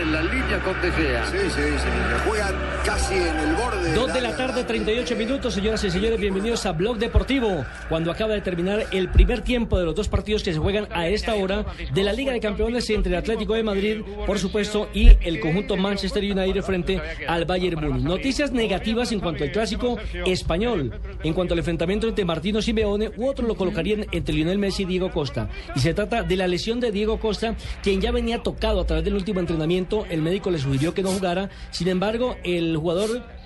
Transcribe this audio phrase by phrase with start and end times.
[0.00, 0.74] En la línea con
[3.08, 3.94] casi en el borde.
[3.94, 8.34] Dos de la tarde, 38 minutos, señoras y señores, bienvenidos a Blog Deportivo, cuando acaba
[8.34, 11.64] de terminar el primer tiempo de los dos partidos que se juegan a esta hora
[11.92, 15.76] de la Liga de Campeones entre el Atlético de Madrid, por supuesto, y el conjunto
[15.76, 18.04] Manchester United frente al Bayern Múnich.
[18.04, 23.26] Noticias negativas en cuanto al clásico español, en cuanto al enfrentamiento entre Martino Simeone, u
[23.28, 25.48] otros lo colocarían entre Lionel Messi y Diego Costa.
[25.74, 29.04] Y se trata de la lesión de Diego Costa, quien ya venía tocado a través
[29.04, 32.97] del último entrenamiento, el médico le sugirió que no jugara, sin embargo, el jugador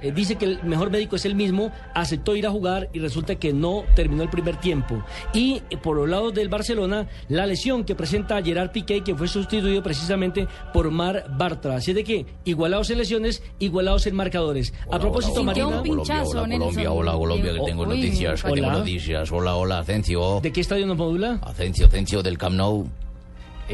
[0.03, 3.35] eh, dice que el mejor médico es él mismo, aceptó ir a jugar y resulta
[3.37, 5.03] que no terminó el primer tiempo.
[5.33, 9.29] Y eh, por los lados del Barcelona, la lesión que presenta Gerard Piqué, que fue
[9.29, 11.77] sustituido precisamente por Mar Bartra.
[11.77, 14.73] Así de que, igualados en lesiones, igualados en marcadores.
[14.91, 16.59] a propósito, Sintió Marina, un pinchazo, Hola.
[16.59, 18.79] Colombia, hola, Colombia, que Uy, tengo noticias, que tengo Hola.
[18.79, 19.33] noticias.
[19.33, 20.41] Hola, hola, Acencio.
[20.41, 21.39] ¿de qué estadio nos modula?
[21.43, 22.87] Acencio, Acencio del Camp Nou.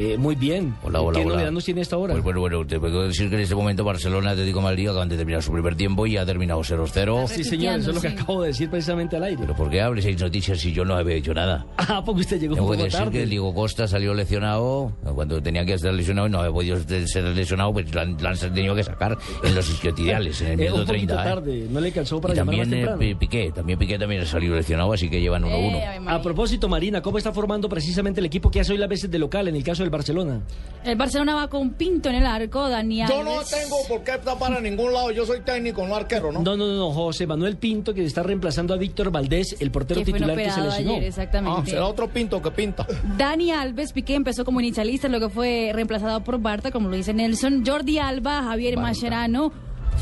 [0.01, 0.77] Eh, muy bien.
[0.85, 1.35] Hola, hola, ¿Qué hola.
[1.35, 2.13] novedad nos tiene esta hora?
[2.13, 5.09] Pues bueno, bueno, te puedo decir que en este momento Barcelona, Atlético de Madrid acaban
[5.09, 7.27] de terminar su primer tiempo y ha terminado 0-0.
[7.27, 8.15] sí, señor, eso es lo que sí.
[8.17, 9.39] acabo de decir precisamente al aire.
[9.41, 11.67] Pero ¿por qué hables seis noticias si yo no había hecho nada?
[11.91, 13.19] Ah, porque usted llegó un Tengo que poco decir tarde.
[13.21, 17.25] que Diego Costa salió lesionado cuando tenía que estar lesionado y no había podido ser
[17.25, 20.65] lesionado, pues lo han, lo han tenido que sacar en los isquiotibiales, en el Eh,
[20.65, 21.23] minuto un poquito 30.
[21.23, 21.25] ¿eh?
[21.35, 24.55] tarde, no le calzó para Y llamar más también eh, Piqué, también Piqué también salió
[24.55, 25.51] lesionado, así que llevan 1-1.
[25.77, 25.99] Eh.
[26.07, 29.19] A propósito, Marina, ¿cómo está formando precisamente el equipo que hace hoy las veces de
[29.19, 30.41] local en el caso del Barcelona?
[30.85, 34.53] El Barcelona va con Pinto en el arco, Dani Yo no tengo por qué tapar
[34.53, 35.11] a ningún lado.
[35.11, 36.41] Yo soy técnico, no arquero, ¿no?
[36.41, 40.37] No, no, no, José Manuel Pinto, que está reemplazando a Víctor Valdés, el portero titular
[40.37, 40.93] que se lesionó.
[40.93, 41.71] ayer, Ah, exactamente.
[41.73, 42.87] será otro pinto que pinta.
[43.17, 47.65] Dani Alves, Piqué empezó como inicialista, luego fue reemplazado por Barta, como lo dice Nelson,
[47.67, 49.53] Jordi Alba, Javier Mascherano,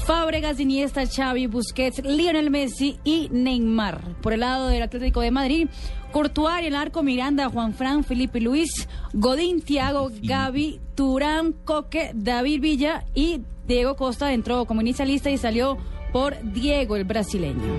[0.04, 4.00] Fábregas, Iniesta, Xavi, Busquets, Lionel Messi y Neymar.
[4.20, 5.68] Por el lado del Atlético de Madrid,
[6.16, 13.04] Courtois, el arco, Miranda, Juan Fran, Felipe Luis, Godín, Thiago, Gaby, Turán, Coque, David Villa
[13.14, 15.76] y Diego Costa entró como inicialista y salió
[16.12, 17.78] por Diego, el brasileño.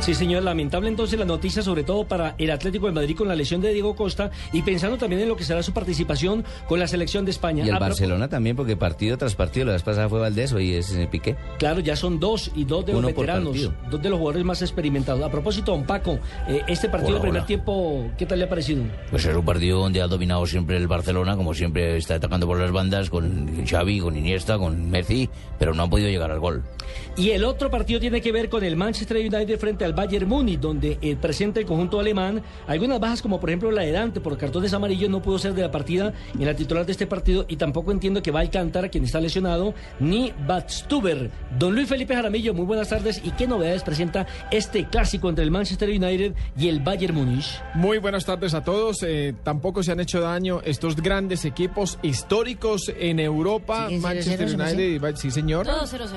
[0.00, 3.34] Sí, señor, lamentable entonces la noticia, sobre todo para el Atlético de Madrid con la
[3.34, 6.86] lesión de Diego Costa y pensando también en lo que será su participación con la
[6.86, 7.64] selección de España.
[7.64, 10.92] Y el Barcelona también, porque partido tras partido, la vez pasada fue Valdés, hoy es
[10.92, 11.36] eh, Piqué.
[11.58, 14.44] Claro, ya son dos y dos de los Uno por veteranos, dos de los jugadores
[14.44, 15.22] más experimentados.
[15.22, 17.46] A propósito, don Paco, eh, este partido Hola, del primer hola.
[17.46, 18.84] tiempo, ¿qué tal le ha parecido?
[19.10, 22.58] Pues es un partido donde ha dominado siempre el Barcelona, como siempre está atacando por
[22.58, 26.62] las bandas, con Xavi, con Iniesta, con Messi, pero no han podido llegar al gol.
[27.16, 30.60] Y el otro partido tiene que ver con el Manchester United frente al Bayern Múnich,
[30.60, 34.36] donde eh, presenta el conjunto alemán algunas bajas, como por ejemplo la de Dante, por
[34.36, 37.56] cartones amarillos no pudo ser de la partida en la titular de este partido y
[37.56, 41.30] tampoco entiendo que va a Alcántara, quien está lesionado, ni Batstuber.
[41.58, 43.20] Don Luis Felipe Jaramillo, muy buenas tardes.
[43.24, 47.60] ¿Y qué novedades presenta este clásico entre el Manchester United y el Bayern Múnich?
[47.74, 49.02] Muy buenas tardes a todos.
[49.02, 53.86] Eh, tampoco se han hecho daño estos grandes equipos históricos en Europa.
[53.88, 55.66] Sí, Manchester 0-0, United y Bay- sí señor.
[55.66, 56.08] Todo 0-0.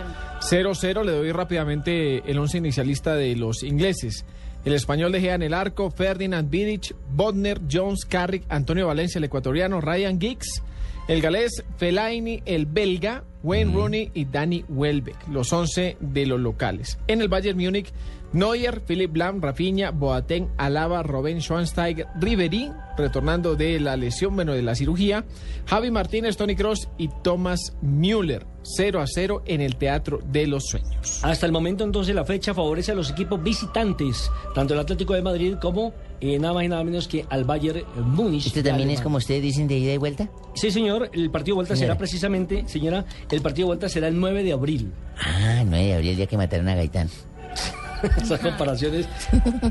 [0.64, 1.04] 0-0.
[1.04, 4.26] Le doy rápidamente el once inicialista de los ingleses.
[4.66, 9.80] El español de en el arco, Ferdinand Vidic, Bodner, Jones, Carrick, Antonio Valencia, el ecuatoriano,
[9.80, 10.62] Ryan Giggs,
[11.08, 17.00] el galés, Fellaini, el belga, Wayne Rooney y Danny Welbeck, los 11 de los locales.
[17.08, 17.92] En el Bayern Múnich,
[18.32, 24.62] Neuer, Philip Lam, Rafinha, Boateng, Alaba, Robin Schweinsteiger, Ribery, retornando de la lesión, bueno, de
[24.62, 25.26] la cirugía,
[25.66, 30.66] Javi Martínez, Tony Cross y Thomas Müller, 0 a 0 en el Teatro de los
[30.66, 31.22] Sueños.
[31.24, 35.24] Hasta el momento entonces la fecha favorece a los equipos visitantes, tanto el Atlético de
[35.24, 38.48] Madrid como eh, nada más y nada menos que al Bayern Múnich.
[38.48, 40.30] ¿Esto también es como ustedes dicen de ida y vuelta?
[40.54, 44.20] Sí, señor, el partido de vuelta será precisamente, señora, el partido de vuelta será el
[44.20, 44.94] 9 de abril.
[45.20, 47.10] Ah, 9 de abril, el día que mataron a Gaitán.
[48.22, 49.08] Esas comparaciones.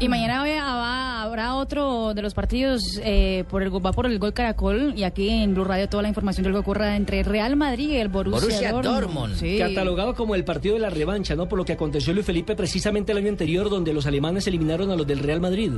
[0.00, 4.32] Y mañana va habrá otro de los partidos eh, por el va por el gol
[4.32, 7.56] Caracol y aquí en Blue Radio toda la información de lo que ocurra entre Real
[7.56, 9.00] Madrid y el Borussia, Borussia Dortmund.
[9.00, 9.34] Dortmund.
[9.36, 9.58] Sí.
[9.58, 11.48] Catalogado como el partido de la revancha, ¿no?
[11.48, 14.96] Por lo que aconteció Luis Felipe precisamente el año anterior, donde los alemanes eliminaron a
[14.96, 15.72] los del Real Madrid.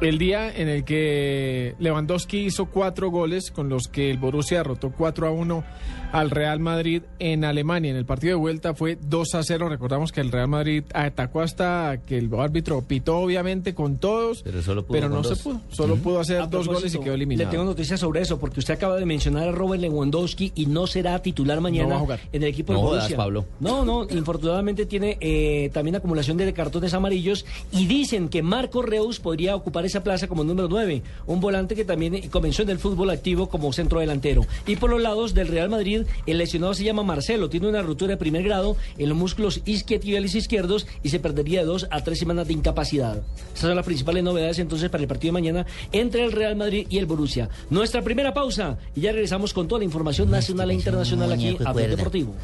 [0.00, 4.92] El día en el que Lewandowski hizo cuatro goles con los que el Borussia derrotó
[4.96, 5.64] 4 a 1
[6.12, 7.90] al Real Madrid en Alemania.
[7.90, 9.68] En el partido de vuelta fue 2 a 0.
[9.68, 14.62] Recordamos que el Real Madrid atacó hasta que el árbitro pitó obviamente con todos, Pero
[14.62, 15.60] solo pudo pero no se pudo.
[15.70, 17.50] Solo pudo hacer A dos goles y quedó Le eliminado.
[17.50, 21.20] tengo noticias sobre eso, porque usted acaba de mencionar a Robert Lewandowski y no será
[21.22, 22.20] titular mañana va a jugar.
[22.32, 23.16] en el equipo No de jodas, Borussia.
[23.16, 23.44] Pablo.
[23.60, 29.20] No, no, infortunadamente tiene eh, también acumulación de cartones amarillos y dicen que Marco Reus
[29.20, 33.10] podría ocupar esa plaza como número 9, un volante que también comenzó en el fútbol
[33.10, 34.46] activo como centro delantero.
[34.66, 38.12] Y por los lados del Real Madrid, el lesionado se llama Marcelo, tiene una ruptura
[38.12, 42.18] de primer grado en los músculos isquiotibiales izquierdos y se perdería de dos a tres
[42.18, 43.22] semanas de incapacidad.
[43.48, 46.86] Esas son las principales novedades entonces para el partido de mañana entre el Real Madrid
[46.90, 47.48] y el Borussia.
[47.70, 51.72] Nuestra primera pausa y ya regresamos con toda la información nacional e internacional aquí a
[51.72, 51.88] Blog.
[51.88, 52.34] Deportivo.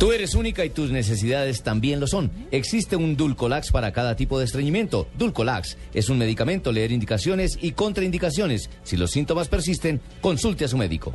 [0.00, 2.30] Tú eres única y tus necesidades también lo son.
[2.52, 5.06] Existe un Dulcolax para cada tipo de estreñimiento.
[5.18, 8.70] Dulcolax es un medicamento, leer indicaciones y contraindicaciones.
[8.82, 11.14] Si los síntomas persisten, consulte a su médico.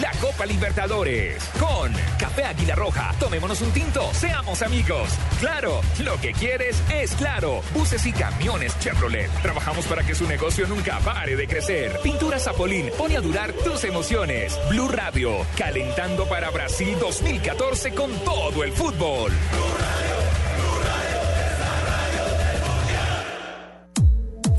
[0.00, 3.14] La Copa Libertadores con Café Águila Roja.
[3.18, 5.08] Tomémonos un tinto, seamos amigos.
[5.40, 7.62] Claro, lo que quieres es claro.
[7.72, 9.30] Buses y camiones Chevrolet.
[9.40, 11.98] Trabajamos para que su negocio nunca pare de crecer.
[12.02, 14.58] Pintura Zapolín pone a durar tus emociones.
[14.68, 19.32] Blue Radio, calentando para Brasil 2014 con todo el fútbol.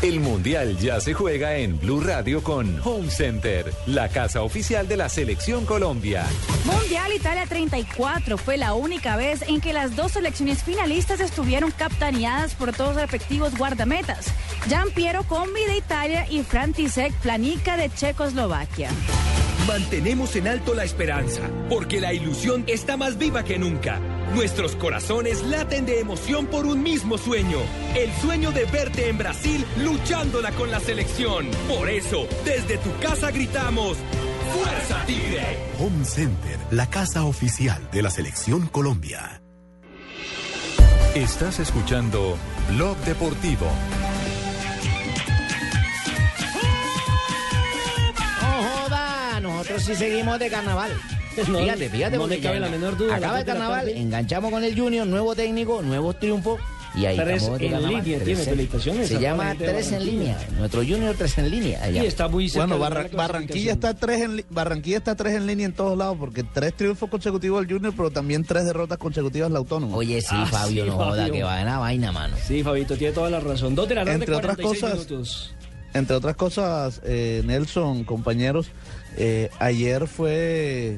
[0.00, 4.96] El Mundial ya se juega en Blue Radio con Home Center, la casa oficial de
[4.96, 6.24] la Selección Colombia.
[6.64, 12.54] Mundial Italia 34 fue la única vez en que las dos selecciones finalistas estuvieron capitaneadas
[12.54, 14.28] por dos respectivos guardametas,
[14.68, 18.90] Gian Piero Combi de Italia y František Planica de Checoslovaquia.
[19.66, 24.00] Mantenemos en alto la esperanza, porque la ilusión está más viva que nunca.
[24.34, 27.58] Nuestros corazones laten de emoción por un mismo sueño,
[27.96, 31.46] el sueño de verte en Brasil luchándola con la selección.
[31.66, 33.96] Por eso, desde tu casa gritamos,
[34.54, 35.58] ¡Fuerza Tigre!
[35.78, 39.42] Home Center, la casa oficial de la Selección Colombia.
[41.14, 42.36] Estás escuchando
[42.70, 43.66] Blog Deportivo.
[48.42, 50.92] No joda, nosotros sí seguimos de carnaval.
[51.48, 52.16] No, fíjate, fíjate.
[52.18, 54.78] no me cabe ya la menor duda, a las Acaba el carnaval, enganchamos con el
[54.78, 56.60] Junior, nuevo técnico, nuevos triunfos.
[56.94, 60.38] Y ahí Tres en línea, Tres tiene, en- felicitaciones Se llama Tres en línea.
[60.58, 61.84] Nuestro Junior Tres en línea.
[61.84, 62.02] allá.
[62.02, 63.08] Y está muy cerca Bueno, Barra-.
[63.14, 67.10] Barranquilla está tres en Barranquilla está tres en línea en todos lados porque tres triunfos
[67.10, 69.96] consecutivos del Junior, pero también tres derrotas consecutivas del Autónomo.
[69.96, 72.36] Oye, sí, Ah, Fabio, sí, no joda, que va en la vaina, mano.
[72.44, 73.74] Sí, Fabito, tiene toda la razón.
[73.74, 75.54] Dos de la Entre otras 46 cosas, minutos.
[75.94, 78.68] Entre otras cosas, eh, Nelson, compañeros,
[79.18, 80.96] eh, ayer fue,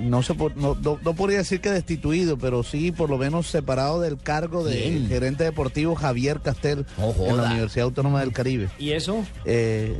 [0.00, 4.00] no, se, no, no, no podría decir que destituido, pero sí por lo menos separado
[4.00, 7.48] del cargo de gerente deportivo Javier Castel en la.
[7.48, 8.68] Universidad Autónoma del Caribe.
[8.78, 9.24] ¿Y eso?
[9.44, 9.98] Eh,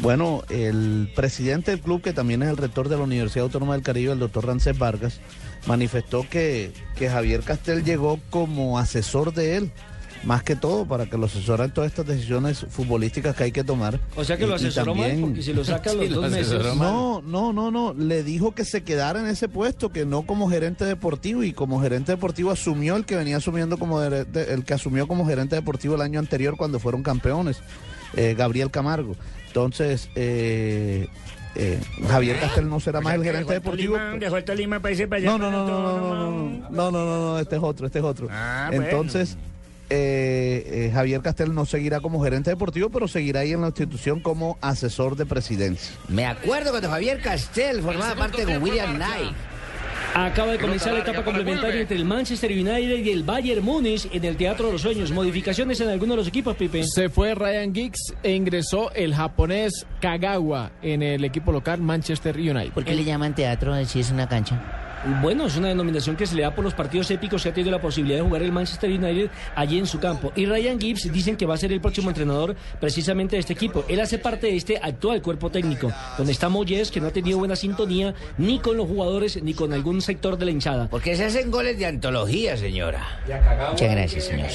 [0.00, 3.82] bueno, el presidente del club, que también es el rector de la Universidad Autónoma del
[3.82, 5.20] Caribe, el doctor Rancés Vargas,
[5.66, 9.72] manifestó que, que Javier Castel llegó como asesor de él,
[10.24, 13.64] más que todo, para que lo asesora en todas estas decisiones futbolísticas que hay que
[13.64, 14.00] tomar.
[14.16, 16.20] O sea que lo asesoró mal, también- porque si lo saca a los Sí, lo
[16.22, 16.76] dos meses.
[16.76, 17.94] no, no, no, no.
[17.94, 21.80] Le dijo que se quedara en ese puesto, que no como gerente deportivo y como
[21.80, 25.94] gerente deportivo asumió el que venía asumiendo como de- el que asumió como gerente deportivo
[25.94, 27.58] el año anterior cuando fueron campeones,
[28.14, 29.16] eh, Gabriel Camargo.
[29.46, 31.08] Entonces, eh,
[31.54, 33.96] eh, Javier Castel no será más el gerente deportivo.
[34.18, 35.30] Dejó el Tolima para irse para allá.
[35.30, 38.04] No, no, no, no, no, no, no, no, no, no, este es otro, este es
[38.04, 38.28] otro.
[38.30, 38.84] Ah, bueno.
[39.90, 44.20] Eh, eh, Javier Castel no seguirá como gerente deportivo, pero seguirá ahí en la institución
[44.20, 45.94] como asesor de presidencia.
[46.08, 49.32] Me acuerdo cuando Javier Castel formaba parte con William Knight.
[50.14, 54.24] Acaba de comenzar la etapa complementaria entre el Manchester United y el Bayern Múnich en
[54.24, 55.12] el Teatro de los Sueños.
[55.12, 56.82] Modificaciones en algunos de los equipos, Pipe.
[56.84, 62.72] Se fue Ryan Giggs e ingresó el japonés Kagawa en el equipo local Manchester United.
[62.72, 64.87] ¿Por qué le llaman teatro si es una cancha?
[65.22, 67.70] Bueno, es una denominación que se le da por los partidos épicos que ha tenido
[67.70, 70.32] la posibilidad de jugar el Manchester United allí en su campo.
[70.34, 73.84] Y Ryan Gibbs dicen que va a ser el próximo entrenador precisamente de este equipo.
[73.88, 77.38] Él hace parte de este actual cuerpo técnico, donde está Moyes, que no ha tenido
[77.38, 80.88] buena sintonía ni con los jugadores ni con algún sector de la hinchada.
[80.88, 83.20] Porque se hacen goles de antología, señora.
[83.70, 84.48] Muchas gracias, señor.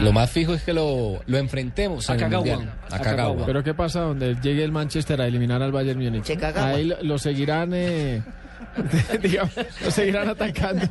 [0.00, 2.30] Lo más fijo es que lo, lo enfrentemos A en.
[2.30, 2.72] Mundial.
[2.90, 3.04] A A Kagawa.
[3.04, 3.46] Kagawa.
[3.46, 6.30] Pero ¿qué pasa donde llegue el Manchester a eliminar al Bayern Múnich?
[6.56, 8.22] Ahí lo, lo seguirán, eh,
[9.22, 10.88] digamos, lo seguirán atacando.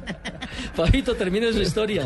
[0.73, 2.05] Fabito, termine su historia.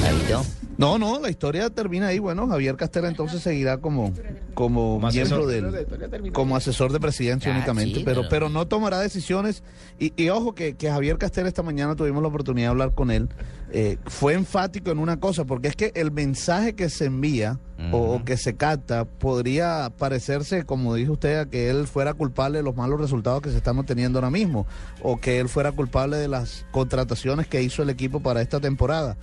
[0.00, 0.61] Fabito.
[0.82, 2.18] No, no, la historia termina ahí.
[2.18, 4.12] Bueno, Javier Castela entonces seguirá como,
[4.54, 5.86] como, miembro del,
[6.32, 9.62] como asesor de presidencia Ah, únicamente, sí, pero, pero- no tomará decisiones.
[9.98, 13.10] Y, y ojo que, que Javier Castela esta mañana tuvimos la oportunidad de hablar con
[13.10, 13.28] él.
[13.70, 17.58] eh, fue enfático en una cosa, porque es que el mensaje que se envía
[17.90, 22.58] o, o que se capta podría parecerse, como dijo usted, a que él fuera culpable
[22.58, 24.66] de los malos resultados que se están obteniendo ahora mismo,
[25.02, 29.16] o que él fuera culpable de las contrataciones que hizo el equipo para esta temporada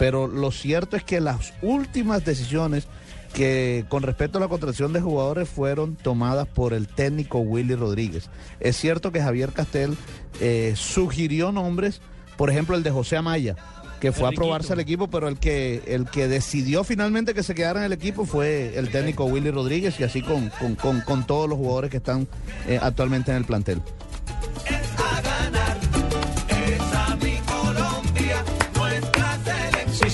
[0.00, 2.86] pero lo cierto es que las últimas decisiones
[3.34, 8.30] que con respecto a la contratación de jugadores fueron tomadas por el técnico Willy Rodríguez.
[8.60, 9.96] Es cierto que Javier Castel
[10.40, 12.00] eh, sugirió nombres,
[12.38, 13.56] por ejemplo el de José Amaya,
[14.00, 17.54] que fue a probarse al equipo, pero el que el que decidió finalmente que se
[17.54, 21.26] quedara en el equipo fue el técnico Willy Rodríguez y así con, con, con- con
[21.26, 22.26] todos los jugadores que están
[22.66, 23.82] eh, actualmente en el plantel.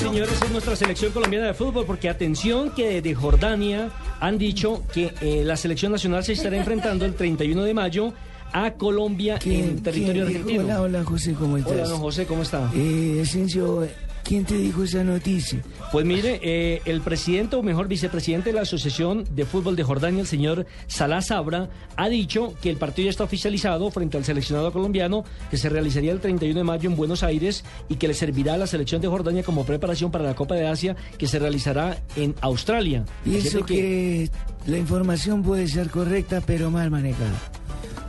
[0.09, 5.13] Señores, es nuestra selección colombiana de fútbol, porque atención que de Jordania han dicho que
[5.21, 8.13] eh, la selección nacional se estará enfrentando el 31 de mayo
[8.53, 10.65] a Colombia en territorio argentino.
[10.65, 11.73] Hola, hola José, ¿cómo estás?
[11.73, 12.71] Hola, don José, ¿cómo está?
[12.75, 13.87] Eh, Asensio,
[14.27, 15.63] ¿quién te dijo esa noticia?
[15.93, 20.21] Pues mire, eh, el presidente, o mejor vicepresidente de la Asociación de Fútbol de Jordania,
[20.21, 24.73] el señor Salah Sabra, ha dicho que el partido ya está oficializado frente al seleccionado
[24.73, 28.55] colombiano, que se realizaría el 31 de mayo en Buenos Aires y que le servirá
[28.55, 32.03] a la selección de Jordania como preparación para la Copa de Asia, que se realizará
[32.17, 33.05] en Australia.
[33.25, 34.31] Pienso Así que
[34.67, 37.41] la información puede ser correcta, pero mal manejada.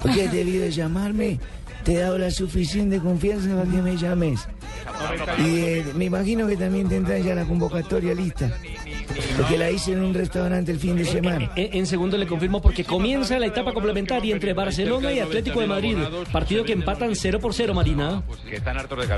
[0.02, 1.40] Porque debido llamarme,
[1.88, 4.46] te he dado la suficiente confianza para que me llames.
[5.38, 8.52] Y eh, me imagino que también tendrás ya la convocatoria lista.
[9.36, 11.52] Porque la hice en un restaurante el fin de semana.
[11.56, 15.68] En, en segundo le confirmo porque comienza la etapa complementaria entre Barcelona y Atlético de
[15.68, 15.98] Madrid,
[16.32, 18.24] partido que empatan 0 por 0, Marina.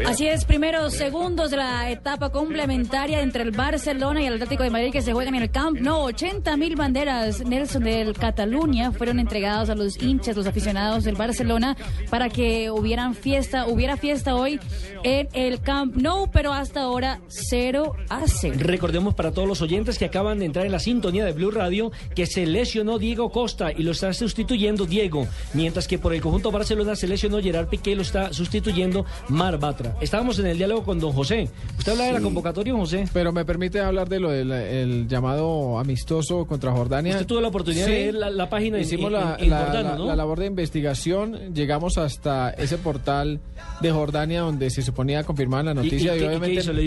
[0.05, 4.69] Así es, primeros segundos de la etapa complementaria entre el Barcelona y el Atlético de
[4.69, 6.03] Madrid que se juegan en el Camp No.
[6.03, 11.75] 80 mil banderas, Nelson, del Cataluña fueron entregadas a los hinchas, los aficionados del Barcelona
[12.10, 14.60] para que hubieran fiesta, hubiera fiesta hoy
[15.03, 18.55] en el Camp Nou, pero hasta ahora 0 a 0.
[18.60, 21.91] Recordemos para todos los oyentes que acaban de entrar en la sintonía de Blue Radio
[22.13, 26.51] que se lesionó Diego Costa y lo está sustituyendo Diego, mientras que por el conjunto
[26.51, 29.95] Barcelona se lesionó Gerard Piqué y lo está sustituyendo Mar Batra.
[30.01, 31.50] Estábamos en el diálogo con don José.
[31.77, 33.05] ¿Usted habla de la convocatoria, José?
[33.13, 37.13] Pero me permite hablar de lo del el llamado amistoso contra Jordania.
[37.13, 40.05] Usted tuvo la oportunidad de leer la- la página Hicimos en- la, en- la- ¿no?
[40.05, 41.53] la labor de investigación.
[41.53, 43.39] Llegamos hasta ese portal
[43.81, 46.15] de Jordania donde se suponía confirmar la ¿Y- y noticia.
[46.17, 46.19] y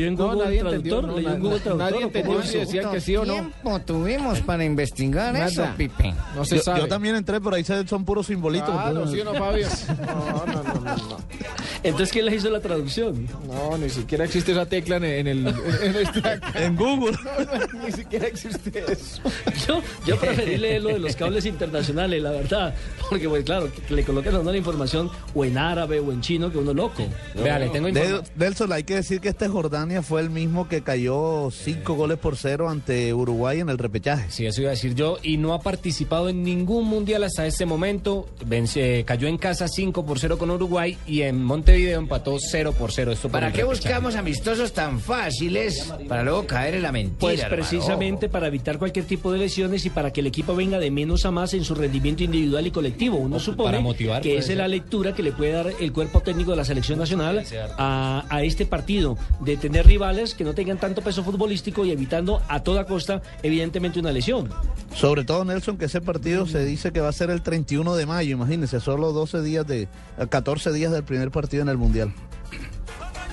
[0.02, 0.74] en no, Google nadie Traductor?
[0.74, 2.81] entendió, no, ¿Leyó en Google Traductor nadie entendió si hizo?
[2.90, 3.32] Decían que sí o no.
[3.34, 5.46] tiempo tuvimos para investigar Nada.
[5.46, 6.14] eso, Pipe?
[6.34, 6.80] No se yo, sabe.
[6.80, 8.70] yo también entré, pero ahí son puros simbolitos.
[8.70, 9.66] Claro, entonces- ¿sí o no, Fabio?
[10.06, 11.16] No, no, no, no, no.
[11.84, 13.26] Entonces, ¿quién le hizo la traducción?
[13.48, 15.46] No, ni siquiera existe esa tecla en, en el...
[15.48, 17.16] En, este- En Google.
[17.84, 19.20] ni siquiera existe eso.
[19.66, 22.74] Yo, yo preferí leer lo de los cables internacionales, la verdad.
[23.10, 26.12] Porque, pues claro, que, que le coloquen a uno la información o en árabe o
[26.12, 27.02] en chino, que uno loco.
[27.34, 27.88] Vea, le tengo.
[28.36, 32.36] Nelson, hay que decir que este Jordania fue el mismo que cayó cinco goles por
[32.36, 34.30] cero ante Uruguay en el repechaje.
[34.30, 35.18] Sí, eso iba a decir yo.
[35.22, 38.26] Y no ha participado en ningún mundial hasta este momento.
[38.46, 42.92] Vence- cayó en casa 5 por 0 con Uruguay y en Montevideo empató 0 por
[42.92, 43.12] 0.
[43.12, 43.88] Esto por ¿Para qué repechaje.
[43.88, 47.16] buscamos amistosos tan fáciles para luego caer en la mentira?
[47.20, 47.56] Pues hermano?
[47.62, 51.24] precisamente para evitar cualquier tipo de lesiones y para que el equipo venga de menos
[51.26, 53.16] a más en su rendimiento individual y colectivo.
[53.18, 56.20] Uno supone para motivar, que esa es la lectura que le puede dar el cuerpo
[56.20, 57.44] técnico de la selección nacional
[57.78, 62.40] a, a este partido, de tener rivales que no tengan tanto peso futbolístico y evitando
[62.48, 64.48] a toda costa, evidentemente, una lesión.
[64.94, 68.06] Sobre todo, Nelson, que ese partido se dice que va a ser el 31 de
[68.06, 69.88] mayo, imagínense, solo 12 días de,
[70.28, 72.12] 14 días del primer partido en el Mundial.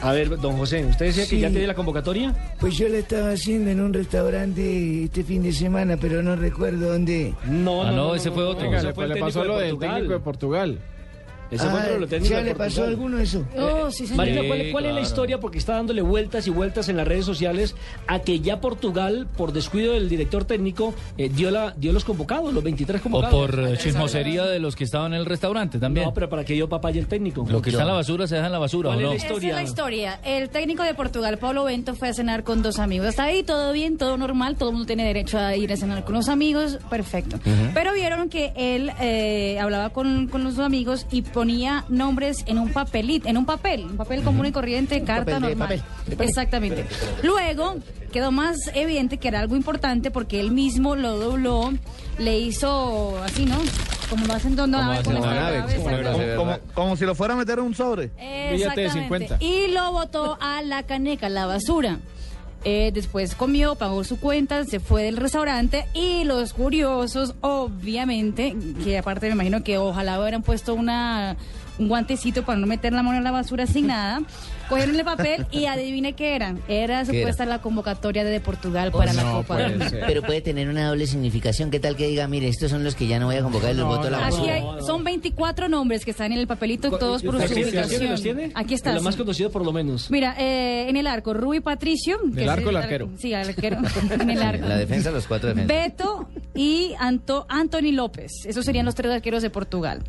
[0.02, 2.34] A ver, don José, ¿usted decía que ya tiene la convocatoria?
[2.60, 6.94] Pues yo la estaba haciendo en un restaurante este fin de semana, pero no recuerdo
[6.94, 7.34] dónde.
[7.46, 8.64] No, Ah, no, ese fue otro.
[8.64, 10.80] Venga, ese le, fue el le técnico pasó de lo del técnico de Portugal.
[11.52, 13.46] Ese fue otro técnicos ¿Ya le pasó a alguno eso?
[13.58, 14.18] Oh, sí, señor.
[14.18, 14.42] Marina,
[14.72, 15.40] ¿cuál, es la historia?
[15.40, 17.76] Porque está dándole vueltas y vueltas en las redes sociales
[18.08, 22.54] a que ya Portugal, por descuido del director técnico, eh, dio, la, dio los convocados,
[22.54, 23.34] los 23 O convocados.
[23.34, 26.06] por eh, chismosería de los que estaban en el restaurante también.
[26.06, 27.46] No, pero para que dio papaya el técnico.
[27.50, 29.10] Lo que está en la basura se deja en la basura, ¿o ¿Cuál es no?
[29.12, 30.20] la Esa es la historia.
[30.24, 33.08] El técnico de Portugal, Pablo Bento, fue a cenar con dos amigos.
[33.08, 36.04] Hasta ahí todo bien, todo normal, todo el mundo tiene derecho a ir a cenar
[36.04, 37.40] con los amigos, perfecto.
[37.74, 42.74] Pero vieron que él eh, hablaba con, con los amigos y ponía nombres en un
[42.74, 45.58] papelito, en un papel, un papel común y corriente, carta papel de normal.
[45.70, 46.28] papel, de papel.
[46.28, 46.86] Exactamente.
[47.24, 47.78] Luego
[48.12, 51.72] quedó más evidente que era algo importante porque él mismo lo dobló,
[52.18, 53.56] le hizo así, ¿no?
[54.10, 57.66] Como lo hacen donde hacen una nave, como- como si lo fuera a meter en
[57.66, 58.12] un sobre.
[58.20, 59.38] Exactamente.
[59.40, 62.00] Y lo botó a la caneca, la basura.
[62.66, 68.98] Eh, después comió, pagó su cuenta, se fue del restaurante y los curiosos, obviamente, que
[68.98, 71.38] aparte me imagino que ojalá hubieran puesto una
[71.78, 74.22] un guantecito para no meter la mano en la basura sin nada,
[74.70, 76.56] cogieron el papel y adivine qué era.
[76.68, 79.98] Era ¿Qué supuesta la convocatoria de Portugal para la Copa del Mundo.
[80.06, 81.72] Pero puede tener una doble significación.
[81.72, 83.78] ¿Qué tal que diga, mire, estos son los que ya no voy a convocar y
[83.78, 87.24] los voto a la Aquí hay, son 24 nombres que están en el papelito, todos
[87.24, 87.72] por ¿Los su tiene?
[87.72, 88.06] ¿Los tiene?
[88.06, 88.12] ubicación.
[88.12, 88.52] ¿Los tiene?
[88.56, 88.94] Aquí está.
[88.94, 90.12] Lo más conocido por lo menos.
[90.12, 92.20] Mira, eh, en el arco, Rui Patricio.
[92.34, 93.10] que el es arco, el arquero.
[93.18, 93.78] Sí, el arquero.
[94.12, 94.68] en el arco.
[94.68, 95.68] La defensa, los cuatro defensas.
[95.68, 98.32] Beto y Anto, Anthony López.
[98.46, 100.04] Esos serían los tres arqueros de Portugal.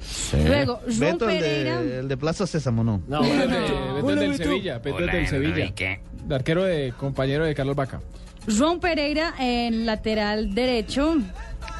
[0.46, 1.80] Luego, João Beto, el Pereira.
[1.80, 3.02] de, el de Plaza Sésamo, no.
[3.08, 5.72] No, Beto es es Sevilla, del Sevilla.
[6.26, 8.00] De arquero de compañero de Carlos Vaca.
[8.46, 11.16] João Pereira en lateral derecho.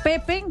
[0.04, 0.44] Pepe.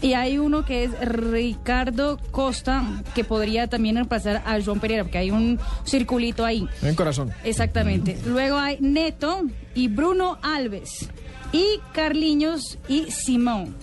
[0.00, 2.84] Y hay uno que es Ricardo Costa,
[3.16, 6.68] que podría también reemplazar a João Pereira, porque hay un circulito ahí.
[6.82, 7.32] En corazón.
[7.42, 8.16] Exactamente.
[8.24, 9.42] Luego hay Neto
[9.74, 11.08] y Bruno Alves.
[11.52, 13.74] Y Carliños y Simón.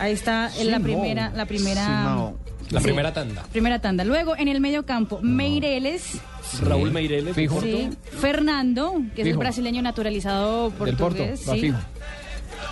[0.00, 0.82] Ahí está en la Simón.
[0.82, 2.32] primera, la primera,
[2.70, 2.84] La Sí.
[2.84, 3.42] primera tanda.
[3.52, 4.04] primera tanda.
[4.04, 6.18] Luego en el medio campo, Meireles.
[6.62, 7.34] Raúl Meireles.
[7.48, 7.62] Porto.
[7.66, 7.90] Sí.
[8.18, 9.40] Fernando, que es el Fijo.
[9.40, 11.48] brasileño naturalizado Del Porto, portugués.
[11.48, 11.60] va sí.
[11.60, 11.78] fijo.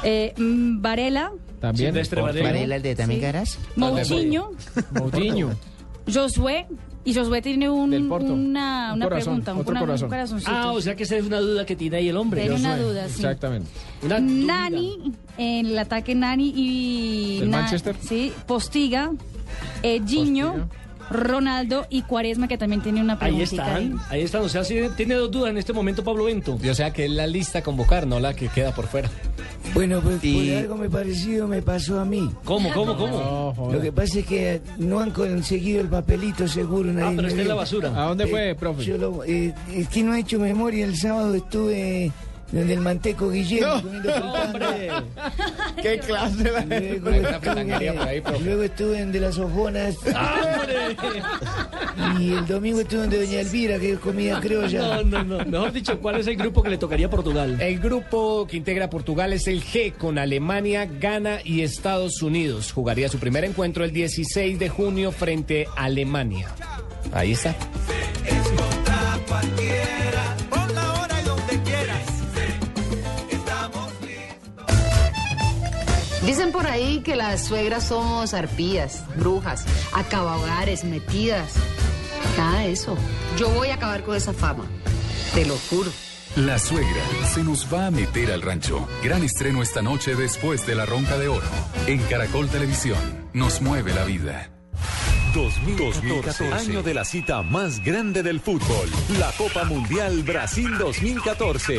[0.04, 1.32] Eh, mm, Varela.
[1.60, 1.92] También.
[1.94, 2.42] Varela.
[2.42, 3.58] Varela, el de también Caras.
[3.76, 4.50] Moutinho.
[4.92, 5.50] Moutinho.
[6.12, 6.66] Josué.
[7.04, 8.34] Y Josué tiene un, Porto.
[8.34, 9.54] una, Un una corazón, pregunta.
[9.56, 10.08] otro una- un corazón.
[10.10, 10.50] corazoncito.
[10.52, 12.42] Ah, o sea que esa es una duda que tiene ahí el hombre.
[12.42, 13.14] Tiene una duda, sí.
[13.16, 13.70] Exactamente.
[14.06, 17.40] Nani, en el ataque Nani y...
[17.40, 17.96] ¿Del Na- Manchester?
[18.00, 19.10] Sí, Postiga,
[19.82, 20.68] eh, Giño,
[21.10, 23.78] Ronaldo y Cuaresma, que también tiene una Ahí preguntita.
[23.78, 24.42] están, ahí están.
[24.42, 26.58] O sea, sí, tiene dos dudas en este momento Pablo Bento.
[26.70, 29.08] O sea que es la lista a convocar, no la que queda por fuera.
[29.74, 32.30] Bueno, pues Y- por algo me parecido me pasó a mí.
[32.44, 33.70] ¿Cómo, cómo, cómo?
[33.72, 36.92] Lo que pasa es que no han conseguido el papelito seguro.
[36.92, 37.88] nadie Ah, pero está en la basura.
[38.04, 38.84] ¿A dónde Eh, fue, profe?
[38.84, 40.84] yo lo- eh, es que no he hecho memoria.
[40.84, 42.12] El sábado estuve
[42.52, 44.12] donde el manteco Guillermo comiendo
[44.52, 45.04] fritanga.
[45.82, 48.44] ¿Qué clase la Luego por ahí, estuve, profe.
[48.44, 49.96] luego estuve en de las ojonas.
[52.18, 55.02] Y el domingo estuve en de Doña Elvira, que es comida criolla.
[55.02, 55.44] No, no, no.
[55.44, 57.60] Mejor dicho, ¿cuál es el grupo que le tocaría a Portugal?
[57.60, 62.72] El grupo que integra a Portugal es el G con Alemania, Ghana y Estados Unidos.
[62.72, 66.48] Jugaría su primer encuentro el 16 de junio frente a Alemania.
[67.12, 67.54] Ahí está.
[76.28, 79.64] Dicen por ahí que las suegras somos arpías, brujas,
[79.94, 81.54] acabahogares, metidas.
[82.36, 82.98] Nada de eso.
[83.38, 84.66] Yo voy a acabar con esa fama.
[85.32, 85.90] Te lo juro.
[86.36, 88.86] La suegra se nos va a meter al rancho.
[89.02, 91.46] Gran estreno esta noche después de la ronca de oro.
[91.86, 92.98] En Caracol Televisión.
[93.32, 94.50] Nos mueve la vida.
[95.32, 98.88] 2014, año de la cita más grande del fútbol,
[99.18, 101.78] la Copa Mundial Brasil 2014.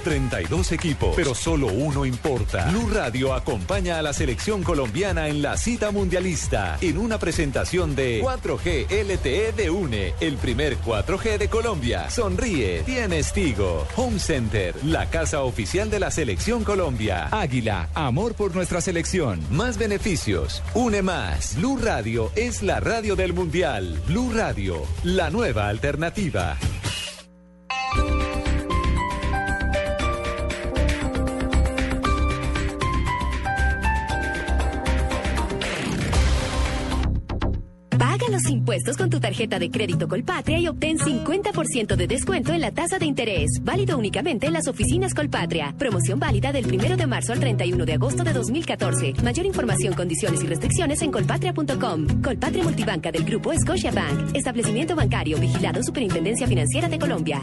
[0.00, 2.66] 32 equipos, pero solo uno importa.
[2.70, 8.22] Blue Radio acompaña a la selección colombiana en la cita mundialista en una presentación de
[8.22, 12.10] 4G LTE de UNE, el primer 4G de Colombia.
[12.10, 13.86] Sonríe, tienes Tigo.
[13.96, 17.28] Home Center, la casa oficial de la selección Colombia.
[17.30, 19.40] Águila, amor por nuestra selección.
[19.50, 21.56] Más beneficios, une más.
[21.56, 24.00] Blue Radio es la radio del mundial.
[24.06, 26.56] Blue Radio, la nueva alternativa.
[38.70, 43.00] Impuestos con tu tarjeta de crédito Colpatria y obtén 50% de descuento en la tasa
[43.00, 43.58] de interés.
[43.62, 45.74] Válido únicamente en las oficinas Colpatria.
[45.76, 49.14] Promoción válida del 1 de marzo al 31 de agosto de 2014.
[49.24, 52.22] Mayor información, condiciones y restricciones en colpatria.com.
[52.22, 54.36] Colpatria Multibanca del Grupo Scotia Bank.
[54.36, 57.42] Establecimiento bancario vigilado Superintendencia Financiera de Colombia.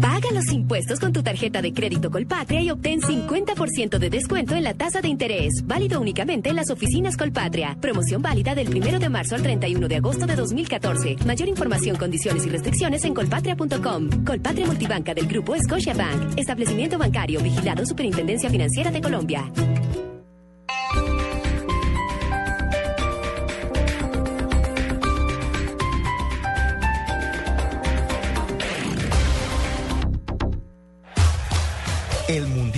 [0.01, 4.63] Paga los impuestos con tu tarjeta de crédito Colpatria y obtén 50% de descuento en
[4.63, 5.61] la tasa de interés.
[5.63, 7.77] Válido únicamente en las oficinas Colpatria.
[7.79, 11.17] Promoción válida del 1 de marzo al 31 de agosto de 2014.
[11.25, 14.25] Mayor información, condiciones y restricciones en colpatria.com.
[14.25, 16.37] Colpatria Multibanca del Grupo Scotiabank.
[16.37, 19.51] Establecimiento bancario vigilado Superintendencia Financiera de Colombia.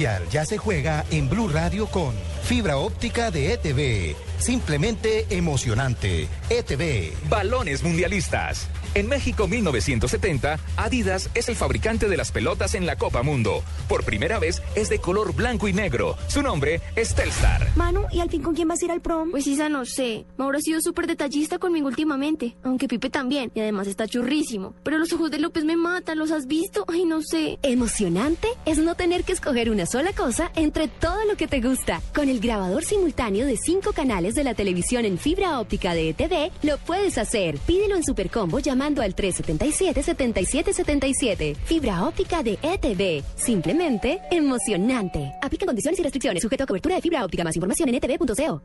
[0.03, 2.13] Ya se juega en Blue Radio con
[2.43, 4.17] fibra óptica de ETV.
[4.37, 6.27] Simplemente emocionante.
[6.49, 7.13] ETV.
[7.29, 8.67] Balones mundialistas.
[8.95, 13.63] En México 1970, Adidas es el fabricante de las pelotas en la Copa Mundo.
[13.89, 16.15] Por primera vez es de color blanco y negro.
[16.27, 17.75] Su nombre es Telstar.
[17.75, 19.31] Manu, ¿y al fin con quién vas a ir al prom?
[19.31, 20.25] Pues Isa, no sé.
[20.37, 22.55] Mauro ha sido súper detallista conmigo últimamente.
[22.61, 23.51] Aunque Pipe también.
[23.55, 24.75] Y además está churrísimo.
[24.83, 26.19] Pero los ojos de López me matan.
[26.19, 26.85] ¿Los has visto?
[26.87, 27.57] Ay, no sé.
[27.63, 31.99] Emocionante es no tener que escoger una sola cosa entre todo lo que te gusta.
[32.13, 36.51] Con el grabador simultáneo de cinco canales de la televisión en fibra óptica de ETV,
[36.61, 37.57] lo puedes hacer.
[37.57, 41.55] Pídelo en Supercombo llamando al 377-7777.
[41.55, 43.23] Fibra óptica de ETV.
[43.35, 45.31] Simplemente emocionante.
[45.41, 46.43] Aplica condiciones y restricciones.
[46.43, 47.43] Sujeto a cobertura de fibra óptica.
[47.43, 48.61] Más información en etv.co.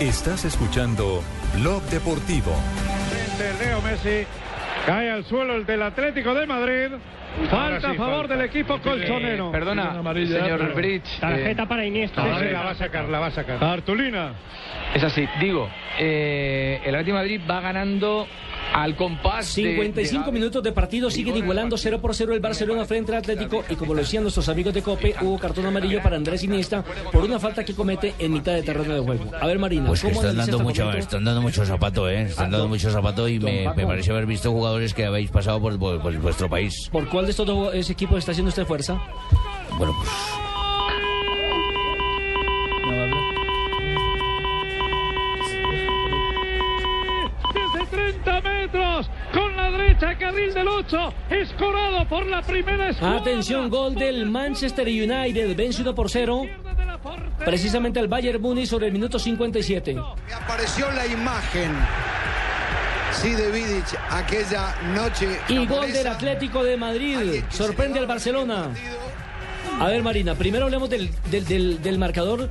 [0.00, 1.22] Estás escuchando
[1.58, 2.52] Blog Deportivo.
[3.58, 4.26] Leo Messi.
[4.86, 6.92] Cae al suelo el del Atlético de Madrid.
[7.50, 9.52] Falta a favor del equipo colchonero.
[9.52, 11.20] Perdona, señor Bridge.
[11.20, 12.22] Tarjeta para Iniesta.
[12.22, 13.62] Sí, sí, la va a sacar, la va a sacar.
[13.62, 14.34] Artulina.
[14.94, 18.26] Es así, digo, eh, el Atlético de Madrid va ganando
[18.72, 22.84] al compás de- 55 de- minutos de partido siguen igualando 0 por 0 el Barcelona
[22.84, 26.16] frente al Atlético y como lo decían nuestros amigos de Cope, hubo cartón amarillo para
[26.16, 29.24] Andrés Iniesta por una falta que comete en mitad de terreno de juego.
[29.40, 32.22] A ver Marina, Pues ¿cómo están dando, este mucho, están dando mucho zapato, ¿eh?
[32.22, 35.60] Están Ah, dando mucho zapato y me, me parece haber visto jugadores que habéis pasado
[35.60, 36.88] por, por- por vuestro país.
[36.92, 39.00] ¿Por cuál de estos dos equipos está haciendo usted fuerza?
[39.78, 40.10] Bueno, pues
[48.72, 49.10] metros.
[49.32, 51.14] Con la derecha, carril del 8.
[51.30, 53.18] Escorado por la primera escuadra.
[53.18, 56.42] Atención, gol del Manchester United, vence 1 por 0.
[57.44, 59.96] Precisamente al Bayern Múnich sobre el minuto 57.
[60.34, 61.70] Apareció la imagen,
[63.12, 65.40] sí, de Vidic aquella noche.
[65.48, 67.42] Y gol del Atlético de Madrid.
[67.50, 68.68] Sorprende al Barcelona.
[69.80, 72.50] A ver, Marina, primero hablemos del, del, del- del marcador.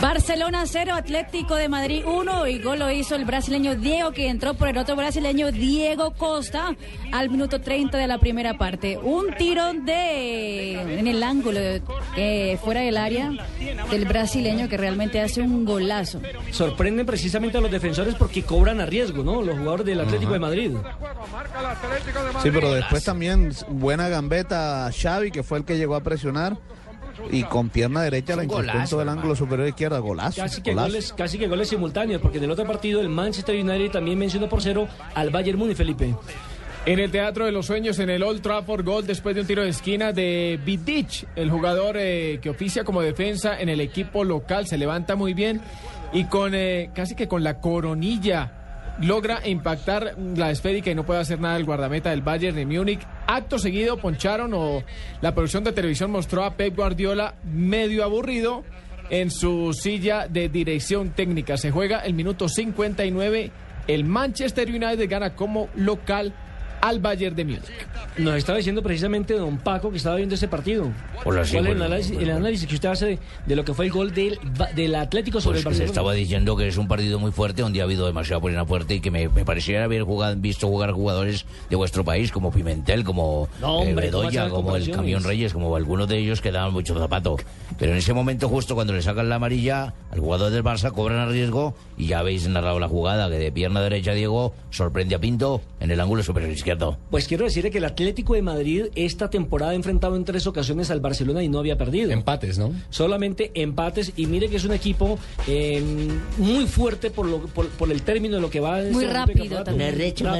[0.00, 4.54] Barcelona 0, Atlético de Madrid 1 y gol lo hizo el brasileño Diego que entró
[4.54, 6.76] por el otro brasileño Diego Costa
[7.10, 8.96] al minuto 30 de la primera parte.
[8.96, 11.58] Un tiro de en el ángulo
[12.16, 13.32] eh, fuera del área
[13.90, 16.20] del brasileño que realmente hace un golazo.
[16.52, 19.42] Sorprenden precisamente a los defensores porque cobran a riesgo, ¿no?
[19.42, 20.76] Los jugadores del Atlético de Madrid.
[22.42, 26.56] Sí, pero después también buena gambeta a Xavi, que fue el que llegó a presionar.
[27.30, 29.98] Y con pierna derecha la incrustó en golazo, todo el ángulo superior izquierda.
[29.98, 30.42] Golazo.
[30.42, 30.88] Casi que, golazo.
[30.88, 34.48] goles, casi que goles simultáneos, porque en el otro partido el Manchester United también mencionó
[34.48, 36.14] por cero al Bayern Múnich, Felipe.
[36.86, 39.62] En el Teatro de los Sueños, en el Old Trafford, gol después de un tiro
[39.62, 44.66] de esquina de Vidic, el jugador eh, que oficia como defensa en el equipo local,
[44.66, 45.60] se levanta muy bien
[46.12, 48.57] y con eh, casi que con la coronilla
[49.00, 53.00] logra impactar la esférica y no puede hacer nada el guardameta del Bayern de Múnich.
[53.26, 54.82] Acto seguido poncharon o
[55.20, 58.64] la producción de televisión mostró a Pep Guardiola medio aburrido
[59.10, 61.56] en su silla de dirección técnica.
[61.56, 63.50] Se juega el minuto 59.
[63.86, 66.34] El Manchester United gana como local
[66.80, 67.62] al Bayern de Múnich.
[68.18, 70.90] Nos estaba diciendo precisamente don Paco que estaba viendo ese partido.
[71.24, 72.36] Hola, sí, ¿Cuál es el bueno, análisis, el bueno.
[72.36, 74.38] análisis que usted hace de, de lo que fue el gol del,
[74.74, 75.90] del Atlético sobre Pues el le Barcelona?
[75.90, 79.00] estaba diciendo que es un partido muy fuerte, donde ha habido demasiada polina fuerte y
[79.00, 83.48] que me, me pareciera haber jugado, visto jugar jugadores de vuestro país, como Pimentel, como
[83.60, 84.90] No, eh, hombre, ¿cómo Bedoya, como el?
[84.90, 87.36] Camión Reyes, como algunos de ellos que daban mucho zapato.
[87.78, 91.18] Pero en ese momento, justo cuando le sacan la amarilla, al jugador del Barça cobran
[91.18, 95.18] a riesgo y ya habéis narrado la jugada, que de pierna derecha Diego sorprende a
[95.20, 96.67] Pinto en el ángulo superior izquierdo.
[96.68, 96.98] Izquierdo.
[97.10, 100.90] Pues quiero decirle que el Atlético de Madrid esta temporada ha enfrentado en tres ocasiones
[100.90, 102.10] al Barcelona y no había perdido.
[102.10, 102.72] Empates, ¿no?
[102.90, 105.82] Solamente empates y mire que es un equipo eh,
[106.36, 108.82] muy fuerte por, lo, por, por el término de lo que va.
[108.82, 109.92] en Muy este rápido también.
[109.98, 110.38] Rapidísimos.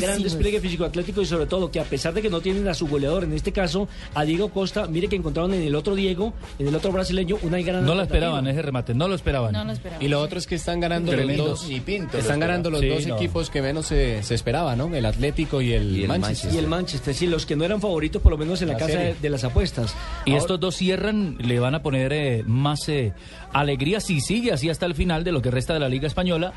[0.00, 2.74] Gran despliegue físico atlético y sobre todo que a pesar de que no tienen a
[2.74, 6.32] su goleador, en este caso a Diego Costa, mire que encontraron en el otro Diego,
[6.58, 9.52] en el otro brasileño, una gran No lo esperaban ese remate, no lo esperaban.
[9.52, 10.04] No lo esperaban.
[10.04, 11.46] Y lo otro es que están ganando Tremendo.
[11.46, 11.68] los dos.
[11.68, 13.16] Ni Pinto lo están ganando los dos no.
[13.16, 14.94] equipos que menos se, se esperaba, ¿no?
[14.94, 16.54] El Atlético y el, Manchester.
[16.54, 18.78] Y el Manchester, sí, los que no eran favoritos por lo menos en la, La
[18.78, 19.92] casa de, de las apuestas.
[20.24, 23.12] Y Ahora- estos dos cierran, le van a poner eh, más eh,
[23.52, 26.52] alegría si sigue así hasta el final de lo que resta de la Liga Española.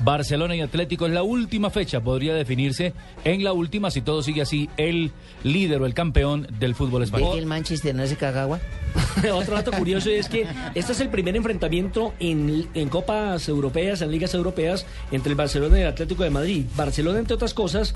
[0.00, 2.92] Barcelona y Atlético es la última fecha, podría definirse
[3.24, 7.10] en la última, si todo sigue así, el líder o el campeón del fútbol ¿Ve
[7.10, 7.38] que español.
[7.38, 8.60] el Manchester no se caga agua?
[9.32, 14.10] Otro dato curioso es que este es el primer enfrentamiento en, en copas europeas, en
[14.10, 16.64] ligas europeas, entre el Barcelona y el Atlético de Madrid.
[16.76, 17.94] Barcelona, entre otras cosas,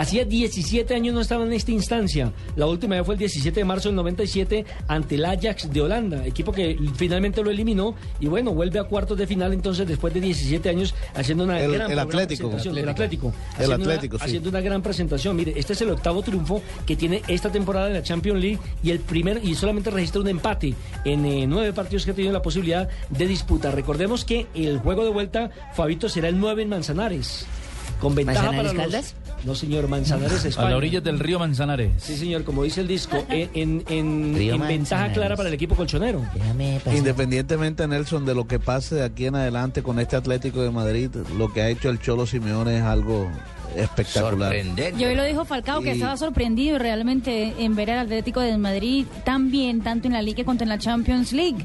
[0.00, 2.32] hacía 17 años no estaba en esta instancia.
[2.56, 6.24] La última vez fue el 17 de marzo del 97 ante el Ajax de Holanda,
[6.24, 10.20] equipo que finalmente lo eliminó y bueno, vuelve a cuartos de final entonces después de
[10.20, 12.48] 17 años haciendo una El- gran el Atlético.
[12.50, 12.78] presentación.
[12.78, 13.32] El Atlético.
[13.58, 14.24] El una- Atlético, sí.
[14.24, 15.34] Haciendo una gran presentación.
[15.36, 18.90] Mire, este es el octavo triunfo que tiene esta temporada en la Champions League y
[18.90, 22.42] el primer y solamente registra un empate en eh, nueve partidos que ha tenido la
[22.42, 23.74] posibilidad de disputar.
[23.74, 27.46] Recordemos que el juego de vuelta, Fabito, será el 9 en Manzanares.
[28.00, 29.14] Con ventaja ¿Manzanares para los- Caldas?
[29.44, 30.70] No, señor, Manzanares, A España.
[30.70, 31.90] la orilla del río Manzanares.
[31.98, 35.54] Sí, señor, como dice el disco, en, en- en- Río en ventaja clara para el
[35.54, 36.24] equipo colchonero.
[36.94, 41.10] Independientemente, Nelson, de lo que pase de aquí en adelante con este Atlético de Madrid,
[41.36, 43.28] lo que ha hecho el Cholo Simeone es algo
[43.76, 44.54] espectacular.
[44.98, 48.56] Y hoy lo dijo Falcao, que Y- estaba sorprendido realmente en ver al Atlético de
[48.58, 51.64] Madrid tan bien, tanto en la Liga como en la Champions League,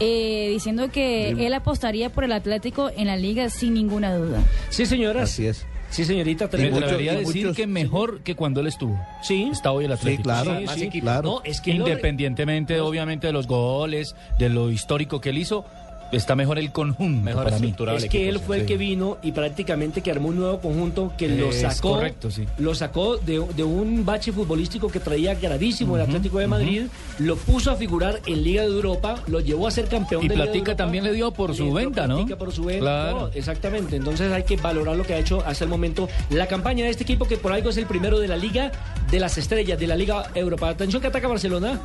[0.00, 4.42] eh, diciendo que él apostaría por el Atlético en la Liga sin ninguna duda.
[4.70, 5.30] Sí, señoras.
[5.30, 5.64] Así es.
[5.94, 6.44] Sí, señorita.
[6.46, 8.98] Me tenemos- atrevería a y decir muchos- que mejor que cuando él estuvo.
[9.22, 9.48] Sí.
[9.52, 10.24] Está hoy el Atlético.
[10.24, 10.88] claro, Sí.
[11.00, 11.22] Claro.
[11.28, 15.64] No, es que lo- Independientemente, obviamente, de los goles, de lo histórico que él hizo,
[16.12, 17.74] está mejor el conjunto Mejor para mí.
[17.96, 21.12] Es que equipo, él fue el que vino y prácticamente que armó un nuevo conjunto
[21.18, 22.44] que lo sacó, correcto, sí.
[22.58, 26.82] lo sacó de, de un bache futbolístico que traía gravísimo el Atlético de Madrid,
[27.18, 30.34] lo puso a figurar en Liga de Europa, lo llevó a ser campeón Y de
[30.34, 30.84] Liga de Platica Europa.
[30.84, 32.16] también le dio por su venta, ¿no?
[32.16, 33.20] Platica por su venta, Claro.
[33.20, 33.96] no, exactamente.
[33.96, 37.02] Entonces hay que valorar lo que ha hecho hasta el momento la campaña de este
[37.04, 38.70] equipo que por algo es el primero de la Liga
[39.10, 40.68] de las Estrellas, de la Liga Europa.
[40.68, 41.80] Atención que ataca Barcelona.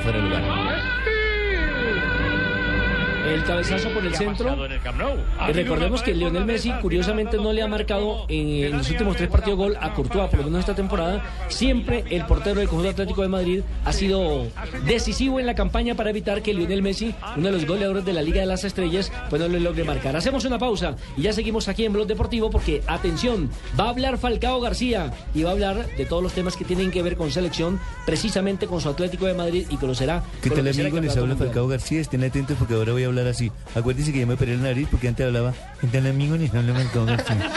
[0.00, 0.63] Fuera de lugar.
[3.24, 4.56] El cabezazo por el centro.
[5.48, 9.58] Y recordemos que Lionel Messi, curiosamente, no le ha marcado en, los últimos tres partidos
[9.58, 11.24] gol a Courtois, por lo menos esta temporada.
[11.48, 14.46] Siempre el portero del conjunto Atlético de Madrid ha sido
[14.84, 18.20] decisivo en la campaña para evitar que Lionel Messi, uno de los goleadores de la
[18.20, 20.16] Liga de las Estrellas, pues no le logre marcar.
[20.16, 24.18] Hacemos una pausa y ya seguimos aquí en Blog Deportivo porque, atención, va a hablar
[24.18, 27.30] Falcao García y va a hablar de todos los temas que tienen que ver con
[27.30, 30.22] selección, precisamente con su Atlético de Madrid y conocerá.
[30.42, 31.00] ¿Qué tal amigos?
[31.00, 31.36] Les habla.
[31.36, 33.50] Falcao García, estén atentos porque ahora voy a hablar así.
[33.74, 36.38] Acuérdense que ya me operé la nariz porque antes hablaba, ¿qué tal amigos?
[36.38, 37.50] Les habla Falcao García.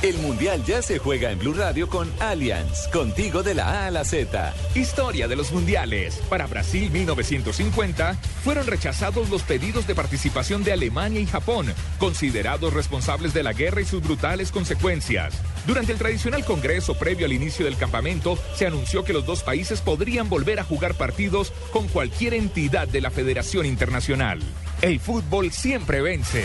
[0.00, 3.90] El Mundial ya se juega en Blue Radio con Allianz, contigo de la A a
[3.90, 4.54] la Z.
[4.76, 6.22] Historia de los mundiales.
[6.30, 13.34] Para Brasil 1950 fueron rechazados los pedidos de participación de Alemania y Japón, considerados responsables
[13.34, 15.34] de la guerra y sus brutales consecuencias.
[15.66, 19.80] Durante el tradicional congreso previo al inicio del campamento, se anunció que los dos países
[19.80, 24.38] podrían volver a jugar partidos con cualquier entidad de la Federación Internacional.
[24.80, 26.44] El fútbol siempre vence.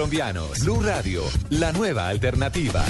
[0.00, 0.60] colombianos.
[0.60, 2.82] Blue Radio, la nueva alternativa.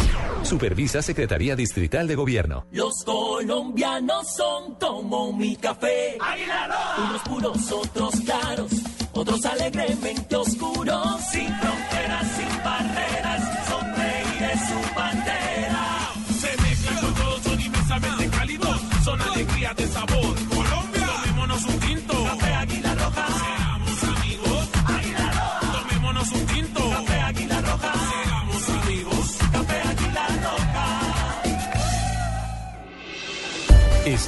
[0.45, 2.67] Supervisa Secretaría Distrital de Gobierno.
[2.71, 6.17] Los colombianos son como mi café.
[7.09, 8.71] Unos puros, otros claros,
[9.11, 13.30] otros alegremente oscuros, sin fronteras, sin barreras,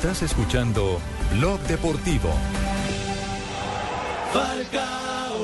[0.02, 2.28] Estás escuchando Blog Deportivo.
[4.32, 5.38] Falcao,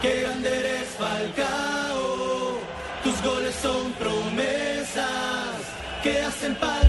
[0.00, 2.60] qué grande eres Falcao.
[3.02, 5.56] Tus goles son promesas
[6.04, 6.85] que hacen palpitar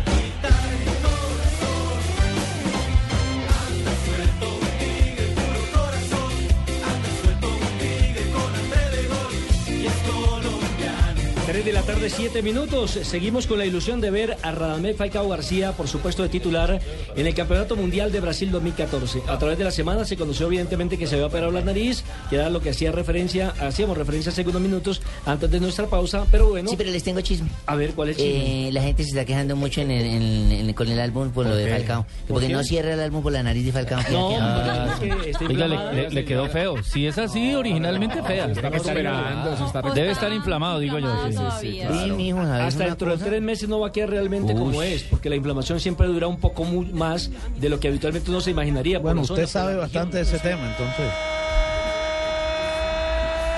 [11.67, 12.91] de la tarde, 7 minutos.
[12.91, 16.79] Seguimos con la ilusión de ver a Radamel Falcao García, por supuesto, de titular
[17.15, 19.23] en el Campeonato Mundial de Brasil 2014.
[19.27, 22.37] A través de la semana se conoció evidentemente que se había operado la nariz, que
[22.37, 26.47] era lo que hacía referencia, hacíamos referencia hace unos minutos antes de nuestra pausa, pero
[26.49, 26.69] bueno.
[26.69, 27.49] Sí, pero les tengo chisme.
[27.65, 28.67] A ver, ¿cuál es el chisme?
[28.69, 31.45] Eh, la gente se está quejando mucho en el- en- en- con el álbum por
[31.45, 31.69] lo ¿Por de?
[31.69, 32.03] Falcao.
[32.03, 32.53] ¿Por Porque qué?
[32.53, 34.01] no cierra el álbum por la nariz de Falcao.
[34.09, 36.81] No, Ah, es que está Oiga, le, le- le quedó feo.
[36.81, 38.45] Si es así, originalmente fea.
[38.45, 41.27] está recuperando, se está Debe estar inflamado, digo yo.
[41.29, 41.35] sí.
[41.56, 43.25] Sí, mijo, ¿sabes Hasta dentro de cosa?
[43.25, 46.39] tres meses no va a quedar realmente como es, porque la inflamación siempre dura un
[46.39, 48.99] poco más de lo que habitualmente uno se imaginaría.
[48.99, 51.05] Bueno, usted zona, sabe bastante de ese tema, entonces.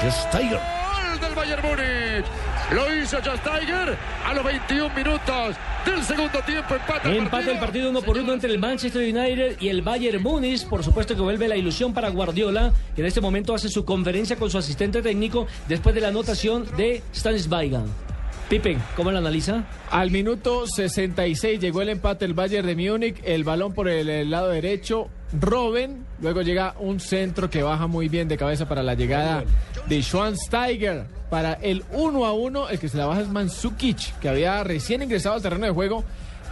[0.03, 0.59] Just Tiger.
[0.59, 2.25] Gol del Bayern Múnich.
[2.71, 6.75] Lo hizo Just Tiger a los 21 minutos del segundo tiempo.
[6.75, 10.21] Empata el Empate el partido uno por uno entre el Manchester United y el Bayern
[10.21, 10.67] Múnich.
[10.67, 14.35] Por supuesto que vuelve la ilusión para Guardiola, que en este momento hace su conferencia
[14.35, 17.85] con su asistente técnico después de la anotación de Stanisbaigan.
[18.49, 19.65] Pipe, ¿cómo la analiza?
[19.91, 24.31] Al minuto 66 llegó el empate del Bayern de Múnich, el balón por el, el
[24.31, 28.95] lado derecho, Robben, luego llega un centro que baja muy bien de cabeza para la
[28.95, 29.43] llegada
[29.87, 31.18] de Schwansteiger.
[31.29, 35.03] Para el 1 a 1, el que se la baja es Mansukic, que había recién
[35.03, 36.03] ingresado al terreno de juego,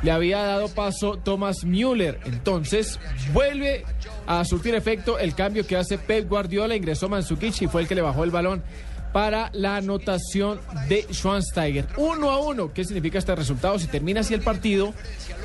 [0.04, 2.20] le había dado paso Thomas Müller.
[2.26, 3.00] Entonces
[3.34, 3.86] vuelve
[4.28, 7.96] a surtir efecto el cambio que hace Pep Guardiola, ingresó Mansukic y fue el que
[7.96, 8.64] le bajó el balón
[9.12, 11.86] para la anotación de Schwansteiger.
[11.98, 12.74] Uno a uno.
[12.74, 13.78] ¿Qué significa este resultado?
[13.80, 14.94] Si termina así el partido,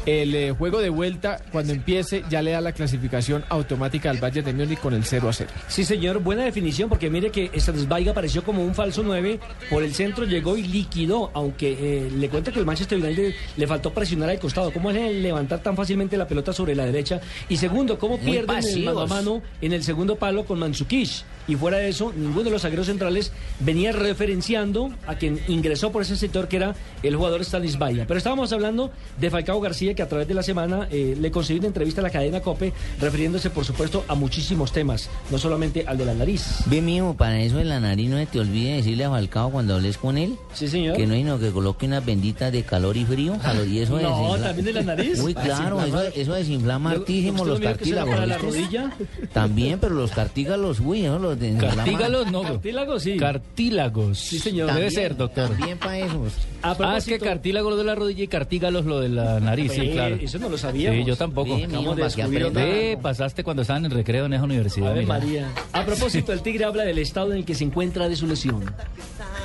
[0.07, 4.45] el eh, juego de vuelta, cuando empiece, ya le da la clasificación automática al Bayern
[4.45, 5.51] de Múnich con el 0 a 0.
[5.69, 9.39] Sí, señor, buena definición, porque mire que Stanisbaiga apareció como un falso 9,
[9.71, 13.67] por el centro llegó y liquidó, aunque eh, le cuento que el Manchester United le
[13.67, 14.73] faltó presionar al costado.
[14.73, 17.21] ¿Cómo es el levantar tan fácilmente la pelota sobre la derecha?
[17.49, 18.95] Y segundo, ¿cómo Muy pierden el pasivos.
[18.95, 21.25] mano a mano en el segundo palo con Mansukic?
[21.49, 23.33] Y fuera de eso, ninguno de los zagueros centrales
[23.65, 28.05] venía referenciando a quien ingresó por ese sector que era el jugador Stanisbaiga.
[28.07, 31.61] Pero estábamos hablando de Falcao García, que a través de la semana eh, le concedió
[31.61, 35.99] una entrevista a la cadena COPE, refiriéndose, por supuesto, a muchísimos temas, no solamente al
[35.99, 36.59] de la nariz.
[36.67, 39.75] Ve, mijo, para eso de la nariz no se te olvide decirle a Falcao cuando
[39.75, 40.37] hables con él.
[40.55, 40.97] Sí, señor.
[40.97, 43.37] Que no hay no que coloque unas benditas de calor y frío.
[43.41, 45.19] calor, y eso No, ¿también de la nariz?
[45.21, 46.03] Muy claro, eso, Desinflama.
[46.23, 48.15] eso desinflama Yo- hartísimo ¿usted los no cartílagos.
[48.15, 48.51] para la ¿viste?
[48.51, 48.93] rodilla?
[49.33, 51.77] También, pero los cartílagos, uy, eso los desinflama.
[51.85, 52.43] Cartílagos no.
[52.43, 53.17] Cartílagos, sí.
[53.53, 54.19] Cartílagos.
[54.19, 54.73] Sí, señor.
[54.73, 55.51] Debe ser, doctor.
[55.51, 56.25] También para eso.
[56.63, 59.73] A Ah, es que cartílago lo de la rodilla y cartígalos lo de la nariz,
[59.73, 60.17] sí, Ve, claro.
[60.21, 60.99] eso no lo sabíamos.
[61.01, 61.55] Sí, yo tampoco.
[61.57, 64.93] Acabamos mijo, de descubrir pasaste cuando estaban en recreo en esa universidad.
[64.93, 65.15] Ave mira.
[65.19, 65.49] María.
[65.73, 68.65] A propósito, el Tigre habla del estado en el que se encuentra de su lesión.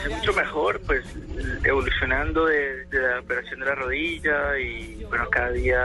[0.10, 1.04] mucho mejor, pues
[1.66, 5.78] evolucionando de, de la operación de la rodilla y bueno, cada día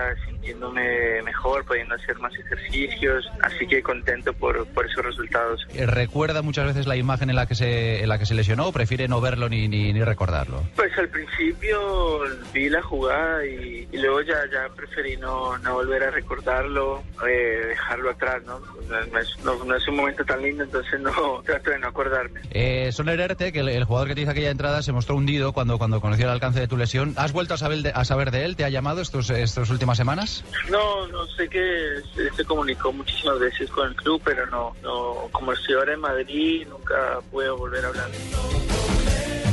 [0.46, 5.64] sintiéndome mejor, pudiendo hacer más ejercicios, así que contento por, por esos resultados.
[5.74, 8.66] Eh, ¿Recuerda muchas veces la imagen en la que se, en la que se lesionó
[8.68, 10.62] o prefiere no verlo ni, ni, ni recordarlo?
[10.74, 12.20] Pues al principio
[12.52, 17.66] vi la jugada y, y luego ya, ya preferí no, no volver a recordarlo, eh,
[17.68, 18.60] dejarlo atrás, ¿no?
[18.90, 22.40] No es, no- no es un momento tan lindo, entonces no trato de no acordarme.
[22.50, 25.52] Eh, Soner Erte, que el, el jugador que te hizo aquella entrada, se mostró hundido
[25.52, 27.14] cuando, cuando conoció el alcance de tu lesión.
[27.16, 28.56] ¿Has vuelto a saber de, a saber de él?
[28.56, 30.31] ¿Te ha llamado estos, estas últimas semanas?
[30.70, 35.28] No, no sé que se, se comunicó muchísimas veces con el club, pero no, no,
[35.32, 38.10] como estoy ahora en Madrid, nunca puedo volver a hablar.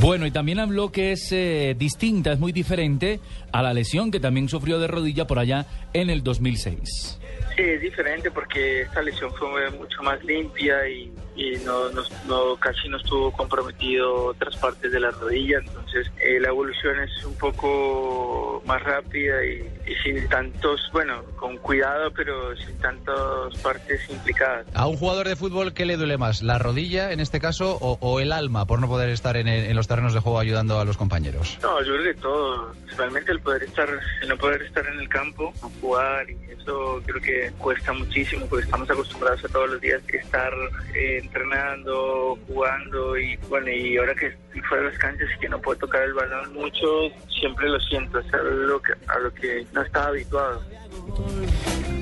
[0.02, 3.20] Bueno, y también habló que es eh, distinta, es muy diferente
[3.52, 7.20] a la lesión que también sufrió de rodilla por allá en el 2006.
[7.56, 12.56] Sí, es diferente porque esta lesión fue mucho más limpia y, y no, no, no-
[12.58, 17.36] casi no estuvo comprometido otras partes de la rodilla, entonces eh, la evolución es un
[17.38, 23.16] poco más rápida y, y sin tantos, bueno, con cuidado, pero sin tantas
[23.64, 24.66] partes implicadas.
[24.74, 26.42] A un jugador de fútbol, ¿qué le duele más?
[26.42, 29.76] ¿La rodilla, en este caso, o, o el alma por no poder estar en, en
[29.76, 31.58] los terrenos de juego ayudando a los compañeros?
[31.62, 33.90] No, yo creo que todo, realmente el poder estar,
[34.22, 38.66] el no poder estar en el campo, jugar, y eso creo que cuesta muchísimo porque
[38.66, 40.52] estamos acostumbrados a todos los días estar
[40.94, 45.50] eh, entrenando, jugando y bueno, y ahora que estoy fuera de las canchas y que
[45.50, 47.10] no puedo tocar el balón mucho,
[47.40, 50.62] siempre lo siento, es algo a lo que no estaba habituado.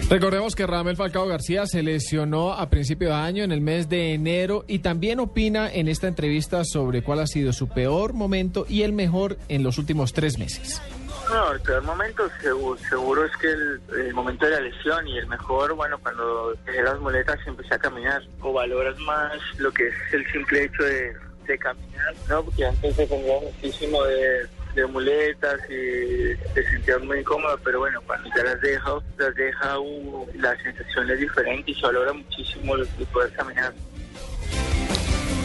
[0.10, 4.14] Recordemos que Ramel Falcao García se lesionó a principio de año, en el mes de
[4.14, 8.84] enero, y también opina en esta entrevista sobre cuál ha sido su peor momento y
[8.84, 10.82] el mejor en los últimos tres meses.
[11.30, 15.18] No, el peor momento seguro, seguro es que el, el momento de la lesión y
[15.18, 18.22] el mejor, bueno, cuando dejé las muletas y empecé a caminar.
[18.42, 21.16] O valoras más lo que es el simple hecho de,
[21.60, 22.44] caminar, ¿no?
[22.44, 28.30] Porque antes dependía muchísimo de, de muletas y te sentías muy incómodo, pero bueno, cuando
[28.36, 32.82] ya las dejas, las deja, uh, la sensación es diferente y se valora muchísimo el
[32.82, 33.74] el poder caminar.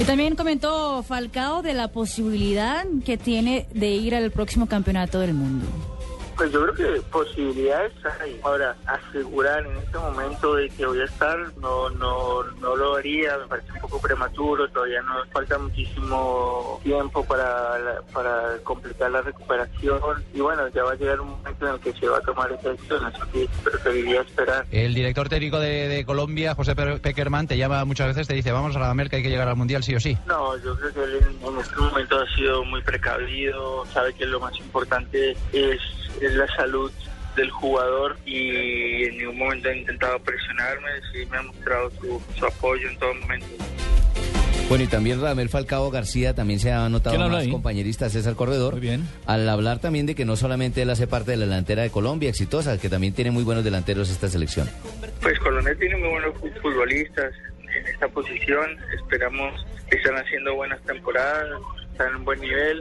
[0.02, 5.32] Y también comentó Falcao de la posibilidad que tiene de ir al próximo campeonato del
[5.32, 5.64] mundo.
[6.42, 8.40] Pues yo creo que posibilidades hay.
[8.42, 13.38] Ahora, asegurar en este momento de que voy a estar, no, no, no lo haría,
[13.38, 19.22] me parece un poco prematuro, todavía nos falta muchísimo tiempo para, la- para completar la
[19.22, 20.00] recuperación
[20.34, 22.50] y bueno, ya va a llegar un momento en el que se va a tomar
[22.50, 24.66] esa decisión, así que preferiría esperar.
[24.72, 28.50] El director técnico de, de Colombia, José Pe- Peckerman, te llama muchas veces, te dice,
[28.50, 30.18] vamos a la América, hay que llegar al Mundial sí o sí.
[30.26, 34.26] No, yo creo que él en, en este momento ha sido muy precavido, sabe que
[34.26, 35.80] lo más importante es,
[36.20, 36.90] es la salud
[37.36, 42.46] del jugador y en ningún momento ha intentado presionarme, sí me ha mostrado su, su
[42.46, 43.46] apoyo en todo momento.
[44.68, 47.50] Bueno, y también Ramel Falcao García también se ha notado ¿Quién habla más ahí?
[47.50, 48.72] compañerista César Corredor.
[48.74, 49.06] Muy bien.
[49.26, 52.30] Al hablar también de que no solamente él hace parte de la delantera de Colombia,
[52.30, 54.70] exitosa, que también tiene muy buenos delanteros esta selección.
[55.20, 57.32] Pues Colombia tiene muy buenos fu- futbolistas
[57.74, 58.66] en esta posición,
[58.98, 59.52] esperamos
[59.90, 61.48] que están haciendo buenas temporadas,
[61.90, 62.80] están en un buen nivel,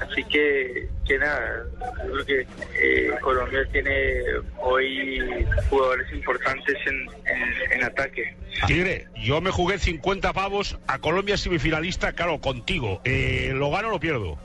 [0.00, 1.64] así que, que nada,
[2.06, 4.22] yo creo que eh, Colombia tiene
[4.58, 8.34] hoy jugadores importantes en, en- en ataque.
[8.66, 13.00] Tigre, yo me jugué 50 pavos a Colombia semifinalista, claro, contigo.
[13.04, 14.38] Eh, ¿Lo gano o lo pierdo?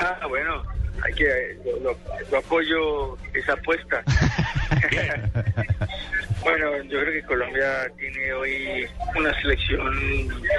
[0.00, 0.62] Ah, bueno,
[1.02, 1.98] hay que, lo, lo-
[2.30, 4.02] lo apoyo esa apuesta.
[6.46, 8.86] Bueno, yo creo que Colombia tiene hoy
[9.18, 9.80] una selección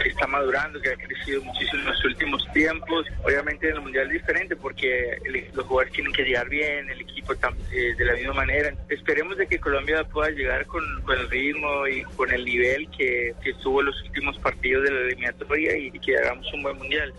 [0.04, 3.06] que está madurando, que ha crecido muchísimo en los últimos tiempos.
[3.24, 7.00] Obviamente en el Mundial es diferente porque el- los jugadores tienen que llegar bien, el
[7.00, 8.74] equipo tam- eh, de la misma manera.
[8.90, 13.34] Esperemos de que Colombia pueda llegar con, con el ritmo y con el nivel que,
[13.42, 17.14] que tuvo en los últimos partidos de la eliminatoria y que hagamos un buen Mundial.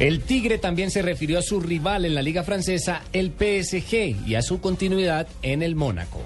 [0.00, 4.34] El Tigre también se refirió a su rival en la Liga Francesa, el PSG, y
[4.34, 6.22] a su continuidad en el Mónaco.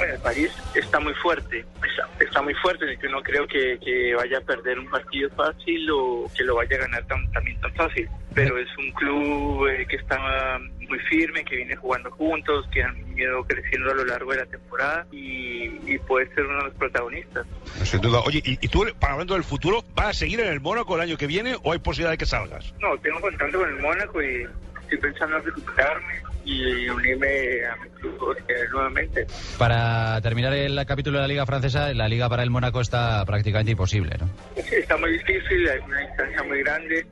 [0.00, 4.14] Bueno, el París está muy fuerte, está, está muy fuerte, yo no creo que, que
[4.14, 7.70] vaya a perder un partido fácil o que lo vaya a ganar tan- también tan
[7.74, 12.82] fácil, pero es un club eh, que está muy firme, que viene jugando juntos, que
[12.82, 16.64] han ido creciendo a lo largo de la temporada y, y puede ser uno de
[16.64, 17.46] los protagonistas.
[17.84, 18.20] Sin duda.
[18.20, 21.02] Oye, ¿y, y tú, para hablando del futuro, vas a seguir en el Mónaco el
[21.02, 22.72] año que viene o hay posibilidad de que salgas?
[22.80, 24.46] No, tengo contacto con el Mónaco y
[24.84, 28.36] estoy pensando en recuperarme y unirme a mi club
[28.72, 29.26] nuevamente.
[29.58, 33.72] Para terminar el capítulo de la Liga Francesa, la Liga para el Mónaco está prácticamente
[33.72, 34.28] imposible, ¿no?
[34.56, 37.06] Sí, está muy difícil, hay una distancia muy grande.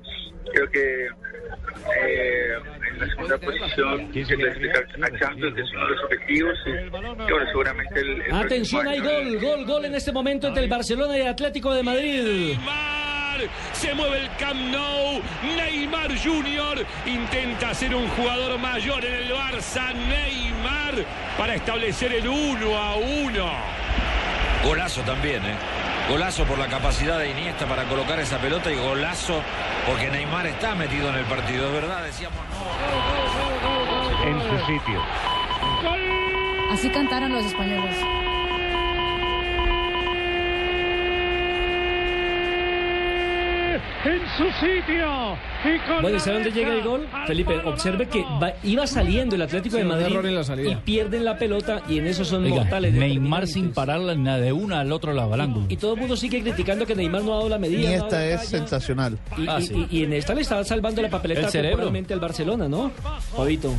[0.52, 2.54] Creo que eh,
[2.90, 6.58] en la segunda posición se clasificar a Champions es uno de los objetivos.
[6.66, 7.16] Y, y bueno,
[7.46, 11.20] seguramente el, el Atención, hay gol, gol, gol en este momento entre el Barcelona y
[11.20, 12.56] el Atlético de Madrid.
[13.72, 15.22] Se mueve el Camp Nou.
[15.56, 16.86] Neymar Jr.
[17.06, 19.94] intenta ser un jugador mayor en el Barça.
[19.94, 21.04] Neymar
[21.36, 23.52] para establecer el 1 a 1.
[24.64, 25.56] Golazo también, ¿eh?
[26.08, 29.42] Golazo por la capacidad de Iniesta para colocar esa pelota y golazo
[29.86, 32.38] porque Neymar está metido en el partido, es verdad, decíamos
[34.24, 35.02] En su sitio.
[36.70, 38.17] Así cantaron los españoles.
[44.08, 45.36] En su sitio.
[45.64, 47.08] Y con Bueno, ¿y sabe dónde llega el gol?
[47.26, 50.70] Felipe, observe que va- iba saliendo el Atlético Sí, de Madrid error en la salida.
[50.70, 52.94] y pierden la pelota y en eso son Oiga, mortales.
[52.94, 55.66] Neymar sin pararla ni de una al otro lado al ángulo.
[55.68, 57.82] Y todo el mundo sigue criticando que Neymar no ha dado la medida.
[57.82, 59.18] Iniesta la es sensacional.
[59.36, 59.86] Y, Ah, y- sí.
[59.90, 61.70] y- y en esta le estaba salvando la papeleta El cerebro.
[61.78, 62.92] temporalmente al Barcelona, ¿no?
[63.36, 63.74] Fabito.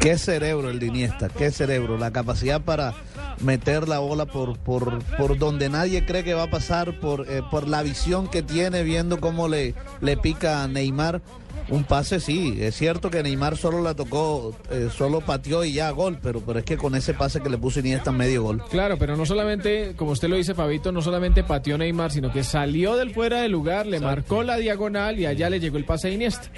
[0.00, 1.98] Qué cerebro el de Iniesta, qué cerebro.
[1.98, 2.94] La capacidad para
[3.40, 7.42] meter la bola por, por, por donde nadie cree que va a pasar, por, eh,
[7.50, 11.20] por la visión que tiene, viendo cómo le, pica a Neymar.
[11.68, 15.90] Un pase sí, es cierto que Neymar solo la tocó, eh, solo pateó y ya
[15.90, 18.62] gol, pero, pero es que con ese pase que le puso Iniesta medio gol.
[18.70, 22.44] Claro, pero no solamente, como usted lo dice, Fabito, no solamente pateó Neymar, sino que
[22.44, 26.08] salió del fuera de lugar, le marcó la diagonal y allá le llegó el pase
[26.08, 26.48] a Iniesta.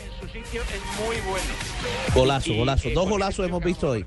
[2.14, 2.88] Golazo, golazo.
[2.94, 4.04] Dos golazos hemos visto hoy.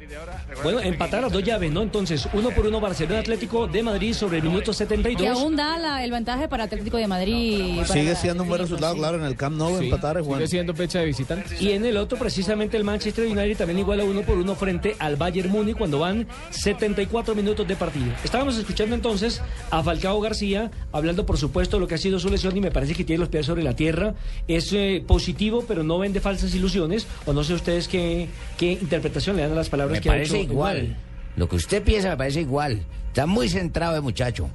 [0.63, 1.81] Bueno, empatar las dos llaves, ¿no?
[1.83, 5.37] Entonces, uno por uno Barcelona Atlético de Madrid sobre el minuto Que 72.
[5.39, 7.81] aún da la- el vantaje para Atlético de Madrid.
[7.85, 10.37] Sigue siendo un buen resultado, claro, en el Camp Nou Sí, empatar es bueno.
[10.39, 11.61] Sigue siendo fecha de visitantes.
[11.61, 15.17] Y en el otro, precisamente el Manchester United también iguala uno por uno frente al
[15.17, 18.07] Bayern Múnich cuando van 74 minutos de partido.
[18.23, 22.29] Estábamos escuchando entonces a Falcao García hablando, por supuesto, de lo que ha sido su
[22.29, 24.15] lesión y me parece que tiene los pies sobre la tierra.
[24.47, 27.05] Es eh, positivo, pero no vende falsas ilusiones.
[27.25, 30.13] O no sé ustedes qué, qué interpretación le dan a las palabras Me que ha
[30.13, 30.77] parece hecho igual.
[30.77, 30.97] Igual.
[31.35, 32.81] Lo que usted piensa me parece igual.
[33.09, 34.49] Está muy centrado el muchacho.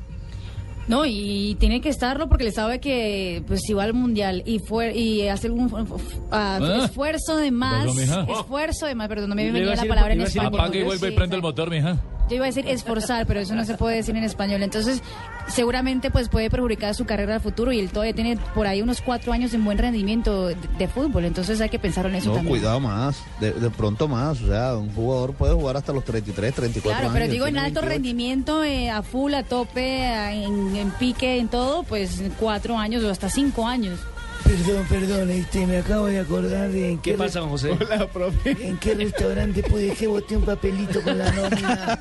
[0.88, 4.58] No, y tiene que estarlo porque le sabe que pues si va al mundial y
[4.58, 5.70] fue y hace un
[6.30, 6.84] ah, Ah.
[6.84, 10.54] esfuerzo de más, esfuerzo de más, perdón, no me venía la palabra en español.
[10.54, 11.98] Apaga y vuelve y Sí, prende el motor, mija.
[12.30, 14.62] Yo iba a decir esforzar, pero eso no se puede decir en español.
[14.62, 15.02] Entonces,
[15.48, 19.02] seguramente pues puede perjudicar su carrera al futuro y él todavía tiene por ahí unos
[19.02, 21.24] cuatro años en buen rendimiento de, de fútbol.
[21.24, 22.56] Entonces hay que pensar en eso No, también.
[22.56, 24.40] cuidado más, de, de pronto más.
[24.40, 27.12] O sea, un jugador puede jugar hasta los 33, 34 Claro, años.
[27.20, 27.88] pero digo en alto 28.
[27.88, 33.02] rendimiento, eh, a full, a tope, a- en, en pique, en todo, pues cuatro años
[33.04, 33.98] o hasta cinco años.
[34.44, 37.70] Perdón, perdón, este, me acabo de acordar de en ¿Qué qué, pasa, José?
[37.70, 38.50] Hola, profe.
[38.50, 41.98] en qué restaurante pude que boté un papelito con la nómina.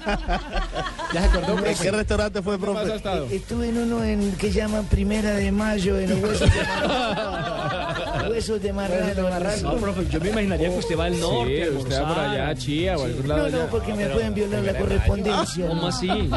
[1.14, 3.36] ¿Ya se acordó, ¿En qué restaurante fue, ¿Dónde más ha profe?
[3.36, 6.60] Estuve en uno en que llaman Primera de Mayo en los huesos de.
[8.30, 9.34] huesos de marrano.
[9.64, 11.66] No, profe, yo me imaginaría que usted va al norte.
[11.66, 14.08] Sí, usted va por allá a Chía o a algún lado No, no, porque me
[14.08, 15.68] pueden violar la correspondencia.
[15.68, 16.10] ¿Cómo así?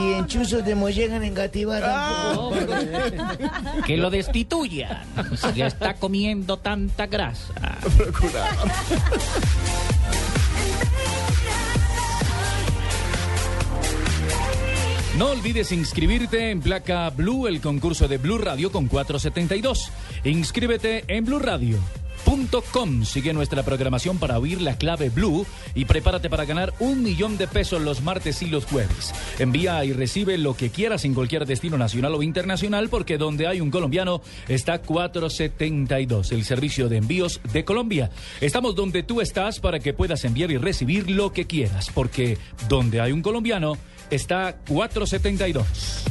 [0.00, 2.56] Y en chuzos de mollegan en Gatibar tampoco.
[3.86, 5.02] Que lo destituyan.
[5.36, 7.54] Si ya está comiendo tanta grasa.
[15.18, 19.92] No olvides inscribirte en Placa Blue, el concurso de Blue Radio con 472.
[20.24, 23.04] Inscríbete en blueradio.com.
[23.04, 25.46] Sigue nuestra programación para oír la clave Blue
[25.76, 29.14] y prepárate para ganar un millón de pesos los martes y los jueves.
[29.38, 33.60] Envía y recibe lo que quieras en cualquier destino nacional o internacional porque donde hay
[33.60, 38.10] un colombiano está 472, el servicio de envíos de Colombia.
[38.40, 42.36] Estamos donde tú estás para que puedas enviar y recibir lo que quieras porque
[42.68, 43.78] donde hay un colombiano
[44.10, 46.04] está 472.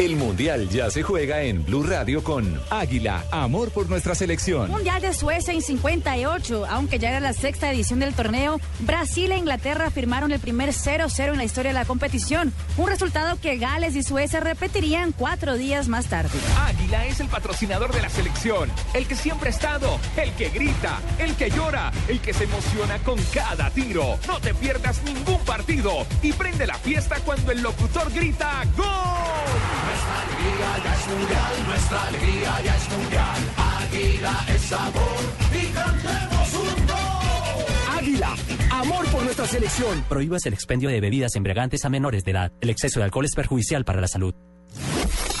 [0.00, 4.70] El Mundial ya se juega en Blue Radio con Águila, amor por nuestra selección.
[4.70, 9.36] Mundial de Suecia en 58, aunque ya era la sexta edición del torneo, Brasil e
[9.36, 13.94] Inglaterra firmaron el primer 0-0 en la historia de la competición, un resultado que Gales
[13.94, 16.30] y Suecia repetirían cuatro días más tarde.
[16.58, 20.98] Águila es el patrocinador de la selección, el que siempre ha estado, el que grita,
[21.18, 24.18] el que llora, el que se emociona con cada tiro.
[24.26, 29.89] No te pierdas ningún partido y prende la fiesta cuando el locutor grita ¡Gol!
[29.90, 33.40] Nuestra alegría ya es mundial, nuestra alegría ya es mundial.
[33.56, 35.20] Águila es sabor
[35.52, 37.98] y cantemos un gol.
[37.98, 38.36] Águila,
[38.70, 40.04] amor por nuestra selección.
[40.08, 42.52] Prohíbas el expendio de bebidas embriagantes a menores de edad.
[42.60, 44.32] El exceso de alcohol es perjudicial para la salud.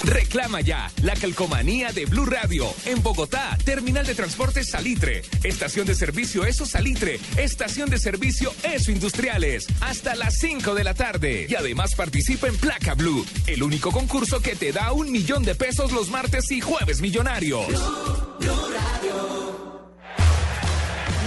[0.04, 2.66] Reclama ya la calcomanía de Blue Radio.
[2.86, 5.22] En Bogotá, terminal de transportes Salitre.
[5.42, 7.20] Estación de servicio Eso Salitre.
[7.36, 9.66] Estación de servicio Eso Industriales.
[9.80, 11.46] Hasta las 5 de la tarde.
[11.48, 15.54] Y además participa en Placa Blue, el único concurso que te da un millón de
[15.54, 17.66] pesos los martes y jueves millonarios.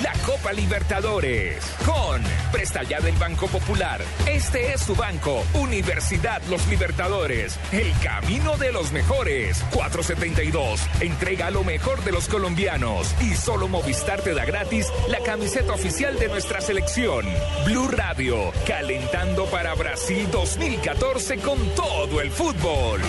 [0.03, 4.01] La Copa Libertadores con Presta Ya del Banco Popular.
[4.27, 7.57] Este es su banco, Universidad Los Libertadores.
[7.71, 9.63] El camino de los mejores.
[9.71, 10.81] 472.
[10.99, 13.15] Entrega lo mejor de los colombianos.
[13.21, 17.25] Y solo Movistar te da gratis la camiseta oficial de nuestra selección.
[17.65, 22.99] Blue Radio, calentando para Brasil 2014 con todo el fútbol.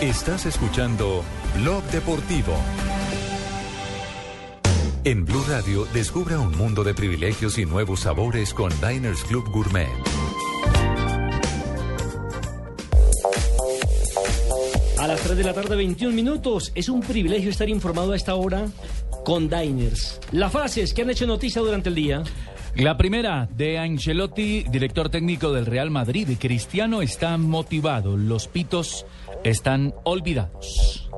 [0.00, 1.22] Estás escuchando
[1.56, 2.52] Blog Deportivo.
[5.04, 9.88] En Blue Radio, descubra un mundo de privilegios y nuevos sabores con Diners Club Gourmet.
[14.98, 16.72] A las 3 de la tarde, 21 minutos.
[16.74, 18.66] Es un privilegio estar informado a esta hora
[19.24, 20.20] con Diners.
[20.32, 22.24] Las frases que han hecho noticia durante el día.
[22.76, 26.28] La primera de Ancelotti, director técnico del Real Madrid.
[26.40, 28.16] Cristiano está motivado.
[28.16, 29.06] Los pitos
[29.44, 31.10] están olvidados.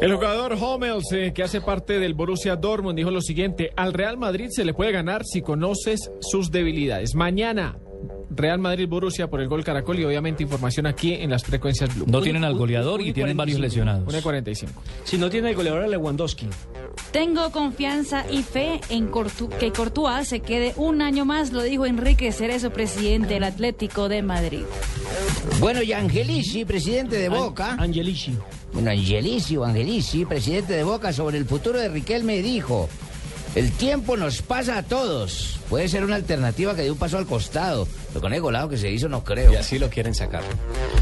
[0.00, 4.16] El jugador Hummels, eh, que hace parte del Borussia Dortmund, dijo lo siguiente: Al Real
[4.16, 7.14] Madrid se le puede ganar si conoces sus debilidades.
[7.14, 7.78] Mañana.
[8.30, 12.06] Real Madrid Borussia por el gol Caracol y obviamente información aquí en las frecuencias Blue.
[12.08, 14.06] No tienen al goleador y tienen varios lesionados.
[14.12, 14.68] 1.45.
[15.04, 16.46] Si no tiene el goleador, Lewandowski.
[17.10, 21.86] Tengo confianza y fe en Cortu- que Courtois se quede un año más, lo dijo
[21.86, 24.62] Enrique Cerezo, presidente del Atlético de Madrid.
[25.60, 27.76] Bueno, y Angelici, presidente de Boca.
[27.78, 28.34] Angelici.
[28.72, 32.88] Bueno, Angelici o Angelici, presidente de Boca, sobre el futuro de Riquelme, dijo:
[33.54, 35.58] El tiempo nos pasa a todos.
[35.72, 37.88] Puede ser una alternativa que dé un paso al costado.
[38.08, 39.54] Pero con el golado que se hizo, no creo.
[39.54, 40.42] Y así lo quieren sacar.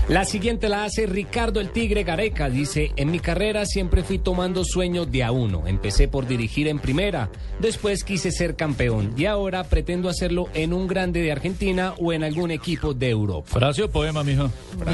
[0.08, 2.48] La siguiente la hace Ricardo el Tigre Gareca.
[2.48, 5.66] Dice, en mi carrera siempre fui tomando sueños de a uno.
[5.66, 10.86] Empecé por dirigir en primera, después quise ser campeón y ahora pretendo hacerlo en un
[10.86, 13.48] grande de Argentina o en algún equipo de Europa.
[13.50, 14.52] Frase o poema, mijo.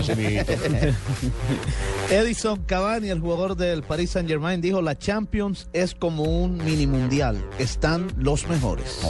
[2.11, 6.87] Edison Cavani, el jugador del Paris Saint Germain, dijo la Champions es como un mini
[6.87, 7.45] mundial.
[7.59, 9.03] Están los mejores.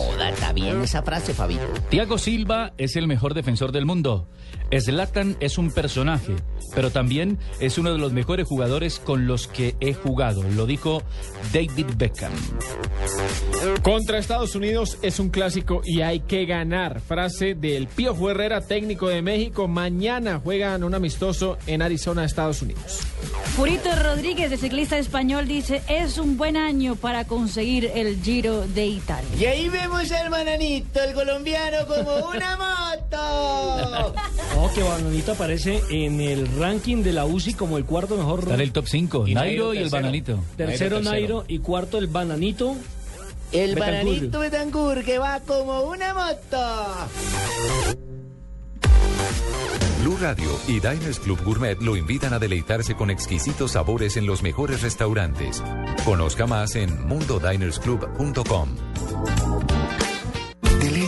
[0.56, 1.62] Bien esa frase, Fabito.
[1.90, 4.26] Thiago Silva es el mejor defensor del mundo.
[4.80, 6.34] Zlatan es un personaje,
[6.74, 10.42] pero también es uno de los mejores jugadores con los que he jugado.
[10.42, 11.02] Lo dijo
[11.52, 12.32] David Beckham.
[13.82, 17.00] Contra Estados Unidos es un clásico y hay que ganar.
[17.00, 19.68] Frase del Pío Herrera, técnico de México.
[19.68, 23.00] Mañana juegan un amistoso en Arizona, Estados Unidos.
[23.56, 28.86] Purito Rodríguez, de ciclista español, dice, es un buen año para conseguir el Giro de
[28.86, 29.30] Italia.
[29.38, 34.14] Y ahí vemos al bananito, el colombiano, como una moto.
[34.58, 38.40] Oh, que Bananito aparece en el ranking de la UCI como el cuarto mejor.
[38.40, 39.28] Está en el top 5.
[39.28, 40.42] Y Nairo y el bananito.
[40.56, 42.74] Tercero Nairo, Nairo y cuarto el Bananito.
[43.52, 44.04] El Betancourt.
[44.04, 47.08] bananito Betancourt que va como una moto.
[50.02, 54.42] Blue Radio y Diners Club Gourmet lo invitan a deleitarse con exquisitos sabores en los
[54.42, 55.62] mejores restaurantes.
[56.04, 58.68] Conozca más en mundodinersclub.com.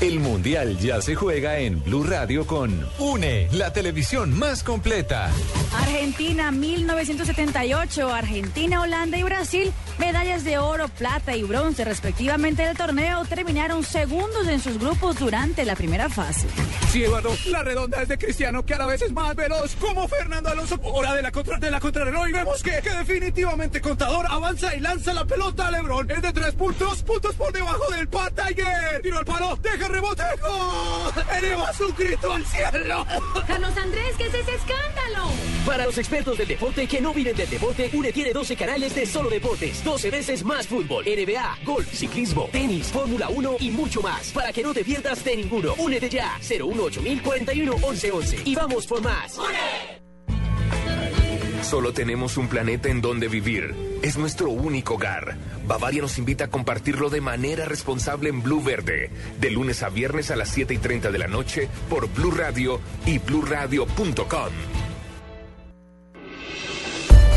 [0.00, 5.28] El Mundial ya se juega en Blue Radio con UNE, la televisión más completa.
[5.76, 13.24] Argentina 1978, Argentina, Holanda y Brasil, medallas de oro, plata y bronce respectivamente del torneo,
[13.24, 16.46] terminaron segundos en sus grupos durante la primera fase.
[16.92, 20.06] Sí, Eduardo, la redonda es de Cristiano, que a la vez es más veloz, como
[20.06, 20.78] Fernando Alonso.
[20.84, 24.80] Hora de la, contra, de la contrarreloj y vemos que, que definitivamente Contador avanza y
[24.80, 26.08] lanza la pelota a Lebron.
[26.08, 29.02] Es de tres puntos, puntos por debajo del Pat Tiger.
[29.02, 31.24] Tiro al palo, deja rebote, ¡gol!
[31.38, 33.06] Eleva su grito al cielo.
[33.46, 35.30] Carlos Andrés, ¿qué es ese escándalo?
[35.66, 39.06] Para los expertos del deporte que no viven del deporte, UNE tiene 12 canales de
[39.06, 44.30] solo deportes, 12 veces más fútbol, NBA, golf, ciclismo, tenis, Fórmula 1 y mucho más.
[44.32, 45.74] Para que no te pierdas de ninguno.
[45.78, 49.38] Únete ya, 018041 1111 y vamos por más.
[51.62, 53.74] Solo tenemos un planeta en donde vivir.
[54.02, 55.36] Es nuestro único hogar.
[55.66, 59.10] Bavaria nos invita a compartirlo de manera responsable en Blue Verde.
[59.40, 62.80] De lunes a viernes a las 7 y 30 de la noche por Blue Radio
[63.04, 64.52] y bluradio.com.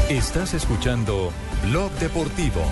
[0.09, 1.31] Estás escuchando
[1.63, 2.65] Blog Deportivo.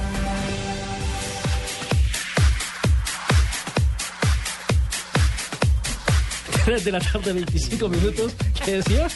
[6.65, 8.33] 3 de la tarde, 25 minutos.
[8.63, 9.07] ¿Qué decía?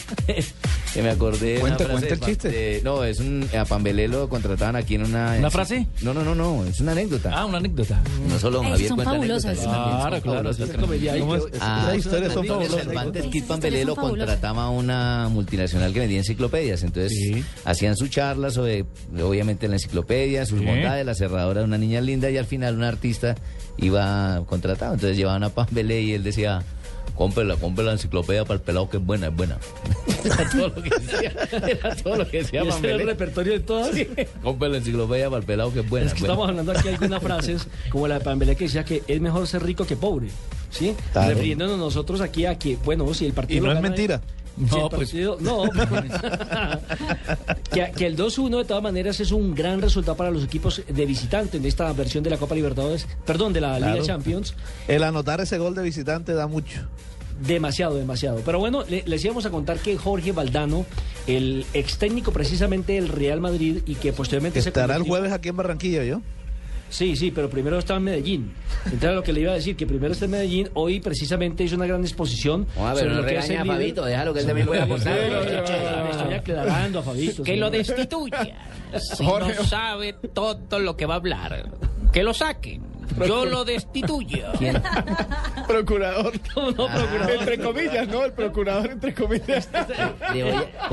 [0.94, 2.48] Que me acordé Cuenta, cuenta el de- chiste.
[2.48, 5.88] de- no, es un a Pambelé lo contrataban aquí en una ¿Una frase?
[6.02, 7.32] No, no, no, no, es una anécdota.
[7.34, 8.00] Ah, una anécdota.
[8.28, 9.58] No solo Ey, Javier son cuenta fabulosas.
[9.58, 10.70] Claro, claro, fabulosas.
[10.70, 11.20] es comediante.
[11.20, 11.42] ¿Cómo es?
[11.60, 12.84] Ah, Esas historias son fabulosas.
[12.84, 16.82] Cervantes Esas Kid historias Pambelé lo contrataba a una multinacional que vendía enciclopedias.
[16.84, 17.44] Entonces Sí.
[17.64, 18.84] hacían su charla sobre,
[19.20, 20.64] obviamente, la enciclopedia, sus Sí.
[20.64, 23.34] bondades, la cerradura de una niña linda y al final un artista
[23.78, 24.94] iba contratado.
[24.94, 26.62] Entonces llevaban a Pambelé y él decía,
[27.16, 29.58] cómprela, cómprela la enciclopedia para el pelado que es buena, es buena.
[30.28, 31.32] Era todo lo que decía,
[31.68, 33.90] era todo lo que ¿Y decía era el repertorio de todas?
[34.42, 36.06] Compre la enciclopedia para el pelado que es buena.
[36.06, 36.32] Es que buena.
[36.34, 39.46] estamos hablando aquí de algunas frases, como la de Pambelé que decía que es mejor
[39.46, 40.28] ser rico que pobre.
[40.70, 40.94] ¿Sí?
[41.12, 41.30] Claro.
[41.30, 43.64] Refiriéndonos nosotros aquí a que, bueno, si el partido.
[43.64, 44.20] Y no es mentira.
[44.56, 45.10] si el No, pues.
[45.10, 45.64] partido- no,
[47.72, 51.06] que, que el 2-1 de todas maneras es un gran resultado para los equipos de
[51.06, 53.94] visitante en esta versión de la Copa Libertadores, perdón, de la Claro.
[53.94, 54.54] Liga Champions.
[54.88, 56.80] El anotar ese gol de visitante da mucho.
[57.46, 58.40] Demasiado, demasiado.
[58.44, 60.86] Pero bueno, le- les íbamos a contar que Jorge Valdano,
[61.26, 65.48] el ex técnico precisamente del Real Madrid y que posteriormente se Estará el jueves aquí
[65.48, 66.20] en Barranquilla, ¿yo?
[66.90, 68.52] Sí, sí, pero primero estaba en Medellín.
[68.84, 71.74] Entonces lo que le iba a decir, que primero está en Medellín, hoy precisamente hizo
[71.74, 72.68] una gran exposición.
[72.78, 73.64] Ah, pero sobre no lo que a.
[73.64, 75.12] Fabito, déjalo que él también pueda aportar.
[75.18, 77.42] Me estoy aclarando a Fabito.
[77.42, 78.58] Que lo destituya.
[79.16, 79.54] Si Jorge.
[79.58, 81.68] no sabe todo lo que va a hablar,
[82.12, 82.93] que lo saquen.
[83.26, 84.46] Yo lo destituyo.
[85.66, 86.32] Procurador.
[86.56, 87.30] No, no, procurador.
[87.30, 88.24] Entre comillas, ¿no?
[88.24, 89.68] El procurador, entre comillas.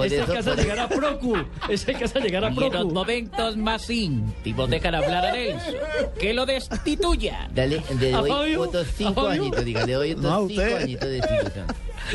[0.01, 1.35] Este alcanza a llegar a Procu.
[1.69, 2.93] Este alcanza a llegar a Y en los Procu.
[2.93, 5.73] momentos más íntimos dejan hablar a Nelson.
[6.19, 7.49] Que lo destituya.
[7.53, 8.61] Dale, le ¿A doy Fabio?
[8.61, 9.43] otros ¿A cinco Fabio?
[9.43, 11.65] años, diga, le doy otros No, cinco añitos de institución.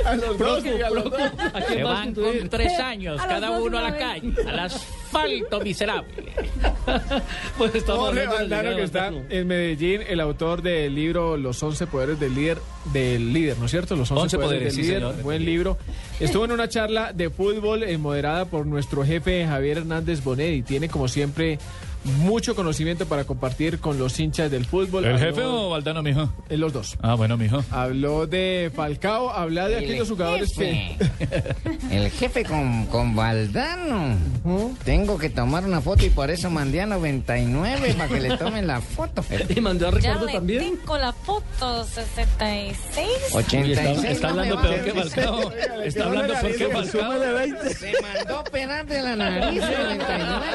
[0.05, 1.20] A los dos, a los dos.
[1.68, 6.32] Se van con tres años cada uno a la calle, al asfalto miserable.
[7.59, 12.20] Pues estamos Jorge Valdano, que está en Medellín, el autor del libro Los 11 poderes
[12.20, 12.59] del líder,
[12.92, 13.97] del líder, ¿no es cierto?
[13.97, 15.22] Los 11, 11 poderes, poderes, del sí, líder, señor.
[15.22, 15.78] buen libro.
[16.20, 20.62] Estuvo en una charla de fútbol eh, moderada por nuestro jefe Javier Hernández Bonet y
[20.62, 21.59] tiene como siempre
[22.07, 25.05] mucho conocimiento para compartir con los hinchas del fútbol.
[25.05, 26.33] ¿El Habló- jefe o Valdano, mijo?
[26.49, 26.97] Eh, los dos.
[27.03, 27.63] Ah, bueno, mijo.
[27.71, 30.97] Habló de Falcao, habla de El aquellos jugadores que...
[31.91, 34.17] El jefe con, con Valdano.
[34.85, 38.67] Tengo que tomar una foto y por eso mandé a 99 para que le tomen
[38.67, 39.25] la foto.
[39.57, 40.61] Y mandó a Ya Ricardo le también.
[40.79, 43.09] tengo la foto 66.
[43.33, 43.99] 86.
[43.99, 44.63] Está, está no hablando va.
[44.63, 45.53] peor que Falcao.
[45.85, 47.13] Está hablando peor que Falcao.
[47.73, 50.47] Se mandó a operar de la nariz 99.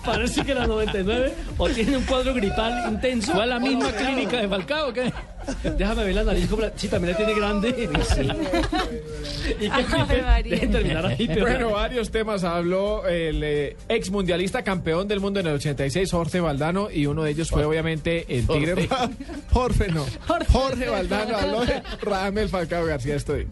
[0.12, 3.32] Parece que era 99 o tiene un cuadro gripal intenso.
[3.32, 5.12] ¿Fue a la misma clínica de Falcao qué?
[5.76, 6.48] Déjame ver la nariz.
[6.48, 7.68] como la- Sí, también la tiene grande.
[9.60, 10.50] ¿Y Ave María.
[10.54, 11.40] Dejen terminar ahí, pero...
[11.42, 16.40] Bueno, varios temas habló el eh, ex mundialista campeón del mundo en el 86, Jorge
[16.40, 18.88] Valdano, y uno de ellos fue obviamente el Tigre
[19.50, 19.88] Jorge.
[19.92, 20.04] No.
[20.52, 23.16] Jorge Valdano habló de Radamel Falcao García.
[23.16, 23.46] Estoy.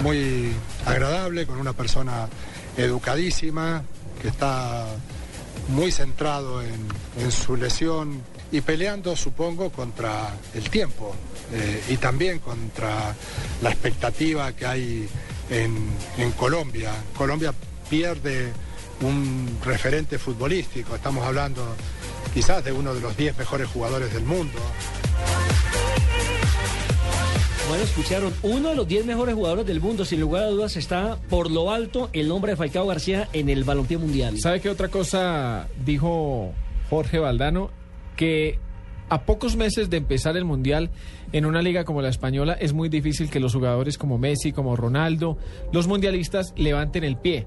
[0.00, 0.50] muy
[0.86, 2.28] agradable, con una persona
[2.76, 3.82] educadísima,
[4.22, 4.86] que está
[5.68, 6.88] muy centrado en,
[7.30, 11.14] su lesión y peleando, supongo, contra el tiempo
[11.52, 13.14] eh, y también contra
[13.62, 15.08] la expectativa que hay
[15.50, 16.92] en Colombia.
[17.16, 17.52] Colombia
[17.88, 18.52] pierde
[19.00, 21.64] un referente futbolístico, estamos hablando
[22.34, 24.58] quizás de uno de los 10 mejores jugadores del mundo.
[27.68, 31.18] Bueno, escucharon, uno de los 10 mejores jugadores del mundo, sin lugar a dudas, está
[31.28, 34.38] por lo alto el nombre de Falcao García en el balompié mundial.
[34.40, 36.54] ¿Sabe qué otra cosa dijo
[36.88, 37.70] Jorge Valdano?
[38.16, 38.58] Que
[39.10, 40.88] a pocos meses de empezar el Mundial
[41.32, 44.74] en una liga como la española es muy difícil que los jugadores como Messi, como
[44.74, 45.36] Ronaldo,
[45.70, 47.46] los mundialistas levanten el pie.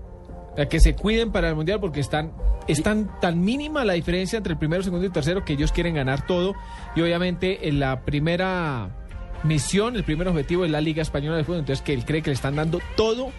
[0.53, 2.31] O sea, que se cuiden para el Mundial porque están,
[2.67, 6.27] están tan mínima la diferencia entre el primero, segundo y tercero que ellos quieren ganar
[6.27, 6.53] todo.
[6.95, 9.00] Y obviamente en la primera
[9.43, 11.59] misión, el primer objetivo es la Liga Española de Fútbol.
[11.59, 13.31] Entonces que él cree que le están dando todo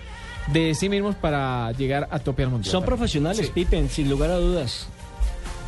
[0.53, 2.71] de sí mismos para llegar a tope al Mundial.
[2.71, 3.53] Son profesionales, Sí.
[3.55, 4.89] Pippen, sin lugar a dudas.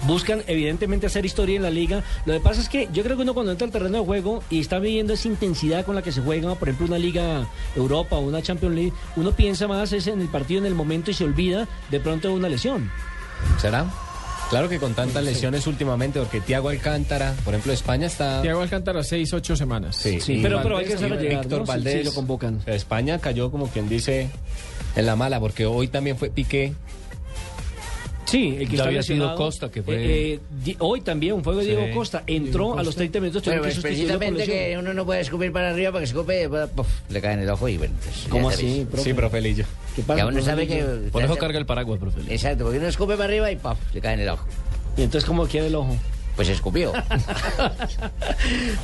[0.07, 2.03] Buscan evidentemente hacer historia en la liga.
[2.26, 4.43] Lo que pasa es que yo creo que uno cuando entra al terreno de juego
[4.51, 8.16] y está viviendo esa intensidad con la que se juega, por ejemplo, una liga Europa
[8.16, 11.14] o una Champions League, uno piensa más es en el partido en el momento y
[11.14, 12.91] se olvida de pronto de una lesión.
[13.59, 13.87] ¿Será?
[14.51, 18.41] Claro que con tantas lesiones últimamente, porque Tiago Alcántara, por ejemplo, España está...
[18.43, 19.97] Tiago Alcántara, seis, ocho semanas.
[19.97, 21.67] Sí, Sí, pero- pero hay que hacerlo llegar, Víctor ¿no?
[21.67, 21.99] Sí, Valdés.
[21.99, 22.61] sí, lo convocan.
[22.67, 24.29] España cayó como quien dice
[24.97, 26.73] en la mala, porque hoy también fue Piqué.
[28.35, 31.64] Sí, el que Ya había sido Costa, que fue- eh, eh, di- hoy también fue
[31.64, 31.93] Diego Sí.
[31.95, 32.24] Costa.
[32.26, 33.43] Entró a los 30 minutos.
[33.45, 36.68] Que pues precisamente que uno no puede escupir para arriba para que se escupe, pues,
[36.70, 37.95] puf, le cae en el ojo y bueno.
[38.03, 39.05] pues, ¿Cómo así, profe?
[39.11, 39.64] Sí, profe Lillo.
[39.95, 40.82] ¿Qué Ya uno profe sabe que...
[41.12, 42.20] Por eso carga el paraguas, profe.
[42.28, 44.45] Exacto, porque uno escupe para arriba y puf, le cae en el ojo.
[44.97, 45.97] ¿Y entonces cómo queda el ojo?
[46.37, 46.93] Pues escupió.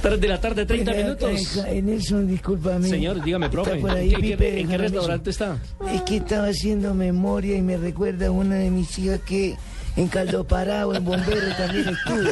[0.02, 1.56] 3 de la tarde, 30 Oiga, minutos.
[1.66, 2.88] eh, Nelson, discúlpame.
[2.88, 3.76] Señor, dígame, ¿Está profe.
[3.80, 4.48] por ahí, ¿En qué- Pipe?
[4.60, 4.98] en qué Jaramillo?
[5.00, 5.56] restaurante está?
[5.92, 9.56] Es que estaba haciendo memoria y me recuerda a una de mis hijas que
[9.96, 12.30] en Caldo Parado, en Bombero, también estuvo.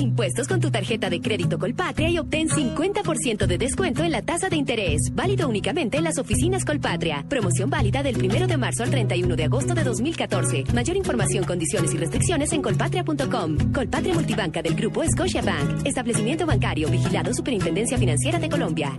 [0.00, 4.48] Impuestos con tu tarjeta de crédito Colpatria y obtén 50% de descuento en la tasa
[4.48, 5.10] de interés.
[5.12, 7.24] Válido únicamente en las oficinas Colpatria.
[7.28, 10.64] Promoción válida del 1 de marzo al 31 de agosto de 2014.
[10.72, 13.72] Mayor información, condiciones y restricciones en colpatria.com.
[13.72, 15.86] Colpatria Multibanca del Grupo Scotiabank.
[15.86, 18.98] Establecimiento bancario vigilado Superintendencia Financiera de Colombia.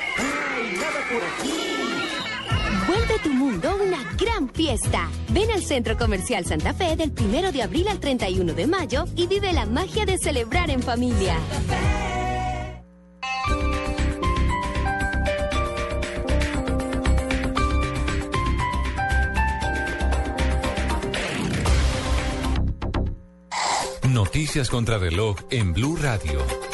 [2.87, 5.09] Vuelve tu mundo una gran fiesta.
[5.29, 9.27] Ven al Centro Comercial Santa Fe del 1 de abril al 31 de mayo y
[9.27, 11.37] vive la magia de celebrar en familia.
[24.09, 26.70] Noticias contra reloj en Blue Radio.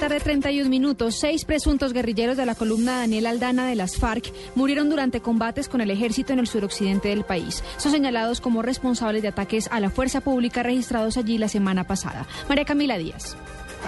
[0.00, 1.16] 3 de la tarde, 31 minutos.
[1.16, 5.82] Seis presuntos guerrilleros de la columna Daniel Aldana de las FARC murieron durante combates con
[5.82, 7.62] el ejército en el suroccidente del país.
[7.76, 12.26] Son señalados como responsables de ataques a la fuerza pública registrados allí la semana pasada.
[12.48, 13.36] María Camila Díaz.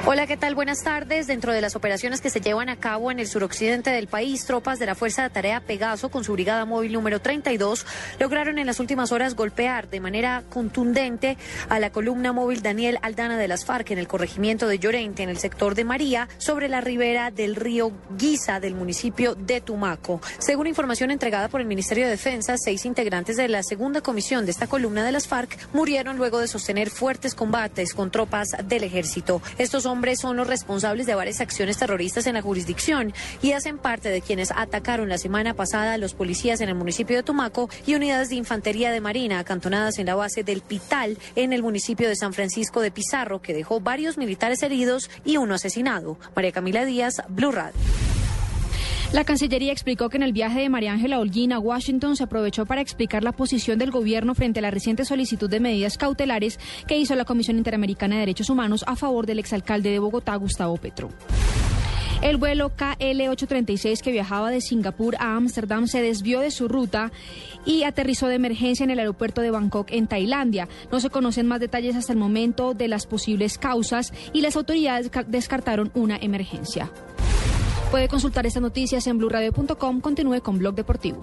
[0.04, 0.56] Hola, ¿qué tal?
[0.56, 1.28] Buenas tardes.
[1.28, 4.80] Dentro de las operaciones que se llevan a cabo en el suroccidente del país, tropas
[4.80, 7.86] de la Fuerza de Tarea Pegaso con su brigada móvil número 32
[8.18, 11.36] lograron en las últimas horas golpear de manera contundente
[11.68, 15.28] a la columna móvil Daniel Aldana de las FARC en el corregimiento de Llorente, en
[15.28, 20.20] el sector de María, sobre la ribera del río Guisa del municipio de Tumaco.
[20.38, 24.50] Según información entregada por el Ministerio de Defensa, seis integrantes de la segunda comisión de
[24.50, 29.40] esta columna de las FARC murieron luego de sostener fuertes combates con tropas del ejército.
[29.58, 33.12] Estos hombres son los responsables de varias acciones terroristas en la jurisdicción
[33.42, 37.16] y hacen parte de quienes atacaron la semana pasada a los policías en el municipio
[37.16, 41.52] de Tumaco y unidades de infantería de marina acantonadas en la base del Pital en
[41.52, 46.18] el municipio de San Francisco de Pizarro, que dejó varios militares heridos y uno asesinado.
[46.34, 47.74] María Camila Díaz, Blue Radio.
[49.12, 52.64] La Cancillería explicó que en el viaje de María Ángela Holguín a Washington se aprovechó
[52.64, 56.96] para explicar la posición del gobierno frente a la reciente solicitud de medidas cautelares que
[56.96, 61.10] hizo la Comisión Interamericana de Derechos Humanos a favor del exalcalde de Bogotá, Gustavo Petro.
[62.22, 67.12] El vuelo KL-836 que viajaba de Singapur a Ámsterdam se desvió de su ruta
[67.66, 70.68] y aterrizó de emergencia en el aeropuerto de Bangkok, en Tailandia.
[70.90, 75.10] No se conocen más detalles hasta el momento de las posibles causas y las autoridades
[75.26, 76.90] descartaron una emergencia.
[77.92, 80.00] Puede consultar estas noticias en blurradio.com.
[80.00, 81.20] Continúe con Blog Deportivo.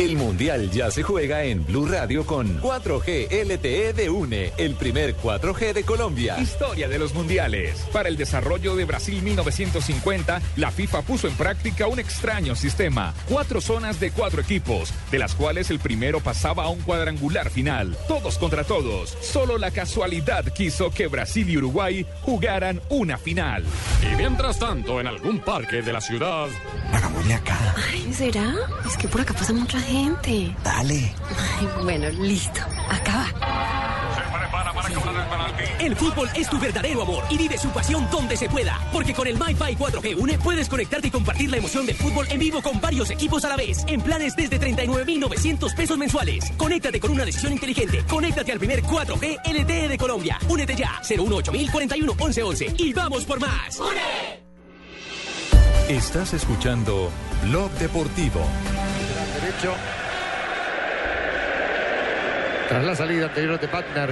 [0.00, 5.14] El Mundial ya se juega en Blue Radio con 4G LTE de UNE, el primer
[5.14, 6.38] 4G de Colombia.
[6.40, 7.86] Historia de los mundiales.
[7.92, 13.12] Para el desarrollo de Brasil 1950, la FIFA puso en práctica un extraño sistema.
[13.28, 17.94] Cuatro zonas de cuatro equipos, de las cuales el primero pasaba a un cuadrangular final.
[18.08, 19.18] Todos contra todos.
[19.20, 23.64] Solo la casualidad quiso que Brasil y Uruguay jugaran una final.
[24.10, 26.46] Y mientras tanto, en algún parque de la ciudad.
[26.90, 27.74] Hagámosle acá.
[27.92, 28.54] Ay, ¿será?
[28.86, 29.89] Es que por acá pasa mucha gente.
[30.62, 31.12] Dale.
[31.58, 32.60] Ay, bueno, listo.
[32.88, 33.26] Acá
[35.80, 38.78] El fútbol es tu verdadero amor y vive su pasión donde se pueda.
[38.92, 42.38] Porque con el MyFi 4G Une puedes conectarte y compartir la emoción del fútbol en
[42.38, 43.84] vivo con varios equipos a la vez.
[43.88, 46.52] En planes desde 39,900 pesos mensuales.
[46.56, 48.04] Conéctate con una decisión inteligente.
[48.08, 50.38] Conéctate al primer 4G LTE de Colombia.
[50.48, 51.00] Únete ya.
[51.08, 53.80] 018 41 1111 y vamos por más.
[55.88, 57.10] Estás escuchando
[57.42, 58.46] Blog Deportivo.
[62.68, 64.10] Tras la salida anterior de Wagner.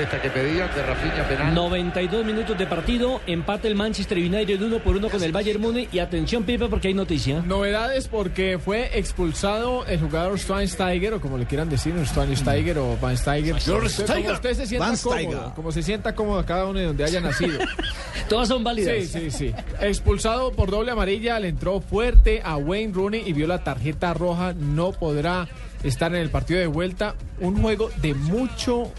[0.00, 1.54] Esta que pedían de Rafinha penal.
[1.54, 5.88] 92 minutos de partido, empate el Manchester United uno por uno con el Bayern Múnich
[5.92, 7.42] y atención Pipe porque hay noticia.
[7.42, 13.16] Novedades porque fue expulsado el jugador Schweinsteiger o como le quieran decir, Schweinsteiger o Van
[13.16, 13.56] Steiger.
[13.64, 15.54] Como usted se sienta Van cómodo, Steiger.
[15.54, 17.58] como se sienta cómodo cada uno de donde haya nacido.
[18.28, 18.94] Todas son válidas.
[19.06, 19.54] Sí, sí, sí.
[19.80, 24.54] Expulsado por doble amarilla, le entró fuerte a Wayne Rooney y vio la tarjeta roja.
[24.54, 25.48] No podrá
[25.82, 27.14] estar en el partido de vuelta.
[27.40, 28.90] Un juego de mucho.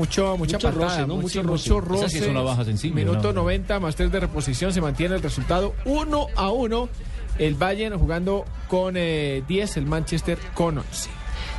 [0.00, 1.16] Mucho, mucha Mucho patada, roce, ¿no?
[1.16, 2.02] mucho, Mucho roce.
[2.04, 2.08] roce.
[2.08, 3.42] Sí es una baja sensible, Minuto ¿no?
[3.42, 4.72] 90 más 3 de reposición.
[4.72, 6.88] Se mantiene el resultado 1 a 1.
[7.38, 11.10] El Bayern jugando con eh, 10, el Manchester con 11.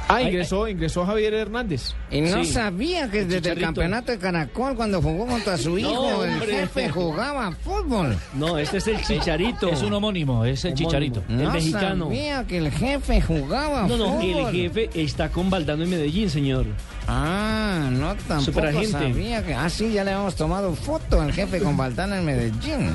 [0.08, 1.94] Ah, Ay, ingresó, ingresó Javier Hernández.
[2.10, 2.52] Y no Sí.
[2.52, 7.52] sabía que desde el campeonato de Caracol, cuando jugó contra su hijo, el jefe jugaba
[7.64, 8.18] fútbol.
[8.34, 9.70] No, este es el Chicharito.
[9.70, 10.90] Es un homónimo, es el Homónimo.
[10.90, 11.24] Chicharito.
[11.30, 12.06] El no mexicano.
[12.06, 14.24] sabía que el jefe jugaba No, no, fútbol.
[14.48, 16.66] el jefe está con Valdano en Medellín, señor.
[17.08, 18.92] Ah, no tampoco Superagente.
[18.92, 19.54] sabía que...
[19.54, 22.90] Ah, sí, ya le habíamos tomado foto al jefe con Valdana en Medellín.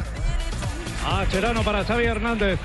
[1.08, 2.58] A Cherano para Xavi Hernández.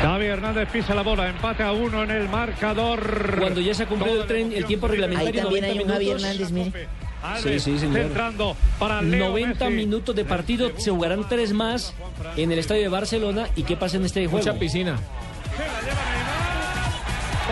[0.00, 3.36] Xavi Hernández pisa la bola, empate a uno en el marcador.
[3.38, 6.52] Cuando ya se ha cumplido el, tren, el tiempo reglamentario, 90 minutos.
[6.52, 6.88] mire.
[7.22, 8.04] Alves Sí, sí, señor.
[8.04, 9.76] centrando para Leo 90 Messi.
[9.76, 11.92] minutos de partido, se jugarán tres más
[12.36, 13.48] en el estadio de Barcelona.
[13.56, 14.38] ¿Y qué pasa en este juego?
[14.38, 14.96] Mucha piscina.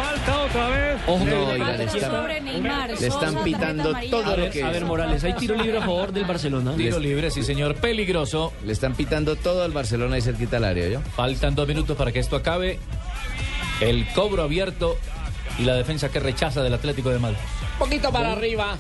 [0.01, 1.01] Falta otra vez.
[1.07, 2.91] Ojo No, oiga, la le están- Neymar.
[3.01, 5.81] Le están pitando todo A lo ver, que a ver, Morales, hay tiro libre a
[5.81, 6.75] favor del Barcelona.
[6.77, 8.53] Tiro libre, sí señor, peligroso.
[8.65, 11.01] Le están pitando todo al Barcelona y cerquita al área, ¿yo?
[11.17, 12.79] Faltan dos minutos para que esto acabe.
[13.81, 14.97] El cobro abierto
[15.59, 17.39] y la defensa que rechaza del Atlético de Madrid.
[17.79, 18.77] Poquito para arriba.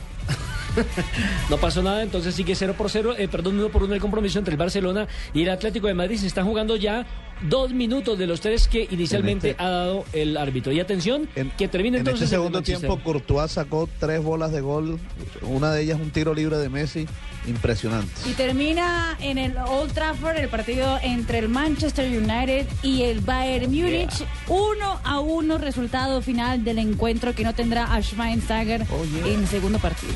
[1.50, 4.38] No pasó nada, entonces sigue 0 por 0, eh, perdón, 1 por 1 el compromiso
[4.38, 6.18] entre el Barcelona y el Atlético de Madrid.
[6.18, 7.06] Se están jugando ya
[7.48, 10.72] dos minutos de los tres que inicialmente En este- ha dado el árbitro.
[10.72, 14.60] Y atención, que termine En entonces este el segundo tiempo, Courtois sacó tres bolas de
[14.60, 14.98] gol.
[15.42, 17.06] Una de ellas un tiro libre de Messi.
[17.46, 18.10] Impresionante.
[18.28, 23.70] Y termina en el Old Trafford el partido entre el Manchester United y el Bayern
[23.72, 24.24] Múnich.
[24.48, 28.84] Uno a uno resultado final del encuentro que no tendrá a Schweinsteiger
[29.24, 30.12] en el segundo partido.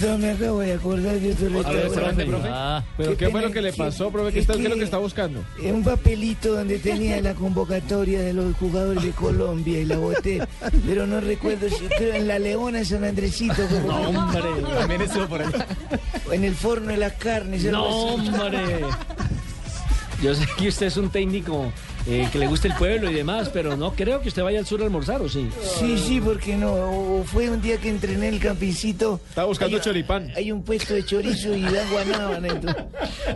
[0.00, 2.22] Perdón, me acabo de acordar de otro A ver, restaurante.
[2.22, 2.48] espérate, profe.
[2.50, 4.32] Ah, ¿Pero qué fue lo que le pasó, profe?
[4.32, 5.44] ¿Qué, está- qué es lo que está buscando?
[5.62, 10.46] En un papelito donde tenía la convocatoria de los jugadores de Colombia y la boté,
[10.86, 13.54] pero no recuerdo si creo en la Leona de San Andresito.
[13.86, 14.42] No, hombre.
[14.78, 15.42] También estuvo por.
[15.42, 17.64] O en el forno de las carnes.
[17.64, 18.60] No, hombre.
[20.22, 21.72] Yo sé que usted es un técnico
[22.08, 24.66] eh, que le gusta el pueblo y demás, pero no creo que usted vaya al
[24.66, 25.48] sur a almorzar, ¿o sí?
[25.78, 26.72] Sí, sí, porque no.
[26.72, 29.20] O fue un día que entrené en el campincito.
[29.28, 30.30] Estaba buscando Hay- choripán.
[30.36, 32.48] Hay un puesto de chorizo y dan guanábana.
[32.48, 32.84] entonces-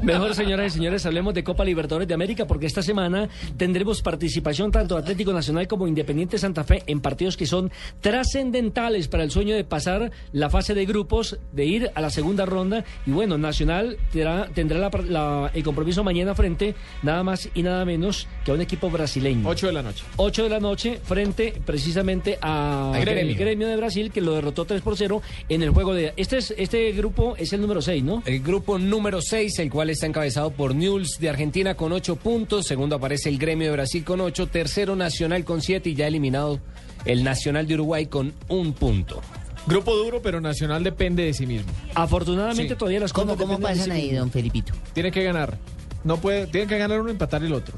[0.03, 4.71] Mejor, señoras y señores, hablemos de Copa Libertadores de América porque esta semana tendremos participación
[4.71, 7.71] tanto de Atlético Nacional como Independiente Santa Fe en partidos que son
[8.01, 12.47] trascendentales para el sueño de pasar la fase de grupos, de ir a la segunda
[12.47, 12.85] ronda.
[13.07, 17.85] Y bueno, Nacional tendrá, tendrá la- la- el compromiso mañana frente nada más y nada
[17.85, 19.49] menos que a un equipo brasileño.
[19.49, 20.05] 8 de la noche.
[20.17, 23.23] 8 de la noche frente precisamente a Al Gremio.
[23.23, 26.39] el gremio de Brasil que lo derrotó 3 por 0 en el juego de este
[26.39, 28.23] es este grupo es el número 6, ¿no?
[28.27, 32.67] El grupo número 6, el cual está encabezado por Newell's de Argentina con 8 puntos.
[32.67, 34.47] Segundo aparece el Gremio de Brasil con 8.
[34.49, 36.61] Tercero Nacional con 7 y ya eliminado
[37.05, 39.21] el Nacional de Uruguay con un punto.
[39.67, 41.71] Grupo duro, pero Nacional depende de sí mismo.
[41.95, 42.79] Afortunadamente Sí.
[42.79, 44.73] todavía las ¿Cómo, cosas cómo de pasan sí ahí, don Felipito?
[44.93, 45.57] Tiene que ganar.
[46.05, 47.75] No puede, tienen que ganar uno y empatar el otro.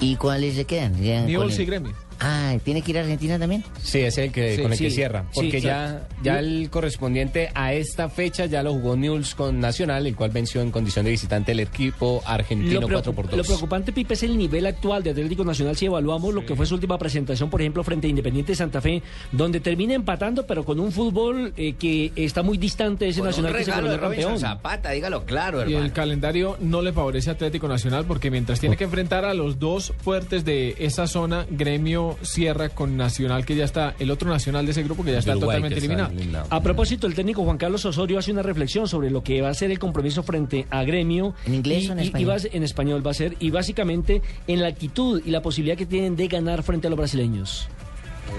[0.00, 0.94] ¿Y cuáles se quedan?
[0.94, 1.92] ¿Quedan con Newell's el- y Gremio.
[2.20, 3.62] Ah, ¿tiene que ir a Argentina también?
[3.82, 5.24] Sí, es el que Sí, con el sí, que cierra.
[5.34, 10.16] Porque ya, ya el correspondiente a esta fecha ya lo jugó Newell's con Nacional, el
[10.16, 13.46] cual venció en condición de visitante el equipo argentino Lo, 4 preocup- por lo 2.
[13.46, 16.74] preocupante, Pipe, es el nivel actual de Atlético Nacional si evaluamos lo que fue su
[16.74, 19.02] última presentación, por ejemplo, frente a Independiente Santa Fe,
[19.32, 23.26] donde termina empatando, pero con un fútbol eh, que está muy distante de ese Con
[23.28, 24.38] un Nacional que se de campeón.
[24.38, 25.84] Zapata, dígalo claro, Y hermano.
[25.84, 29.58] el calendario no le favorece a Atlético Nacional porque mientras tiene que enfrentar a los
[29.58, 34.64] dos fuertes de esa zona, Gremio cierra con Nacional, que ya está, el otro Nacional
[34.64, 36.10] de ese grupo que ya está Uruguay, totalmente eliminado.
[36.12, 36.46] eliminado.
[36.50, 39.54] A propósito, el técnico Juan Carlos Osorio hace una reflexión sobre lo que va a
[39.54, 41.34] ser el compromiso frente a Gremio.
[41.46, 42.30] ¿En inglés y, o en y- y español?
[42.30, 45.42] va a ser- en español va a ser, y básicamente en la actitud y la
[45.42, 47.68] posibilidad que tienen de ganar frente a los brasileños.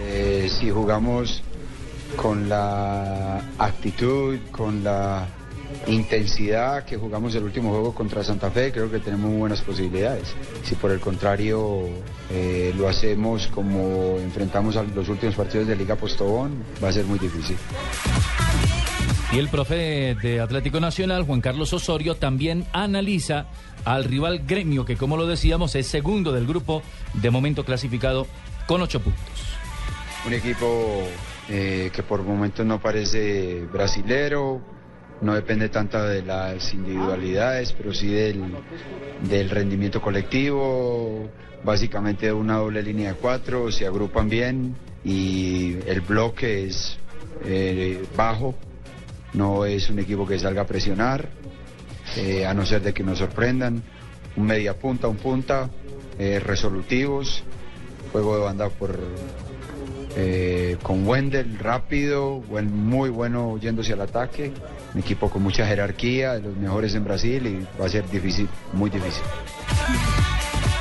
[0.01, 1.41] Eh, si jugamos
[2.15, 5.27] con la actitud, con la
[5.87, 10.35] intensidad que jugamos el último juego contra Santa Fe, creo que tenemos muy buenas posibilidades.
[10.63, 11.87] Si por el contrario
[12.31, 17.05] eh, lo hacemos como enfrentamos a los últimos partidos de Liga Postobón, va a ser
[17.05, 17.57] muy difícil.
[19.31, 23.45] Y el profe de Atlético Nacional, Juan Carlos Osorio, también analiza
[23.85, 26.81] al rival gremio, que como lo decíamos es segundo del grupo,
[27.13, 28.25] de momento clasificado
[28.65, 29.21] con ocho puntos.
[30.25, 31.03] Un equipo
[31.47, 34.61] eh, que por momentos no parece brasilero,
[35.21, 38.43] no depende tanto de las individualidades, pero sí del,
[39.29, 41.29] del rendimiento colectivo,
[41.63, 46.97] básicamente una doble línea de cuatro, se agrupan bien y el bloque es
[47.45, 48.55] eh, bajo,
[49.33, 51.29] no es un equipo que salga a presionar,
[52.17, 53.83] eh, a no ser de que nos sorprendan,
[54.35, 55.69] un media punta, un punta,
[56.17, 57.43] eh, resolutivos,
[58.11, 58.97] juego de banda por
[60.83, 64.51] con Wendel rápido, muy bueno yéndose al ataque,
[64.93, 68.89] un equipo con mucha jerarquía, los mejores en Brasil y va a ser difícil, muy
[68.89, 69.23] difícil.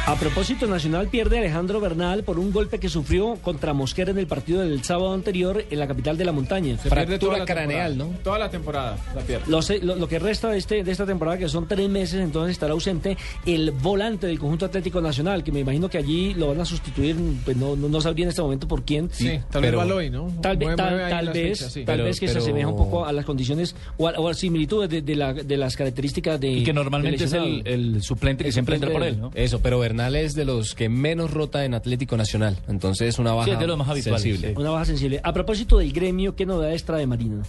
[0.09, 4.17] A propósito, Nacional pierde a Alejandro Bernal por un golpe que sufrió contra Mosquera en
[4.17, 6.79] el partido del sábado anterior en la capital de la montaña.
[6.79, 6.89] Se
[7.19, 7.95] toda la temporada.
[8.25, 9.45] Toda la temporada la pierde.
[9.49, 12.23] Lo, sé- lo- lo que resta de, este, de esta temporada, que son tres meses,
[12.23, 16.49] entonces estará ausente el volante del conjunto Atlético Nacional, que me imagino que allí lo
[16.49, 19.11] van a sustituir, pues no, no, no sabría en este momento por quién.
[19.13, 20.33] Sí, tal vez Baloy, ¿no?
[20.41, 21.85] Tal, vez- tal, vez, fichas, sí.
[21.85, 24.33] tal Pero- vez que se asemeja un poco a las condiciones o a, o a
[24.33, 26.49] similitudes de, de la- de las características de.
[26.49, 29.31] Y que normalmente es el, suplente que El siempre entra por él, ¿no?
[29.35, 32.57] Eso, pero Bernal es de los que menos rota en Atlético Nacional.
[32.69, 34.49] Entonces es una baja Sí, es de los más habituales, sensible.
[34.49, 34.55] sí.
[34.61, 35.21] Una baja sensible.
[35.23, 37.43] A propósito del gremio, ¿qué novedades trae Marina?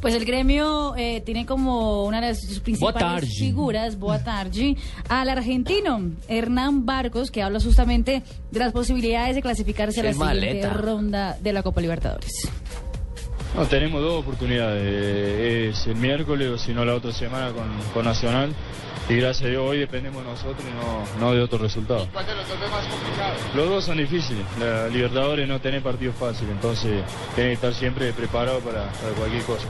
[0.00, 4.74] Pues el gremio eh, tiene como una de sus principales figuras, Boa tarde,
[5.10, 10.36] al argentino Hernán Barcos, que habla justamente de las posibilidades de clasificarse a la siguiente
[10.62, 10.70] maleta.
[10.72, 12.32] ronda de la Copa Libertadores.
[13.54, 15.76] No, tenemos dos oportunidades.
[15.76, 18.54] Es el miércoles o si no la otra semana con, con Nacional.
[19.10, 22.06] Y gracias a Dios hoy dependemos de nosotros y no, no de otro resultado.
[22.12, 22.34] ¿Cuál de
[23.56, 24.44] los dos son difíciles.
[24.60, 27.02] La Libertadores no tiene partidos fáciles, entonces
[27.34, 29.66] tiene que estar siempre preparado para, para cualquier cosa.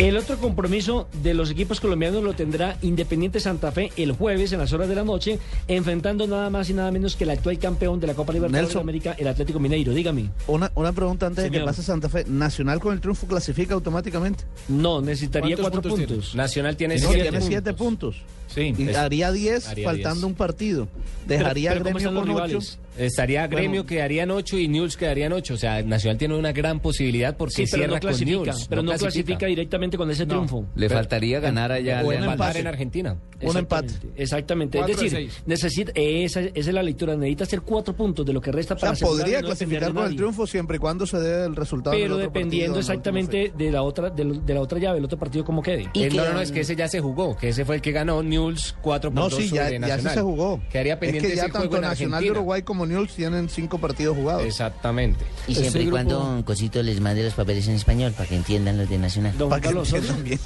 [0.00, 4.58] El otro compromiso de los equipos colombianos lo tendrá Independiente Santa Fe el jueves en
[4.58, 5.38] las horas de la noche,
[5.68, 8.80] enfrentando nada más y nada menos que el actual campeón de la Copa Libertadores Nelson.
[8.80, 9.94] de América, el Atlético Mineiro.
[9.94, 10.30] Dígame.
[10.48, 12.24] Una, una pregunta antes de que pase Santa Fe.
[12.26, 14.44] ¿Nacional con el triunfo clasifica automáticamente?
[14.68, 16.34] No, necesitaría ¿Cuántos cuatro puntos puntos.
[16.34, 17.48] Nacional tiene No, siete tiene puntos.
[17.48, 18.16] siete puntos.
[18.48, 18.74] Sí.
[18.76, 20.24] Y es- haría 10 haría faltando 10.
[20.24, 20.88] un partido.
[21.26, 22.58] Dejaría Pero- pero ¿cómo Gremio con 8.
[22.96, 23.56] Estaría Bueno.
[23.56, 25.54] Gremio quedarían 8 y News quedarían 8.
[25.54, 28.66] O sea, Nacional tiene una gran posibilidad porque Sí, cierra no clasifica, con News.
[28.68, 30.66] pero no clasifica directamente con ese triunfo.
[30.76, 32.02] Le faltaría ganar allá.
[32.04, 33.16] O al- empatar en Argentina.
[33.42, 33.92] Un empate.
[34.16, 34.78] Exactamente.
[34.80, 37.14] Es decir, necesita, esa, esa es la lectura.
[37.16, 40.16] Necesita hacer cuatro puntos de lo que resta O sea, para podría clasificar con el
[40.16, 41.94] triunfo siempre y cuando se dé el resultado.
[41.96, 44.78] Pero del otro dependiendo partido en exactamente de la otra de, lo- de la otra
[44.78, 45.88] llave, el otro partido como quede.
[45.94, 47.92] Eh, no, no, no, es que ese ya se jugó, que ese fue el que
[47.92, 50.60] ganó News 4 por No, 2 sí, ya, sobre ya se jugó.
[50.70, 52.32] Quedaría es pendiente que ya ese juego tanto en Nacional de Argentina.
[52.40, 54.44] Uruguay como News tienen cinco partidos jugados.
[54.44, 55.24] Exactamente.
[55.46, 58.88] Y siempre y cuando Cosito les mande los papeles en español para que entiendan los
[58.88, 59.36] de Nacional.
[59.36, 60.38] Don Carlos Osorio.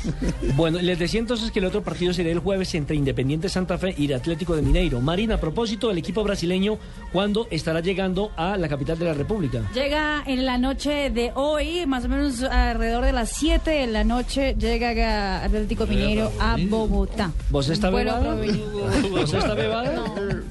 [0.56, 3.94] Bueno, les decía entonces que el otro partido sería el jueves entre Independiente Santa Fe
[3.96, 5.00] y el Atlético de Mineiro.
[5.00, 6.78] Marina, a propósito del equipo brasileño,
[7.12, 9.62] ¿cuándo estará llegando a la capital de la República?
[9.74, 14.04] Llega en la noche de hoy, más o menos alrededor de las 7 de la
[14.04, 17.32] noche, llega Atlético Mineiro a Bogotá.
[17.50, 18.36] ¿Vos está bebada?
[19.10, 20.04] ¿Vos está bebada?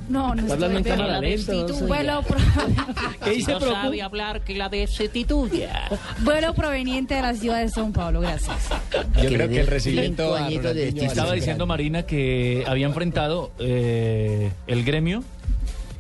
[0.09, 1.53] No, no ¿Está hablando en cámara lenta?
[1.80, 1.86] Sé.
[1.86, 2.38] Vuelo, pro-
[3.23, 3.73] ¿Qué dice no Procu?
[3.73, 5.89] sabe hablar que la destituya.
[6.19, 8.57] vuelo proveniente de la ciudad de São Paulo, gracias.
[9.21, 15.23] Yo creo que el recibimiento Estaba diciendo Marina que había enfrentado eh, el gremio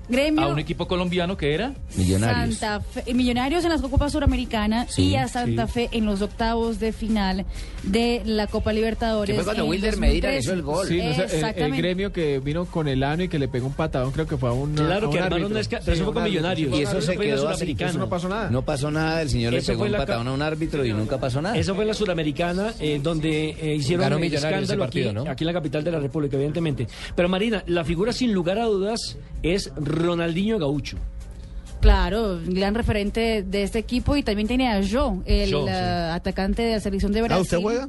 [0.09, 0.41] Gremio.
[0.43, 1.73] a un equipo colombiano que era
[2.19, 5.73] Santa Fe, Millonarios en la Copa Suramericana Sí, y a Santa sí.
[5.73, 7.45] Fe en los octavos de final
[7.83, 9.35] de la Copa Libertadores.
[9.35, 10.39] Que fue cuando Wilder Medina 2013.
[10.39, 10.87] hizo el gol.
[10.87, 14.11] Sí, no el- gremio que vino con el ano y que le pegó un patadón,
[14.11, 14.73] creo que fue a un.
[14.73, 16.23] Claro a que un que- pero eso a fue un con.
[16.23, 16.71] Millonarios.
[16.77, 17.75] Y eso Eso se fue en la quedó así.
[17.79, 18.49] Eso no pasó nada.
[18.49, 21.41] No pasó nada, el señor le pegó un patadón a un árbitro y nunca pasó
[21.41, 21.57] nada.
[21.57, 25.31] Eso fue en la Suramericana, eh, donde eh, hicieron Millonarios ese escándalo partido, aquí, ¿no?
[25.31, 26.87] aquí en la capital de la República, evidentemente.
[27.15, 30.97] Pero Marina, la figura sin lugar a dudas es Ronaldinho Gaucho.
[31.81, 35.69] Claro, gran referente de este equipo y también tiene a Joe, el Joe, sí.
[35.69, 37.37] eh, atacante de la selección de Brasil.
[37.37, 37.87] ¿Ah, usted juega?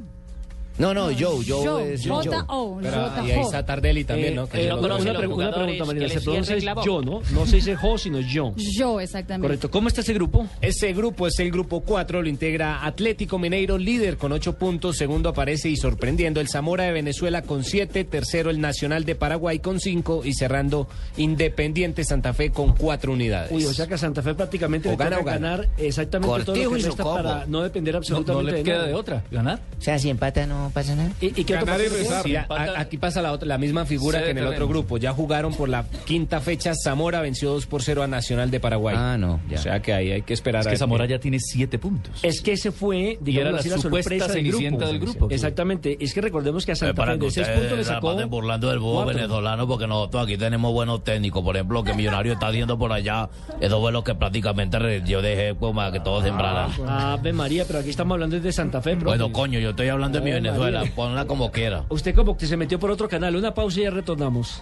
[0.79, 2.25] No, no, Joe, Joe, Joe, es Joe.
[2.25, 4.47] J.O., y ahí está Tardelli también, ¿no?
[4.47, 6.07] Que Eh, una, pregunta, Marina.
[6.09, 7.21] Se pronuncia yo, ¿no?
[7.31, 8.53] No se dice Jo, sino yo.
[8.77, 9.45] Joe, exactamente.
[9.45, 9.69] Correcto.
[9.69, 10.47] ¿Cómo está ese grupo?
[10.61, 15.29] Ese grupo es el grupo 4, lo integra Atlético Mineiro, líder con 8 puntos, segundo
[15.29, 19.79] aparece y sorprendiendo el Zamora de Venezuela con 7, tercero el Nacional de Paraguay con
[19.81, 23.51] 5 y cerrando Independiente Santa Fe con 4 unidades.
[23.51, 25.49] Uy, o sea que Santa Fe prácticamente O le gana toca o gana.
[25.49, 27.15] ganar exactamente todo Cortijo lo que combo.
[27.15, 28.87] para no depender no, absolutamente no le de queda nada.
[28.87, 31.11] de otra ganar O sea, si empata no pasa nada.
[31.21, 32.23] ¿Y, y qué otro Ganar y rezar.
[32.23, 32.47] Sí, a-
[32.77, 34.97] aquí pasa la, otra, la misma figura Sí, que en el otro grupo.
[34.97, 36.73] Ya jugaron por la quinta fecha.
[36.75, 38.95] Zamora venció 2 por 0 a Nacional de Paraguay.
[38.97, 39.57] Ah, no, ya.
[39.57, 42.19] O sea que ahí hay que esperar es a que Zamora ya tiene siete puntos
[42.23, 44.85] Es que ese fue, digamos era la así, la supuesta sorpresa del grupo.
[44.85, 45.27] del grupo.
[45.29, 45.97] Exactamente.
[45.99, 48.69] Es que recordemos que a Santa Fe que de seis ustedes puntos le sacó burlando
[48.69, 49.13] del búho cuatro.
[49.15, 51.43] venezolano porque nosotros aquí tenemos buenos técnicos.
[51.43, 53.29] Por ejemplo, que Millonario está haciendo por allá.
[53.61, 56.69] Eso fue lo que prácticamente yo dejé como a que todos sembraran.
[56.87, 58.95] Ave María, pero aquí estamos hablando de Santa Fe.
[58.95, 60.58] Bueno, coño, yo estoy hablando de mi Venezuela.
[60.95, 61.85] Ponla como quiera.
[61.89, 63.35] Usted como que se metió por otro canal.
[63.35, 64.61] Una pausa y ya retornamos.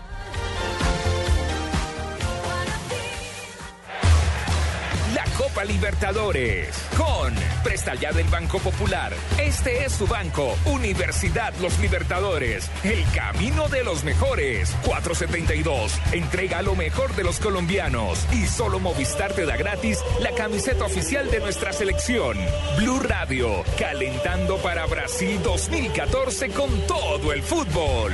[5.63, 7.33] Libertadores con
[7.63, 9.13] Presta Ya del Banco Popular.
[9.39, 12.69] Este es su banco, Universidad Los Libertadores.
[12.83, 14.75] El camino de los mejores.
[14.83, 15.93] 472.
[16.11, 18.25] Entrega lo mejor de los colombianos.
[18.33, 22.37] Y solo Movistar te da gratis la camiseta oficial de nuestra selección.
[22.77, 28.13] Blue Radio, calentando para Brasil 2014 con todo el fútbol.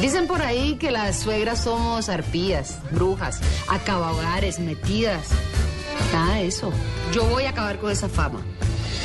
[0.00, 5.28] Dicen por ahí que las suegras somos arpías, brujas, acabahogares, metidas.
[6.12, 6.72] Nada de eso.
[7.12, 8.40] Yo voy a acabar con esa fama.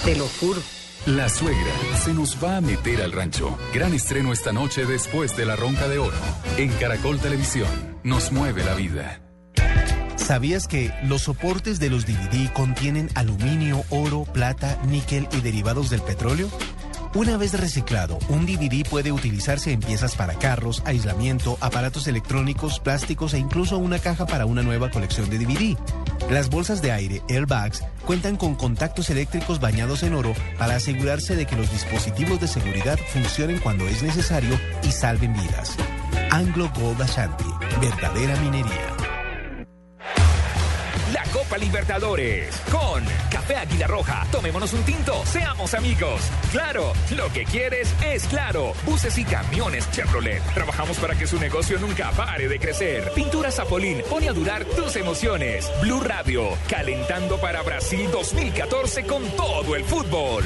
[0.06, 0.62] Te lo juro.
[1.08, 3.58] La suegra se nos va a meter al rancho.
[3.74, 6.16] Gran estreno esta noche después de La Ronca de Oro.
[6.58, 7.68] En Caracol Televisión.
[8.04, 9.20] Nos mueve la vida.
[10.16, 16.02] ¿Sabías que los soportes de los DVD contienen aluminio, oro, plata, níquel y derivados del
[16.02, 16.48] petróleo?
[17.16, 23.36] Una vez reciclado, un DVD puede utilizarse en piezas para carros, aislamiento, aparatos electrónicos, plásticos
[23.36, 25.78] e incluso una caja para una nueva colección de DVD.
[26.32, 31.46] Las bolsas de aire, airbags, cuentan con contactos eléctricos bañados en oro para asegurarse de
[31.46, 35.76] que los dispositivos de seguridad funcionen cuando es necesario y salven vidas.
[36.32, 37.46] Anglo Gold Ashanti,
[37.80, 39.03] verdadera minería.
[41.14, 44.26] La Copa Libertadores con Café Águila Roja.
[44.32, 46.22] Tomémonos un tinto, seamos amigos.
[46.52, 48.74] Claro, lo que quieres es claro.
[48.84, 50.42] Buses y camiones Chevrolet.
[50.56, 53.12] Trabajamos para que su negocio nunca pare de crecer.
[53.14, 55.72] Pintura Zapolín pone a durar tus emociones.
[55.82, 60.44] Blue Radio, calentando para Brasil 2014 con todo el fútbol.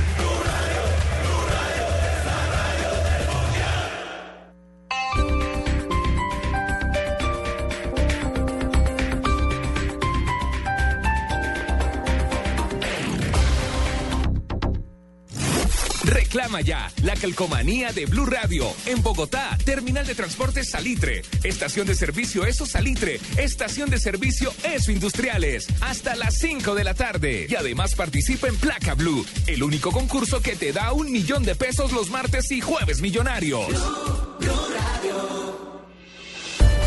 [16.47, 18.67] Reclama la calcomanía de Blue Radio.
[18.85, 21.21] En Bogotá, Terminal de Transportes Salitre.
[21.43, 23.19] Estación de servicio Eso Salitre.
[23.37, 25.67] Estación de servicio Eso Industriales.
[25.81, 27.47] Hasta las 5 de la tarde.
[27.49, 31.55] Y además participa en Placa Blue, el único concurso que te da un millón de
[31.55, 33.67] pesos los martes y jueves millonarios.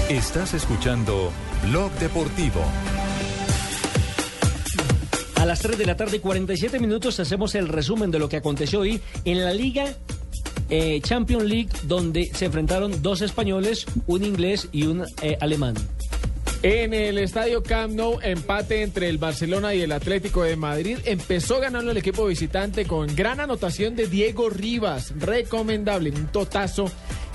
[0.08, 1.32] Estás escuchando
[1.64, 2.64] Blog Deportivo.
[5.40, 8.80] A las 3 de la tarde, 47 minutos, hacemos el resumen de lo que aconteció
[8.80, 9.94] hoy en la Liga
[10.68, 15.76] eh, Champions League, donde se enfrentaron dos españoles, un inglés y un eh, alemán.
[16.62, 20.98] En el estadio Camp Nou, empate entre el Barcelona y el Atlético de Madrid.
[21.06, 25.14] Empezó ganando el equipo visitante con gran anotación de Diego Rivas.
[25.18, 26.84] Recomendable, un totazo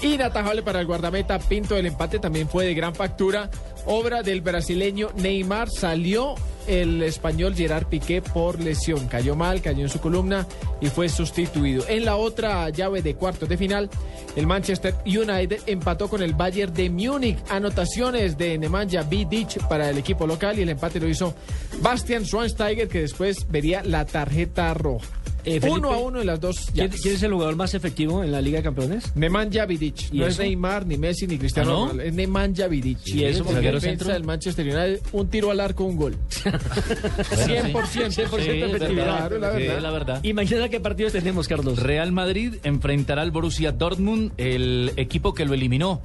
[0.04, 1.40] inatajable para el guardameta.
[1.40, 3.50] Pinto el empate también fue de gran factura.
[3.88, 5.72] Obra del brasileño Neymar.
[5.72, 6.36] Salió
[6.68, 9.08] el español Gerard Piqué por lesión.
[9.08, 10.46] Cayó mal, cayó en su columna
[10.82, 11.84] y fue sustituido.
[11.88, 13.90] En la otra llave de cuartos de final,
[14.36, 17.38] el Manchester United empató con el Bayern de Múnich.
[17.50, 21.34] Anotaciones de Nemanja Vidic para el equipo local y el empate lo hizo
[21.82, 25.25] Bastian Schweinsteiger que después vería la tarjeta roja.
[25.46, 26.58] Eh, Felipe, uno a uno en las dos.
[26.74, 29.16] ¿Quién, quién es el jugador más efectivo en la Liga de Campeones?
[29.16, 30.12] Nemanja Vidic.
[30.12, 30.40] ¿Y No es?
[30.40, 31.82] Neymar, ni Messi, ni Cristiano ¿Ah, no?
[31.82, 32.04] Ronaldo.
[32.04, 32.98] Es Nemanja Vidic.
[33.08, 34.14] ¿Y eso, la defensa centro?
[34.14, 35.00] del Manchester United.
[35.12, 36.18] Un tiro al arco, un gol.
[36.44, 38.80] 100%, 100% Sí, efectividad.
[38.90, 39.28] verdad.
[39.28, 40.20] Claro, la Sí, la verdad.
[40.24, 41.80] Y mañana qué partidos tenemos, Carlos.
[41.82, 46.02] Real Madrid enfrentará al Borussia Dortmund, el equipo que lo eliminó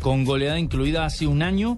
[0.00, 1.76] con goleada incluida hace un año.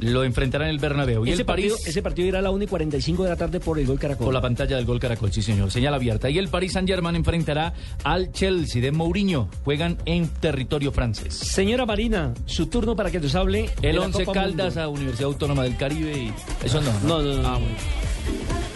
[0.00, 1.24] Lo enfrentará en el Bernabéu.
[1.24, 3.36] Y Ese el París partido, ese partido irá a la 1 y 45 de la
[3.36, 4.24] tarde por el gol Caracol.
[4.24, 6.28] por la pantalla del gol Caracol, sí señor, señal abierta.
[6.30, 7.72] Y el Paris Saint-Germain enfrentará
[8.02, 9.48] al Chelsea de Mourinho.
[9.64, 11.34] Juegan en territorio francés.
[11.34, 13.70] Señora Marina, su turno para que nos hable.
[13.82, 14.82] El la 11 Copa Caldas Mundo.
[14.82, 16.32] a Universidad Autónoma del Caribe y
[16.64, 16.92] eso no.
[17.06, 17.48] No, no, no.
[17.48, 17.74] Ah, bueno.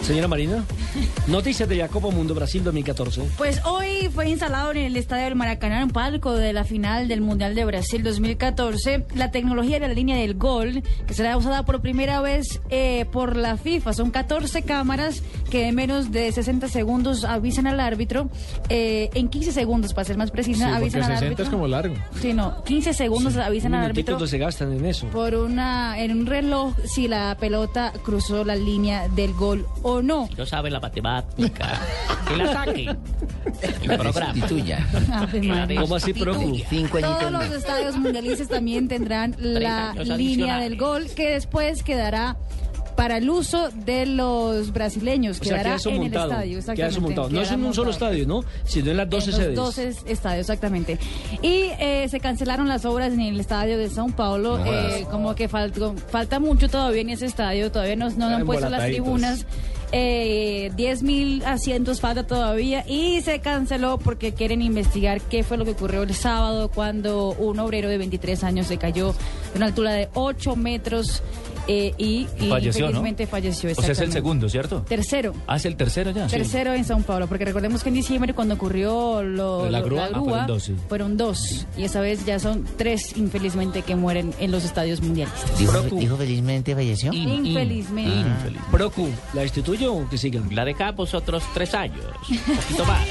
[0.01, 0.63] Señora Marina,
[1.27, 3.21] noticias de la Copa Mundo Brasil 2014.
[3.37, 7.21] Pues hoy fue instalado en el Estadio del Maracaná, un palco de la final del
[7.21, 11.81] Mundial de Brasil 2014, la tecnología de la línea del gol, que será usada por
[11.81, 13.93] primera vez eh, por la FIFA.
[13.93, 18.29] Son 14 cámaras que en menos de 60 segundos avisan al árbitro,
[18.69, 21.43] eh, en 15 segundos, para ser más Sí, precisa, porque avisan al 60 árbitro.
[21.45, 21.95] es como largo.
[22.21, 25.07] Sí, no, 15 segundos avisan al árbitro Minuticos se gastan en eso.
[25.07, 30.29] por una en un reloj si la pelota cruzó la línea del gol o no.
[30.37, 31.79] No sabe la matemática.
[32.29, 32.83] Que la saque.
[33.83, 34.33] El programa.
[34.47, 34.87] Sustituya.
[35.81, 36.65] ¿Cómo así, profe?
[36.69, 42.37] Cinco Todos los estadios mundialistas también tendrán la línea del gol que después quedará
[42.95, 45.39] para el uso de los brasileños.
[45.39, 46.25] O sea, quedará queda en montado.
[46.41, 46.75] el estadio.
[46.75, 47.29] Queda montado.
[47.29, 48.43] No es en un solo estadio, ¿no?
[48.65, 49.55] Sino en las 12 en los sedes.
[49.55, 50.99] 12 estadios, exactamente.
[51.41, 54.57] Y eh, se cancelaron las obras en el estadio de Sao Paulo.
[54.57, 57.71] No eh, como que faltó- falta mucho todavía en ese estadio.
[57.71, 59.45] Todavía no, no han puesto las tribunas.
[59.91, 65.65] Eh, 10 mil asientos falta todavía y se canceló porque quieren investigar qué fue lo
[65.65, 69.13] que ocurrió el sábado cuando un obrero de 23 años se cayó
[69.51, 71.23] de una altura de 8 metros
[71.71, 72.87] eh, y, y Falleció, ¿no?
[72.87, 73.69] infelizmente falleció.
[73.71, 74.81] O sea, es el segundo, ¿cierto?
[74.87, 75.33] Tercero.
[75.45, 76.27] Ah, es el tercero ya.
[76.27, 76.35] sí.
[76.35, 80.09] Tercero en Sao Paulo, porque recordemos que en diciembre cuando ocurrió lo, ¿La lo- grúa?
[80.11, 80.75] Ah, fueron dos, sí.
[80.87, 81.67] fueron dos.
[81.77, 85.59] y esa vez ya son tres infelizmente que mueren en los estadios mundialistas.
[85.59, 87.13] Dijo, dijo felizmente falleció.
[87.13, 88.59] Infelizmente.
[88.71, 90.47] Procu, ¿la destituyo o que sigan?
[90.55, 92.03] La dejamos otros tres años.
[92.29, 93.05] Un poquito más.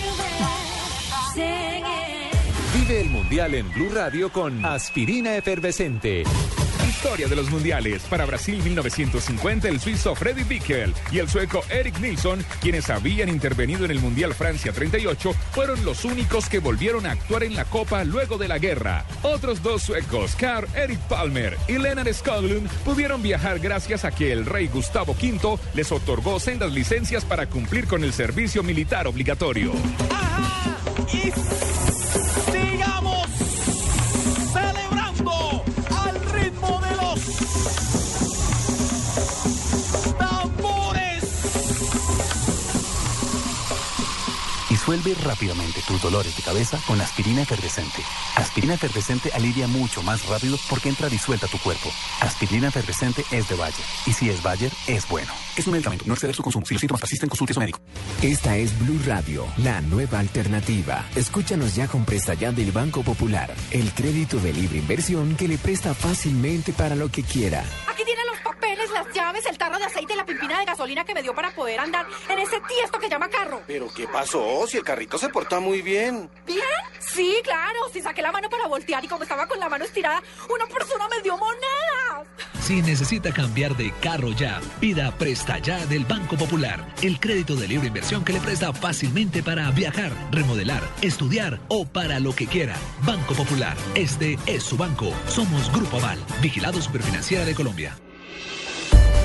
[2.75, 6.25] Vive el Mundial en Blue Radio con Aspirina Efervescente.
[6.99, 8.03] Historia de los mundiales.
[8.11, 13.85] Para Brasil 1950, el suizo Freddy Bickel y el sueco Eric Nilsson, quienes habían intervenido
[13.85, 18.03] en el Mundial Francia 38, fueron los únicos que volvieron a actuar en la Copa
[18.03, 19.05] luego de la guerra.
[19.23, 24.45] Otros dos suecos, Carl Eric Palmer y Lennart Skoglund, pudieron viajar gracias a que el
[24.45, 29.71] rey Gustavo V les otorgó sendas licencias para cumplir con el servicio militar obligatorio.
[31.13, 31.31] Y
[44.89, 48.03] Disuelve rápidamente tus dolores de cabeza con aspirina efervescente.
[48.37, 51.91] Aspirina efervescente alivia mucho más rápido porque entra disuelta a tu cuerpo.
[52.23, 53.85] Aspirina efervescente es de Bayer.
[54.07, 55.31] Y si es Bayer, es bueno.
[55.59, 56.65] Es un medicamento, no exceder su consumo.
[56.65, 57.81] Si los síntomas persisten, consulte a su médico.
[58.23, 61.05] Esta es Blue Radio, la nueva alternativa.
[61.15, 65.59] Escúchanos ya con Presta Ya del Banco Popular, el crédito de libre inversión que le
[65.59, 67.63] presta fácilmente para lo que quiera.
[67.87, 71.05] Aquí tienen los papeles, las llaves, el tarro de aceite y la pimpina de gasolina
[71.05, 73.61] que me dio para poder andar en ese tiesto que llama carro.
[73.67, 74.67] ¿Pero qué pasó?
[74.67, 76.31] Si el carrito se porta muy bien.
[76.47, 76.63] ¿Bien?
[77.01, 77.79] Sí, claro.
[77.93, 81.09] Si saqué la mano para voltear y como estaba con la mano estirada, una persona
[81.09, 82.27] me dio monedas.
[82.61, 87.67] Si necesita cambiar de carro ya, pida Presta Ya del Banco Popular, el crédito de
[87.67, 92.77] libre inversión que le presta fácilmente para viajar, remodelar, estudiar o para lo que quiera.
[93.03, 95.13] Banco Popular, este es su banco.
[95.29, 97.97] Somos Grupo Aval, vigilado superfinanciera de Colombia.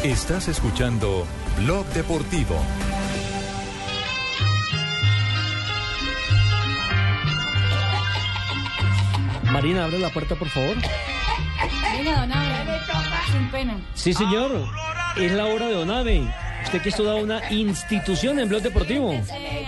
[0.04, 1.26] Estás escuchando
[1.58, 2.56] Blog Deportivo.
[9.54, 10.76] Marina, abre la puerta, por favor.
[10.76, 12.80] Venga, don Abe,
[13.32, 13.80] sin pena.
[13.94, 14.52] Sí, señor.
[15.16, 16.28] Es la hora de Donave.
[16.64, 19.14] Usted que estudia una institución en Blog Deportivo.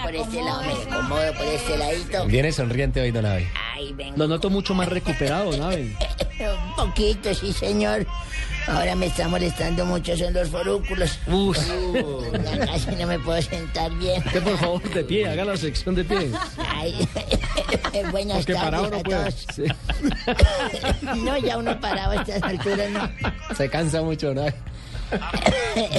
[0.02, 2.26] Por este lado me acomodo, por este ladito.
[2.26, 3.48] Viene sonriente hoy, Don Abe.
[3.76, 4.18] Ay, vengo.
[4.18, 5.96] Lo noto mucho más recuperado, Donave.
[6.40, 8.08] Un poquito, sí, señor.
[8.68, 11.20] Ahora me está molestando mucho son los forúnculos.
[11.28, 11.58] Uf.
[11.94, 14.24] Uh, ya casi no me puedo sentar bien.
[14.26, 16.32] Usted, por favor, de pie, haga la sección de pie.
[16.58, 17.08] Ay,
[18.12, 19.20] buenas Porque tardes no a puede.
[19.20, 19.46] todos.
[19.56, 19.64] Sí.
[21.24, 23.10] No, ya uno parado a estas alturas, no.
[23.56, 24.54] Se cansa mucho, Abe.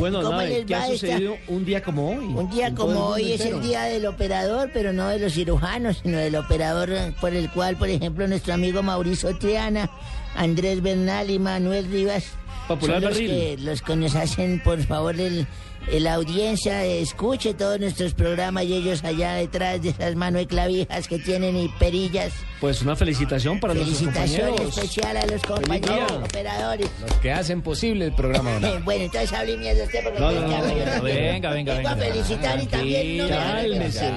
[0.00, 2.24] Bueno, ¿Cómo Donave, les ¿qué ha esta- sucedido un día como hoy?
[2.26, 3.56] Un día como hoy es entero.
[3.58, 6.90] el día del operador, pero no de los cirujanos, sino del operador
[7.20, 9.88] por el cual, por ejemplo, nuestro amigo Mauricio Triana,
[10.34, 12.24] Andrés Bernal y Manuel Rivas
[12.68, 13.30] Popular los Barril.
[13.30, 15.46] que, los que nos hacen, por favor, el,
[15.92, 21.06] la audiencia escuche todos nuestros programas y ellos allá detrás de esas manos de clavijas
[21.06, 22.32] que tienen y perillas.
[22.60, 24.78] Pues una felicitación para nuestros Felicitación compañeros.
[24.78, 26.88] especial a los compañeros operadores.
[27.02, 28.78] Los que hacen posible el programa, Don Abe.
[28.78, 30.64] Bueno, entonces hable mierda usted porque No, no, no, no, no
[30.96, 31.96] no, venga, venga, Vengo a venga.
[32.12, 34.10] felicitar y también no Cálmese.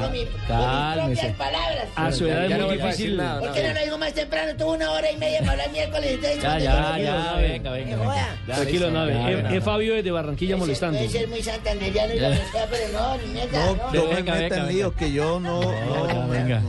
[0.48, 1.30] Cálmese.
[1.38, 1.86] palabras.
[1.98, 3.18] A su edad Ya es no muy difícil.
[3.18, 4.52] nada, ¿Por qué no lo digo más temprano?
[4.58, 7.72] Tuve una hora y media para hablar miércoles y ustedes Ya, no ya, ya, venga,
[7.72, 8.38] venga, venga.
[8.46, 9.58] Tranquilo, Nave.
[9.58, 10.98] Es- Fabio desde Barranquilla molestando.
[10.98, 13.84] Puede ser muy santanderiano y lo que sea, pero no, ni mierda, No, no.
[13.94, 15.60] no me Venga, venga, que yo no...
[15.62, 16.62] no, venga.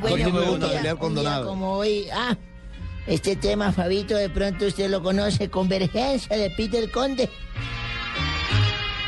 [0.00, 1.46] Bueno, no me un gusta día- pelear con un día Donado.
[1.48, 2.36] como hoy, ah,
[3.06, 7.28] este tema, Fabito, de pronto usted lo conoce, Convergencia de Peter Conde.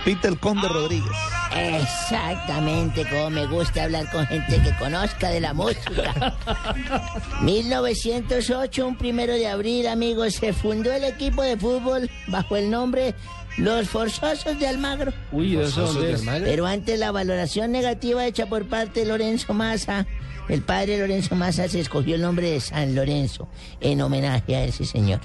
[0.05, 1.13] Peter Conde Rodríguez.
[1.55, 6.35] Exactamente, como me gusta hablar con gente que conozca de la música.
[7.43, 13.15] 1908, un primero de abril, amigos, se fundó el equipo de fútbol bajo el nombre
[13.59, 15.13] Los Forzosos de Almagro.
[15.33, 16.23] Uy, ¿de eso dónde es?
[16.23, 20.07] Pero ante la valoración negativa hecha por parte de Lorenzo Massa,
[20.51, 23.49] el padre Lorenzo Massa se escogió el nombre de San Lorenzo
[23.81, 25.21] en homenaje a ese señor.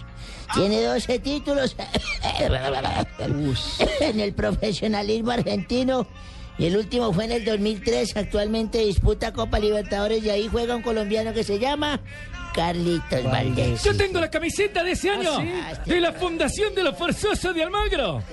[0.54, 1.76] Tiene 12 títulos
[4.00, 6.08] en el profesionalismo argentino
[6.58, 8.16] y el último fue en el 2003.
[8.16, 12.00] Actualmente disputa Copa Libertadores y ahí juega un colombiano que se llama
[12.54, 13.84] Carlitos Valdés.
[13.84, 15.40] Yo tengo la camiseta de ese año
[15.86, 18.24] de la Fundación de los Forzosos de Almagro.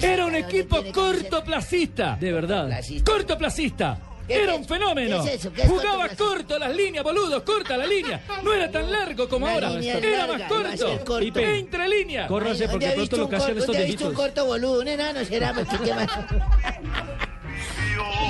[0.00, 2.16] Era un ¿dónde equipo cortoplacista.
[2.20, 2.70] De verdad.
[3.04, 3.98] Cortoplacista.
[4.26, 5.22] ¿Qué Era un fenómeno.
[5.22, 5.52] ¿Qué es eso?
[5.52, 8.22] ¿Qué es Jugaba corto las líneas, boludo, corta la línea.
[8.42, 9.72] No era tan largo como Una ahora.
[9.82, 11.04] Era larga, más corto.
[11.04, 11.18] corto.
[11.18, 12.28] Pipe, Entre líneas.
[12.28, 14.80] Córrase porque ¿dónde ha pronto visto lo corto- estos ¿Dónde ha visto un corto boludo?
[14.80, 16.08] Un enano será, pues, ¿qué más?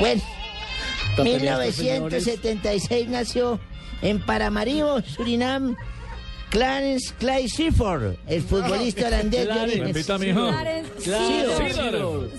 [0.01, 0.23] Bueno,
[1.11, 3.61] Está peleando, 1976 nació
[4.03, 5.77] en Paramaribo, Surinam,
[6.55, 10.05] Clarence Clay Seaford, el futbolista holandés de Clarence.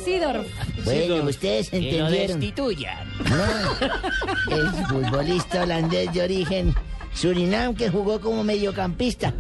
[0.05, 0.45] Sidor.
[0.85, 2.39] Bueno, ustedes entendieron.
[2.39, 6.73] No, el futbolista holandés de origen
[7.13, 9.33] Surinam que jugó como mediocampista.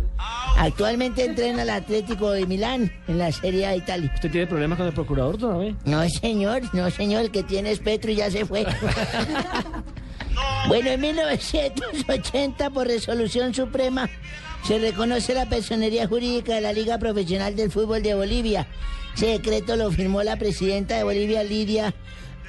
[0.57, 4.11] Actualmente entrena al Atlético de Milán en la Serie A de Italia.
[4.13, 5.73] ¿Usted tiene problemas con el procurador todavía?
[5.85, 8.65] No, señor, no, señor, el que tiene es Petro y ya se fue.
[10.67, 14.09] Bueno, en 1980, por resolución suprema,
[14.65, 18.65] se reconoce la personería jurídica de la Liga Profesional del Fútbol de Bolivia.
[19.15, 21.93] Ese decreto lo firmó la presidenta de Bolivia, Lidia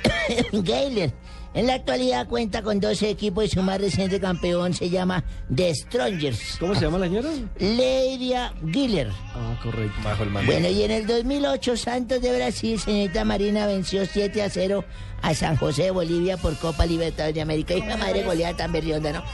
[0.52, 1.12] Gayler.
[1.52, 5.24] En la actualidad cuenta con 12 equipos y su más reciente campeón se llama
[5.54, 6.56] The Strongers.
[6.58, 7.30] ¿Cómo se llama la señora?
[7.58, 9.10] Lidia Giller.
[9.34, 9.96] Ah, correcto.
[10.02, 10.50] Bajo el mando.
[10.50, 14.84] Bueno, y en el 2008, Santos de Brasil, señorita Marina venció 7 a 0
[15.22, 17.74] a San José de Bolivia por Copa Libertadores de América.
[17.74, 19.24] Y la madre goleada tan berrionda, ¿no?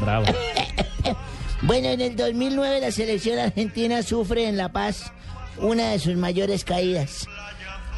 [0.00, 0.26] Bravo.
[1.62, 5.12] Bueno, en el 2009 la selección argentina sufre en La Paz
[5.58, 7.26] una de sus mayores caídas.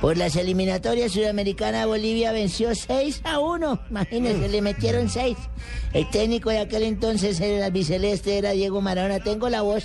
[0.00, 3.82] Por las eliminatorias sudamericanas, Bolivia venció 6 a 1.
[3.90, 5.36] Imagínense, le metieron 6.
[5.92, 9.20] El técnico de aquel entonces era el albiceleste, era Diego Maradona.
[9.20, 9.84] Tengo la voz.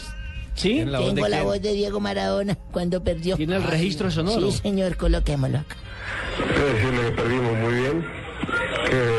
[0.55, 0.69] ¿Sí?
[0.73, 1.47] ¿Tiene la voz Tengo la quién?
[1.47, 3.35] voz de Diego Maradona cuando perdió.
[3.35, 4.49] ¿Tiene el registro sonoro?
[4.51, 5.75] Sí, señor, coloquémoslo acá.
[6.55, 8.05] Quiero decirle que perdimos muy bien,
[8.89, 9.16] que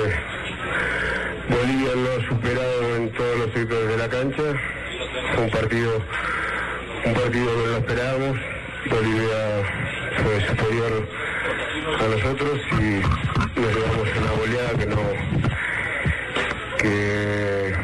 [1.48, 4.42] Bolivia lo ha superado en todos los sectores de la cancha.
[5.34, 6.02] Fue un partido,
[7.04, 8.38] un partido que no lo esperábamos.
[8.90, 9.62] Bolivia
[10.22, 11.08] fue superior
[11.98, 15.02] a nosotros y nos llevamos una goleada que no,
[16.78, 17.74] que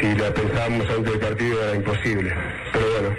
[0.00, 2.34] si la pensábamos antes del partido era imposible.
[2.72, 3.16] Pero bueno,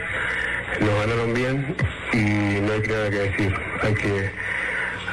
[0.79, 1.75] nos ganaron bien
[2.13, 3.55] y no hay nada que decir.
[3.81, 4.31] Hay que,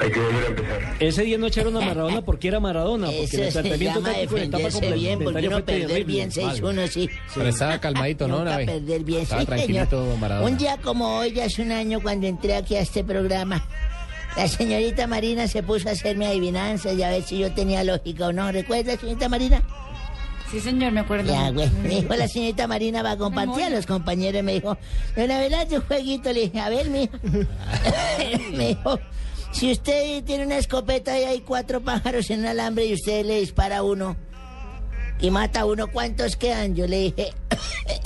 [0.02, 0.96] hay que volver a empezar.
[1.00, 4.42] Ese día no echaron a Maradona porque era Maradona, porque Eso el llama táctico en
[4.44, 7.10] etapa bien, porque complementaria no fue perder bien 6-1, sí.
[7.34, 8.38] Pero estaba calmadito, ¿no?
[8.38, 10.18] Nunca perder bien, Estaba sí, tranquilito señor.
[10.18, 10.50] Maradona.
[10.50, 13.64] Un día como hoy, ya hace un año, cuando entré aquí a este programa,
[14.36, 18.28] la señorita Marina se puso a hacerme adivinanzas y a ver si yo tenía lógica
[18.28, 18.50] o no.
[18.50, 19.62] ¿Recuerda, señorita Marina?
[20.50, 21.32] Sí, señor, me acuerdo.
[21.32, 21.70] Ya, güey.
[21.82, 24.42] Me dijo la señorita Marina va a compartir a los compañeros.
[24.42, 24.76] Me dijo,
[25.16, 26.30] don Abelardo, un jueguito.
[26.30, 27.18] Le dije, a ver, mija.
[28.52, 29.00] me dijo,
[29.52, 33.40] si usted tiene una escopeta y hay cuatro pájaros en un alambre y usted le
[33.40, 34.16] dispara a uno
[35.20, 36.74] y mata a uno, ¿cuántos quedan?
[36.74, 37.32] Yo le dije,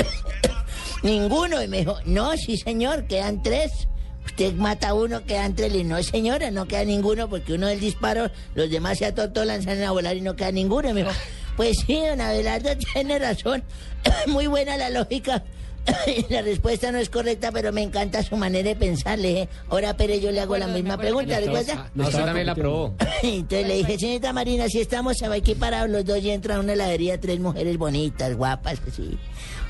[1.02, 1.62] ninguno.
[1.62, 3.88] Y me dijo, no, sí, señor, quedan tres.
[4.26, 5.72] Usted mata a uno, quedan tres.
[5.72, 9.84] Dije, no, señora, no queda ninguno porque uno del disparo, los demás se atotolan, salen
[9.84, 10.90] a volar y no queda ninguno.
[10.90, 11.14] Y me dijo,
[11.56, 13.64] pues sí, don Abelardo tiene razón.
[14.26, 15.42] Muy buena la lógica.
[16.28, 19.18] La respuesta no es correcta, pero me encanta su manera de pensar.
[19.18, 21.90] Le dije, ahora Pérez, yo le hago la misma pregunta, ¿recuerda?
[21.94, 22.94] No, usted también la probó.
[23.22, 26.72] Entonces le dije, señorita Marina, si estamos aquí parados los dos y entra a una
[26.72, 29.18] heladería tres mujeres bonitas, guapas, así,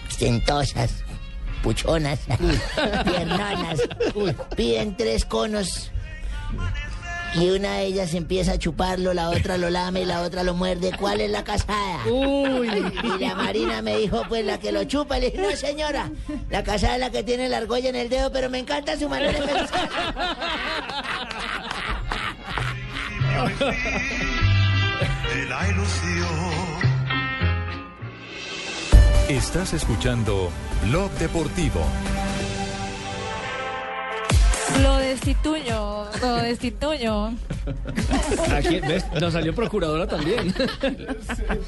[0.08, 1.04] ostentosas,
[1.62, 2.20] puchonas,
[3.04, 3.80] piernonas,
[4.56, 5.90] piden tres conos
[7.38, 10.54] y una de ellas empieza a chuparlo, la otra lo lame y la otra lo
[10.54, 10.92] muerde.
[10.98, 12.00] ¿Cuál es la casada?
[12.06, 15.18] Y la Marina me dijo, pues la que lo chupa.
[15.18, 16.10] Le dije, no señora,
[16.50, 19.08] la casada es la que tiene la argolla en el dedo, pero me encanta su
[19.08, 19.88] manera de pensar.
[25.34, 26.66] de la ilusión.
[29.28, 30.50] Estás escuchando
[30.84, 31.84] Blog Deportivo.
[34.82, 37.30] Lo destituyo, lo destituyo.
[38.54, 39.04] Aquí, ¿ves?
[39.20, 40.54] Nos salió procuradora también.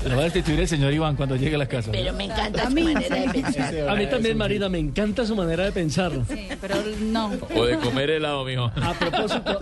[0.06, 1.90] Lo va a destituir el señor Iván cuando llegue a la casa.
[1.90, 3.88] Pero me encanta su manera de pensar.
[3.88, 6.12] A mí también, Marina, me encanta su manera de pensar.
[6.28, 7.32] Sí, pero no.
[7.54, 8.70] O de comer helado, mijo.
[8.80, 9.58] A propósito,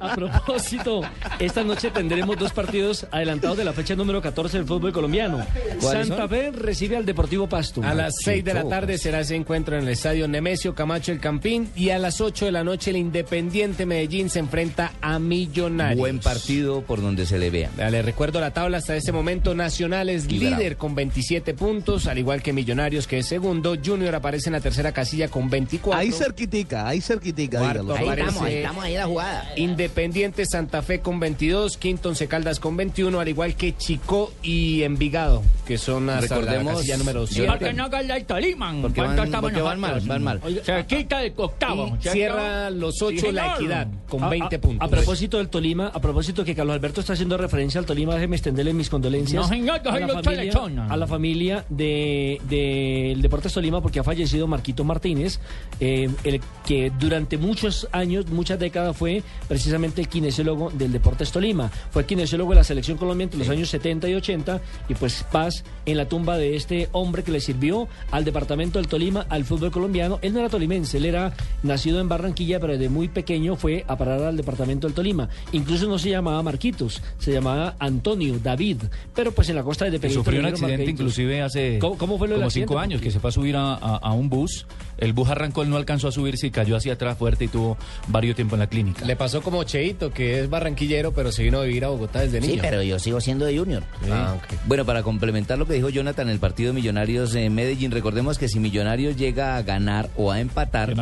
[0.00, 1.00] a, a propósito,
[1.38, 5.44] esta noche tendremos dos partidos adelantados de la fecha número 14 del fútbol colombiano.
[5.80, 6.28] ¿Cuáles Santa?
[6.28, 7.82] Fe recibe al Deportivo Pasto.
[7.82, 11.20] A las 6 de la tarde será ese encuentro en el estadio Nemesio Camacho El
[11.20, 15.98] Campín y a las 8 de la noche el Independiente Medellín se enfrenta a Millonarios.
[15.98, 17.70] Buen partido por donde se le vea.
[17.90, 19.54] Le recuerdo la tabla hasta este momento.
[19.54, 20.58] Nacional es Liderado.
[20.58, 23.76] líder con 27 puntos, al igual que Millonarios que es segundo.
[23.84, 25.98] Junior aparece en la tercera casilla con 24.
[26.00, 27.94] Ahí cerquitica, ahí cerquitica, Cuarto.
[27.94, 29.52] Ahí estamos, ahí estamos, ahí la jugada.
[29.56, 34.82] Independiente Santa Fe con 22, Quinto Once Caldas con 21, al igual que Chico y
[34.82, 37.48] Envigado, que son hasta la Recordemos, casilla número yo 7.
[37.48, 38.74] Porque no gana el Tolima.
[38.80, 40.40] Porque ¿Cuánto van- porque van mal, van mal.
[40.64, 41.96] Se quita el octavo.
[41.98, 42.13] Y ¿cierto?
[42.14, 44.86] Cierra los Sí, 8 la equidad con A- 20 a- puntos.
[44.86, 48.36] A propósito del Tolima, a propósito que Carlos Alberto está haciendo referencia al Tolima, déjeme
[48.36, 50.90] extenderle mis condolencias No, señor, yo a, la familia, telechonas.
[50.90, 55.40] a la familia de, del Deportes Tolima porque ha fallecido Marquito Martínez,
[55.80, 61.70] eh, el que durante muchos años, muchas décadas fue precisamente el kinesiólogo del Deportes Tolima.
[61.90, 65.64] Fue kinesiólogo de la selección colombiana entre los años 70 y 80 y pues paz
[65.86, 69.70] en la tumba de este hombre que le sirvió al departamento del Tolima, al fútbol
[69.70, 70.18] colombiano.
[70.22, 71.32] Él no era tolimense, él era
[71.62, 75.28] nacido en Barranquilla, pero desde muy pequeño fue a parar al departamento del Tolima.
[75.52, 78.78] Incluso no se llamaba Marquitos, se llamaba Antonio David,
[79.14, 80.92] pero pues en la costa de Depedito sufrió un accidente Marquitos.
[81.00, 83.56] inclusive hace ¿Cómo, cómo fue lo del como cinco años, que se fue a subir
[83.56, 84.66] a, a- a un bus.
[84.98, 87.76] El bus arrancó, él no alcanzó a subirse y cayó hacia atrás fuerte y tuvo
[88.08, 89.04] varios tiempo en la clínica.
[89.04, 92.40] Le pasó como Cheito, que es barranquillero, pero se vino a vivir a Bogotá desde
[92.40, 92.54] niño.
[92.54, 93.82] Sí, pero yo sigo siendo de Junior.
[94.10, 94.36] Ah.
[94.66, 98.48] Bueno, para complementar lo que dijo Jonathan, el partido de Millonarios en Medellín, recordemos que
[98.48, 100.94] si Millonarios llega a ganar o a empatar,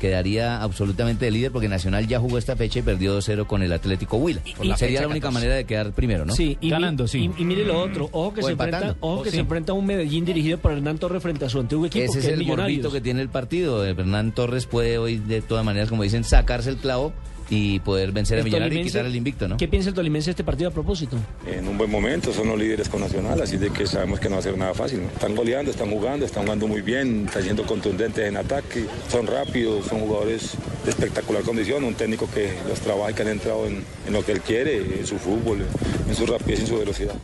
[0.00, 3.72] quedaría absolutamente de líder porque Nacional ya jugó esta fecha y perdió 2-0 con el
[3.72, 4.40] Atlético Huila.
[4.44, 5.32] y- Sería la única 14.
[5.34, 6.34] manera de quedar primero, ¿no?
[6.34, 6.76] Sí, y mi-
[7.14, 8.76] Y, y mire lo otro, ojo que, O se empatando.
[8.86, 9.36] enfrenta, ojo O que sí.
[9.36, 12.20] se enfrenta a un Medellín dirigido por Hernán Torres frente a su antiguo equipo, Ese
[12.20, 13.84] que es el morbito que tiene el partido.
[13.84, 17.12] Hernán Torres puede hoy, de todas maneras, como dicen, sacarse el clavo
[17.48, 19.56] y poder vencer a Millonarios y quitar el invicto, ¿no?
[19.56, 21.16] ¿Qué piensa el tolimense de este partido a propósito?
[21.46, 24.34] en un buen momento, son los líderes con Nacional, así de que sabemos que no
[24.34, 25.02] va a ser nada fácil.
[25.02, 25.08] ¿no?
[25.08, 29.86] Están goleando, están jugando, están jugando muy bien, están siendo contundentes en ataque, son rápidos,
[29.86, 30.54] son jugadores
[30.84, 34.24] de espectacular condición, un técnico que los trabaja y que han entrado en, en lo
[34.24, 35.64] que él quiere, en su fútbol,
[36.08, 37.14] en su rapidez y en su velocidad.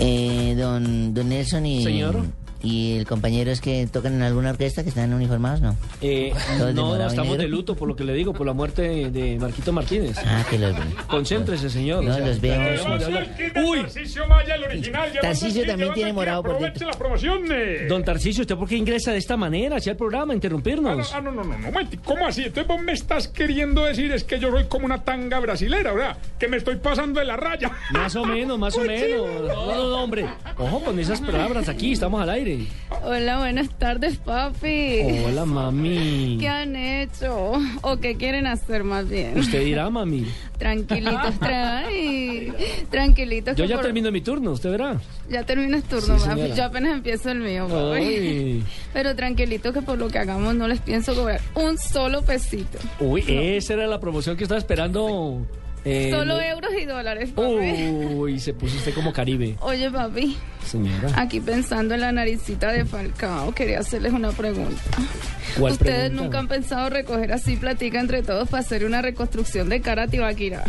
[0.00, 1.84] Eh, don, don Nelson y...
[1.84, 2.24] Señor.
[2.62, 5.76] ¿Y el compañero es que tocan en alguna orquesta que están uniformados, no?
[6.00, 6.32] Eh,
[6.74, 7.42] no, estamos negro.
[7.42, 10.16] de luto por lo que le digo, por la muerte de, Marquito Martínez.
[10.24, 10.72] Ah, que los...
[11.08, 12.04] Concéntrese, señor.
[12.04, 12.60] No, los veo.
[13.66, 13.80] Uy.
[13.82, 15.10] Tarcisio Maya, el original.
[15.20, 16.86] Tarcisio también tiene morado por dentro.
[16.86, 17.42] la promoción.
[17.50, 17.86] eh.
[17.88, 21.12] Don Tarcisio, ¿usted por qué ingresa de esta manera hacia el programa, a interrumpirnos?
[21.14, 21.68] Ah, no, no, no, no,
[22.04, 22.42] ¿cómo así?
[22.44, 26.16] Entonces vos me estás queriendo decir es que yo soy como una tanga brasilera, ¿verdad?
[26.38, 27.72] Que me estoy pasando de la raya.
[27.90, 29.26] Más o menos, más o menos.
[29.42, 30.26] No, no, no, hombre.
[30.58, 32.51] Ojo con esas palabras aquí, estamos al aire.
[33.04, 35.00] Hola, buenas tardes, papi.
[35.26, 36.36] Hola, mami.
[36.38, 37.52] ¿Qué han hecho?
[37.82, 39.38] ¿O qué quieren hacer más bien?
[39.38, 40.26] Usted dirá, mami.
[40.58, 42.52] Tranquilitos, tra- ay,
[42.90, 43.56] tranquilitos.
[43.56, 45.00] Yo ya por- termino mi turno, usted verá.
[45.28, 46.52] Ya terminas turno, Sí, papi.
[46.56, 48.02] Yo apenas empiezo el mío, papi.
[48.02, 48.64] Ay.
[48.92, 52.78] Pero tranquilito que por lo que hagamos no les pienso cobrar un solo pesito.
[53.00, 55.46] Uy, esa era la promoción que estaba esperando.
[55.84, 57.48] Eh, Solo euros y dólares, papi.
[58.14, 61.10] Uy, se puso usted como Caribe, Oye, papi, señora.
[61.16, 64.80] aquí pensando en la naricita de Falcao, quería hacerles una pregunta.
[65.58, 66.22] ¿Cuál ¿Ustedes pregunta?
[66.22, 70.64] nunca han pensado recoger así platica entre todos para hacer una reconstrucción de cara a?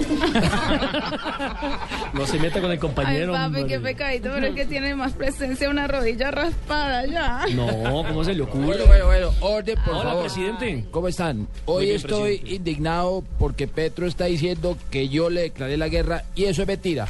[2.14, 3.32] No se meta con el Ay, compañero.
[3.32, 3.66] papi, hombre.
[3.66, 7.44] qué pecadito, pero es que tiene más presencia una rodilla raspada ya.
[7.54, 7.66] No,
[8.06, 8.66] ¿cómo se le ocurre?
[8.66, 10.20] Bueno, bueno, bueno, orden, por Hola, favor.
[10.24, 10.84] presidente.
[10.90, 11.48] ¿Cómo están?
[11.66, 12.54] Hoy bien, estoy presidente.
[12.54, 17.06] indignado porque Petro está diciendo que yo le declaré la guerra y eso es mentira.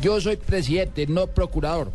[0.00, 1.92] Yo soy presidente, no procurador.